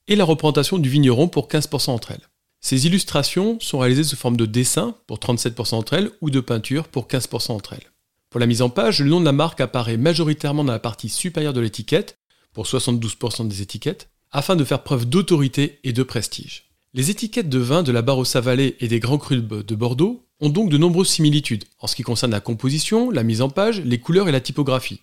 et 0.07 0.15
la 0.15 0.23
représentation 0.23 0.77
du 0.77 0.89
vigneron 0.89 1.27
pour 1.27 1.47
15% 1.49 1.91
entre 1.91 2.11
elles. 2.11 2.27
Ces 2.61 2.87
illustrations 2.87 3.59
sont 3.59 3.79
réalisées 3.79 4.03
sous 4.03 4.15
forme 4.15 4.37
de 4.37 4.45
dessin 4.45 4.95
pour 5.05 5.19
37% 5.19 5.71
d'entre 5.71 5.93
elles 5.93 6.11
ou 6.21 6.29
de 6.29 6.39
peinture 6.39 6.87
pour 6.87 7.07
15% 7.07 7.49
d'entre 7.49 7.73
elles. 7.73 7.91
Pour 8.29 8.39
la 8.39 8.47
mise 8.47 8.61
en 8.61 8.69
page, 8.69 9.01
le 9.01 9.09
nom 9.09 9.19
de 9.19 9.25
la 9.25 9.31
marque 9.31 9.61
apparaît 9.61 9.97
majoritairement 9.97 10.63
dans 10.63 10.71
la 10.71 10.79
partie 10.79 11.09
supérieure 11.09 11.53
de 11.53 11.61
l'étiquette 11.61 12.17
pour 12.53 12.65
72% 12.65 13.47
des 13.47 13.61
étiquettes 13.61 14.09
afin 14.31 14.55
de 14.55 14.63
faire 14.63 14.83
preuve 14.83 15.05
d'autorité 15.05 15.79
et 15.83 15.93
de 15.93 16.03
prestige. 16.03 16.65
Les 16.93 17.11
étiquettes 17.11 17.49
de 17.49 17.59
vin 17.59 17.83
de 17.83 17.91
la 17.91 18.01
Barossa 18.01 18.41
Vallée 18.41 18.77
et 18.79 18.87
des 18.87 18.99
grands 18.99 19.17
crus 19.17 19.43
de 19.43 19.75
Bordeaux 19.75 20.24
ont 20.41 20.49
donc 20.49 20.69
de 20.69 20.77
nombreuses 20.77 21.09
similitudes 21.09 21.65
en 21.79 21.87
ce 21.87 21.95
qui 21.95 22.03
concerne 22.03 22.31
la 22.31 22.41
composition, 22.41 23.09
la 23.09 23.23
mise 23.23 23.41
en 23.41 23.49
page, 23.49 23.81
les 23.81 23.99
couleurs 23.99 24.27
et 24.27 24.31
la 24.31 24.41
typographie. 24.41 25.01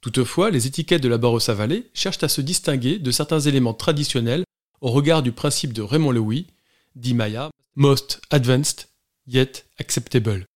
Toutefois, 0.00 0.50
les 0.50 0.66
étiquettes 0.66 1.02
de 1.02 1.08
la 1.08 1.18
Barossa 1.18 1.54
Vallée 1.54 1.90
cherchent 1.94 2.22
à 2.22 2.28
se 2.28 2.40
distinguer 2.40 2.98
de 2.98 3.10
certains 3.10 3.40
éléments 3.40 3.74
traditionnels 3.74 4.44
au 4.80 4.90
regard 4.90 5.22
du 5.22 5.32
principe 5.32 5.72
de 5.72 5.82
Raymond 5.82 6.12
Louis, 6.12 6.46
dit 6.94 7.14
Maya, 7.14 7.50
most 7.74 8.20
advanced 8.30 8.88
yet 9.26 9.64
acceptable. 9.78 10.46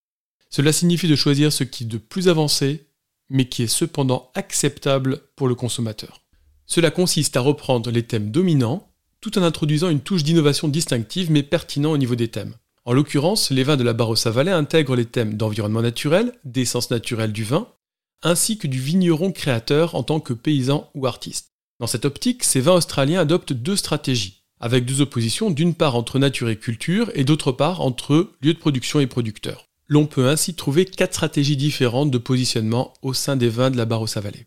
Cela 0.50 0.72
signifie 0.72 1.08
de 1.08 1.16
choisir 1.16 1.52
ce 1.52 1.64
qui 1.64 1.84
est 1.84 1.86
de 1.86 1.98
plus 1.98 2.28
avancé, 2.28 2.86
mais 3.30 3.48
qui 3.48 3.62
est 3.62 3.68
cependant 3.68 4.30
acceptable 4.34 5.20
pour 5.36 5.48
le 5.48 5.54
consommateur. 5.54 6.22
Cela 6.66 6.90
consiste 6.90 7.36
à 7.36 7.40
reprendre 7.40 7.90
les 7.90 8.02
thèmes 8.02 8.30
dominants 8.30 8.88
tout 9.20 9.38
en 9.38 9.42
introduisant 9.42 9.88
une 9.88 10.00
touche 10.00 10.22
d'innovation 10.22 10.68
distinctive 10.68 11.30
mais 11.30 11.42
pertinent 11.42 11.92
au 11.92 11.98
niveau 11.98 12.14
des 12.14 12.28
thèmes. 12.28 12.54
En 12.88 12.94
l'occurrence, 12.94 13.50
les 13.50 13.64
vins 13.64 13.76
de 13.76 13.84
la 13.84 13.92
Barossa 13.92 14.30
Valley 14.30 14.50
intègrent 14.50 14.96
les 14.96 15.04
thèmes 15.04 15.34
d'environnement 15.34 15.82
naturel, 15.82 16.32
d'essence 16.46 16.90
naturelle 16.90 17.34
du 17.34 17.44
vin, 17.44 17.68
ainsi 18.22 18.56
que 18.56 18.66
du 18.66 18.80
vigneron 18.80 19.30
créateur 19.30 19.94
en 19.94 20.02
tant 20.02 20.20
que 20.20 20.32
paysan 20.32 20.88
ou 20.94 21.06
artiste. 21.06 21.52
Dans 21.80 21.86
cette 21.86 22.06
optique, 22.06 22.44
ces 22.44 22.62
vins 22.62 22.76
australiens 22.76 23.20
adoptent 23.20 23.52
deux 23.52 23.76
stratégies, 23.76 24.42
avec 24.58 24.86
deux 24.86 25.02
oppositions 25.02 25.50
d'une 25.50 25.74
part 25.74 25.96
entre 25.96 26.18
nature 26.18 26.48
et 26.48 26.56
culture 26.56 27.10
et 27.12 27.24
d'autre 27.24 27.52
part 27.52 27.82
entre 27.82 28.30
lieu 28.40 28.54
de 28.54 28.58
production 28.58 29.00
et 29.00 29.06
producteur. 29.06 29.66
L'on 29.86 30.06
peut 30.06 30.26
ainsi 30.26 30.54
trouver 30.54 30.86
quatre 30.86 31.12
stratégies 31.12 31.58
différentes 31.58 32.10
de 32.10 32.16
positionnement 32.16 32.94
au 33.02 33.12
sein 33.12 33.36
des 33.36 33.50
vins 33.50 33.70
de 33.70 33.76
la 33.76 33.84
Barossa 33.84 34.22
Valley. 34.22 34.46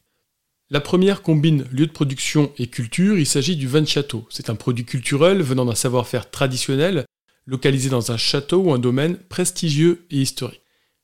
La 0.72 0.82
première 0.82 1.22
combine 1.22 1.66
lieu 1.72 1.86
de 1.86 1.92
production 1.92 2.52
et 2.58 2.66
culture, 2.66 3.20
il 3.20 3.28
s'agit 3.28 3.56
du 3.56 3.68
vin 3.68 3.82
de 3.82 3.88
château. 3.88 4.26
C'est 4.32 4.50
un 4.50 4.56
produit 4.56 4.86
culturel 4.86 5.44
venant 5.44 5.66
d'un 5.66 5.76
savoir-faire 5.76 6.32
traditionnel, 6.32 7.06
localisé 7.46 7.90
dans 7.90 8.12
un 8.12 8.18
château 8.18 8.60
ou 8.64 8.74
un 8.74 8.80
domaine 8.80 9.18
prestigieux 9.18 10.06
et 10.12 10.22
historique. 10.22 10.62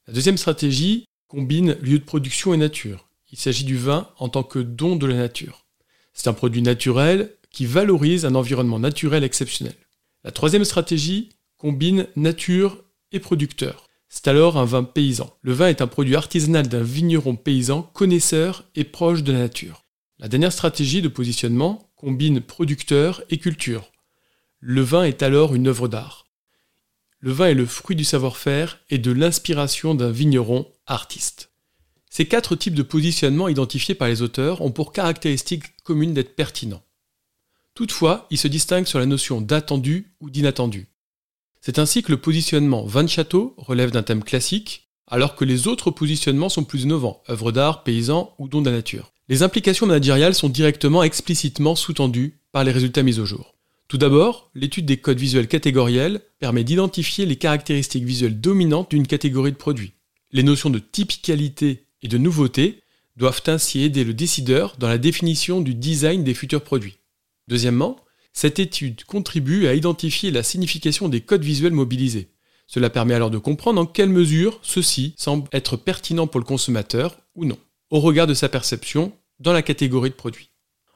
La 0.08 0.14
deuxième 0.14 0.38
stratégie 0.38 1.06
combine 1.28 1.78
lieu 1.82 2.00
de 2.00 2.04
production 2.04 2.54
et 2.54 2.58
nature. 2.58 3.10
Il 3.32 3.38
s'agit 3.38 3.66
du 3.66 3.78
vin 3.78 4.10
en 4.18 4.30
tant 4.30 4.44
que 4.44 4.60
don 4.60 4.96
de 4.96 5.06
la 5.06 5.16
nature. 5.16 5.66
C'est 6.14 6.30
un 6.30 6.34
produit 6.34 6.62
naturel 6.62 7.32
qui 7.52 7.66
valorise 7.66 8.26
un 8.26 8.36
environnement 8.36 8.80
naturel 8.80 9.24
exceptionnel. 9.24 9.76
La 10.24 10.32
troisième 10.32 10.66
stratégie 10.66 11.30
combine 11.58 12.08
nature 12.16 12.84
et 13.12 13.20
producteur. 13.20 13.88
C'est 14.10 14.28
alors 14.28 14.58
un 14.58 14.66
vin 14.66 14.84
paysan. 14.84 15.36
Le 15.42 15.54
vin 15.54 15.68
est 15.68 15.82
un 15.82 15.88
produit 15.88 16.16
artisanal 16.16 16.68
d'un 16.68 16.84
vigneron 16.84 17.36
paysan 17.36 17.82
connaisseur 17.82 18.64
et 18.76 18.84
proche 18.84 19.24
de 19.24 19.34
la 19.34 19.40
nature. 19.40 19.84
La 20.20 20.28
dernière 20.28 20.54
stratégie 20.54 21.02
de 21.02 21.08
positionnement 21.08 21.92
combine 21.96 22.42
producteur 22.42 23.22
et 23.30 23.38
culture. 23.38 23.92
Le 24.60 24.82
vin 24.82 25.04
est 25.04 25.22
alors 25.22 25.54
une 25.54 25.68
œuvre 25.68 25.88
d'art. 25.88 26.27
Le 27.20 27.32
vin 27.32 27.47
est 27.47 27.55
le 27.55 27.65
fruit 27.65 27.95
du 27.95 28.03
savoir-faire 28.03 28.80
et 28.89 28.99
de 28.99 29.11
l'inspiration 29.11 29.95
d'un 29.95 30.11
vigneron 30.11 30.72
artiste. 30.86 31.51
Ces 32.09 32.28
quatre 32.28 32.55
types 32.55 32.76
de 32.76 32.84
positionnement 32.84 33.47
identifiés 33.47 33.95
par 33.95 34.07
les 34.07 34.22
auteurs 34.22 34.61
ont 34.61 34.72
pour 34.72 34.93
caractéristique 34.93 35.76
commune 35.84 36.13
d'être 36.13 36.36
pertinents. 36.36 36.84
Toutefois, 37.74 38.28
ils 38.30 38.38
se 38.38 38.47
distinguent 38.47 38.88
sur 38.88 38.99
la 38.99 39.05
notion 39.05 39.41
d'attendu 39.41 40.13
ou 40.20 40.30
d'inattendu. 40.30 40.88
C'est 41.61 41.80
ainsi 41.80 42.01
que 42.01 42.11
le 42.11 42.22
positionnement 42.22 42.86
vin 42.86 43.03
de 43.03 43.09
château 43.09 43.55
relève 43.57 43.91
d'un 43.91 44.03
thème 44.03 44.24
classique, 44.24 44.89
alors 45.07 45.36
que 45.36 45.45
les 45.45 45.68
autres 45.68 45.91
positionnements 45.91 46.49
sont 46.49 46.63
plus 46.63 46.84
innovants, 46.84 47.24
œuvres 47.30 47.51
d'art, 47.51 47.84
paysans 47.84 48.36
ou 48.38 48.47
dons 48.47 48.61
de 48.61 48.70
la 48.70 48.78
nature. 48.78 49.11
Les 49.28 49.43
implications 49.43 49.88
managériales 49.88 50.36
sont 50.36 50.49
directement 50.49 51.03
explicitement 51.03 51.76
sous-tendues 51.76 52.39
par 52.51 52.63
les 52.63 52.72
résultats 52.72 53.03
mis 53.03 53.20
au 53.20 53.26
jour. 53.26 53.57
Tout 53.88 53.98
d'abord, 53.98 54.52
l'étude 54.54 54.86
des 54.86 54.98
codes 54.98 55.20
visuels 55.20 55.48
catégoriels 55.48 56.22
permet 56.40 56.66
d'identifier 56.66 57.26
les 57.26 57.38
caractéristiques 57.38 58.04
visuelles 58.04 58.40
dominantes 58.40 58.92
d'une 58.92 59.08
catégorie 59.08 59.54
de 59.54 59.58
produits. 59.58 59.94
Les 60.34 60.44
notions 60.44 60.70
de 60.70 60.80
typicalité 60.80 61.86
et 62.02 62.10
de 62.10 62.18
nouveauté 62.18 62.82
doivent 63.16 63.44
ainsi 63.48 63.82
aider 63.82 64.04
le 64.04 64.14
décideur 64.14 64.76
dans 64.78 64.90
la 64.90 64.98
définition 64.98 65.62
du 65.62 65.74
design 65.74 66.26
des 66.26 66.34
futurs 66.34 66.64
produits. 66.64 66.98
Deuxièmement, 67.48 67.96
cette 68.34 68.60
étude 68.60 69.06
contribue 69.06 69.68
à 69.68 69.74
identifier 69.74 70.32
la 70.32 70.44
signification 70.44 71.08
des 71.08 71.22
codes 71.22 71.46
visuels 71.46 71.72
mobilisés. 71.72 72.28
Cela 72.68 72.90
permet 72.90 73.14
alors 73.14 73.32
de 73.32 73.38
comprendre 73.38 73.80
en 73.80 73.86
quelle 73.86 74.10
mesure 74.10 74.60
ceux-ci 74.64 75.16
semblent 75.18 75.48
être 75.54 75.78
pertinents 75.78 76.28
pour 76.28 76.42
le 76.42 76.46
consommateur 76.46 77.18
ou 77.36 77.46
non, 77.46 77.58
au 77.90 78.02
regard 78.02 78.28
de 78.28 78.34
sa 78.34 78.50
perception 78.50 79.14
dans 79.40 79.54
la 79.54 79.62
catégorie 79.62 80.10
de 80.10 80.16
produits. 80.16 80.50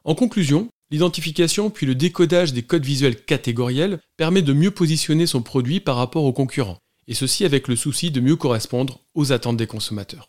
En 0.03 0.13
conclusion, 0.13 0.67
l'identification 0.91 1.69
puis 1.69 1.85
le 1.85 1.95
décodage 1.95 2.53
des 2.53 2.63
codes 2.63 2.85
visuels 2.85 3.15
catégoriels 3.15 3.99
permet 4.17 4.41
de 4.41 4.53
mieux 4.53 4.71
positionner 4.71 5.25
son 5.25 5.41
produit 5.41 5.79
par 5.79 5.95
rapport 5.95 6.25
aux 6.25 6.33
concurrents, 6.33 6.79
et 7.07 7.13
ceci 7.13 7.45
avec 7.45 7.67
le 7.67 7.75
souci 7.75 8.11
de 8.11 8.19
mieux 8.19 8.35
correspondre 8.35 8.99
aux 9.15 9.31
attentes 9.31 9.57
des 9.57 9.67
consommateurs. 9.67 10.27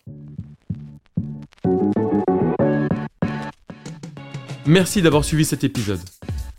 Merci 4.65 5.03
d'avoir 5.03 5.25
suivi 5.25 5.45
cet 5.45 5.65
épisode. 5.65 6.01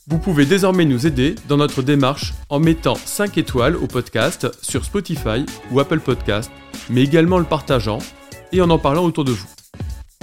Vous 0.08 0.20
pouvez 0.20 0.46
désormais 0.46 0.84
nous 0.84 1.08
aider 1.08 1.36
dans 1.48 1.56
notre 1.56 1.82
démarche 1.82 2.34
en 2.50 2.60
mettant 2.60 2.96
5 2.96 3.38
étoiles 3.38 3.78
au 3.78 3.88
podcast 3.88 4.50
sur 4.62 4.84
Spotify 4.84 5.46
ou 5.72 5.80
Apple 5.80 6.02
Podcast, 6.02 6.52
mais 6.90 7.04
également 7.04 7.40
le 7.40 7.46
partageant 7.46 8.00
et 8.52 8.60
en 8.60 8.70
en 8.70 8.78
parlant 8.78 9.06
autour 9.06 9.24
de 9.24 9.32
vous. 9.32 9.48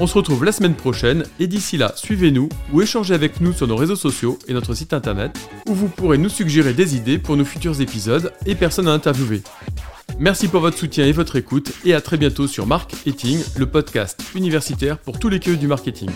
On 0.02 0.06
se 0.06 0.14
retrouve 0.14 0.46
la 0.46 0.52
semaine 0.52 0.74
prochaine 0.74 1.24
et 1.38 1.46
d'ici 1.46 1.76
là, 1.76 1.92
suivez-nous 1.94 2.48
ou 2.72 2.80
échangez 2.80 3.12
avec 3.12 3.42
nous 3.42 3.52
sur 3.52 3.66
nos 3.66 3.76
réseaux 3.76 3.96
sociaux 3.96 4.38
et 4.48 4.54
notre 4.54 4.72
site 4.72 4.94
internet 4.94 5.38
où 5.68 5.74
vous 5.74 5.88
pourrez 5.88 6.16
nous 6.16 6.30
suggérer 6.30 6.72
des 6.72 6.96
idées 6.96 7.18
pour 7.18 7.36
nos 7.36 7.44
futurs 7.44 7.82
épisodes 7.82 8.32
et 8.46 8.54
personnes 8.54 8.88
à 8.88 8.92
interviewer. 8.92 9.42
Merci 10.18 10.48
pour 10.48 10.62
votre 10.62 10.78
soutien 10.78 11.04
et 11.04 11.12
votre 11.12 11.36
écoute 11.36 11.72
et 11.84 11.92
à 11.92 12.00
très 12.00 12.16
bientôt 12.16 12.46
sur 12.46 12.66
Marketing, 12.66 13.40
le 13.58 13.66
podcast 13.66 14.22
universitaire 14.34 14.96
pour 14.96 15.18
tous 15.18 15.28
les 15.28 15.38
queues 15.38 15.58
du 15.58 15.66
marketing. 15.66 16.08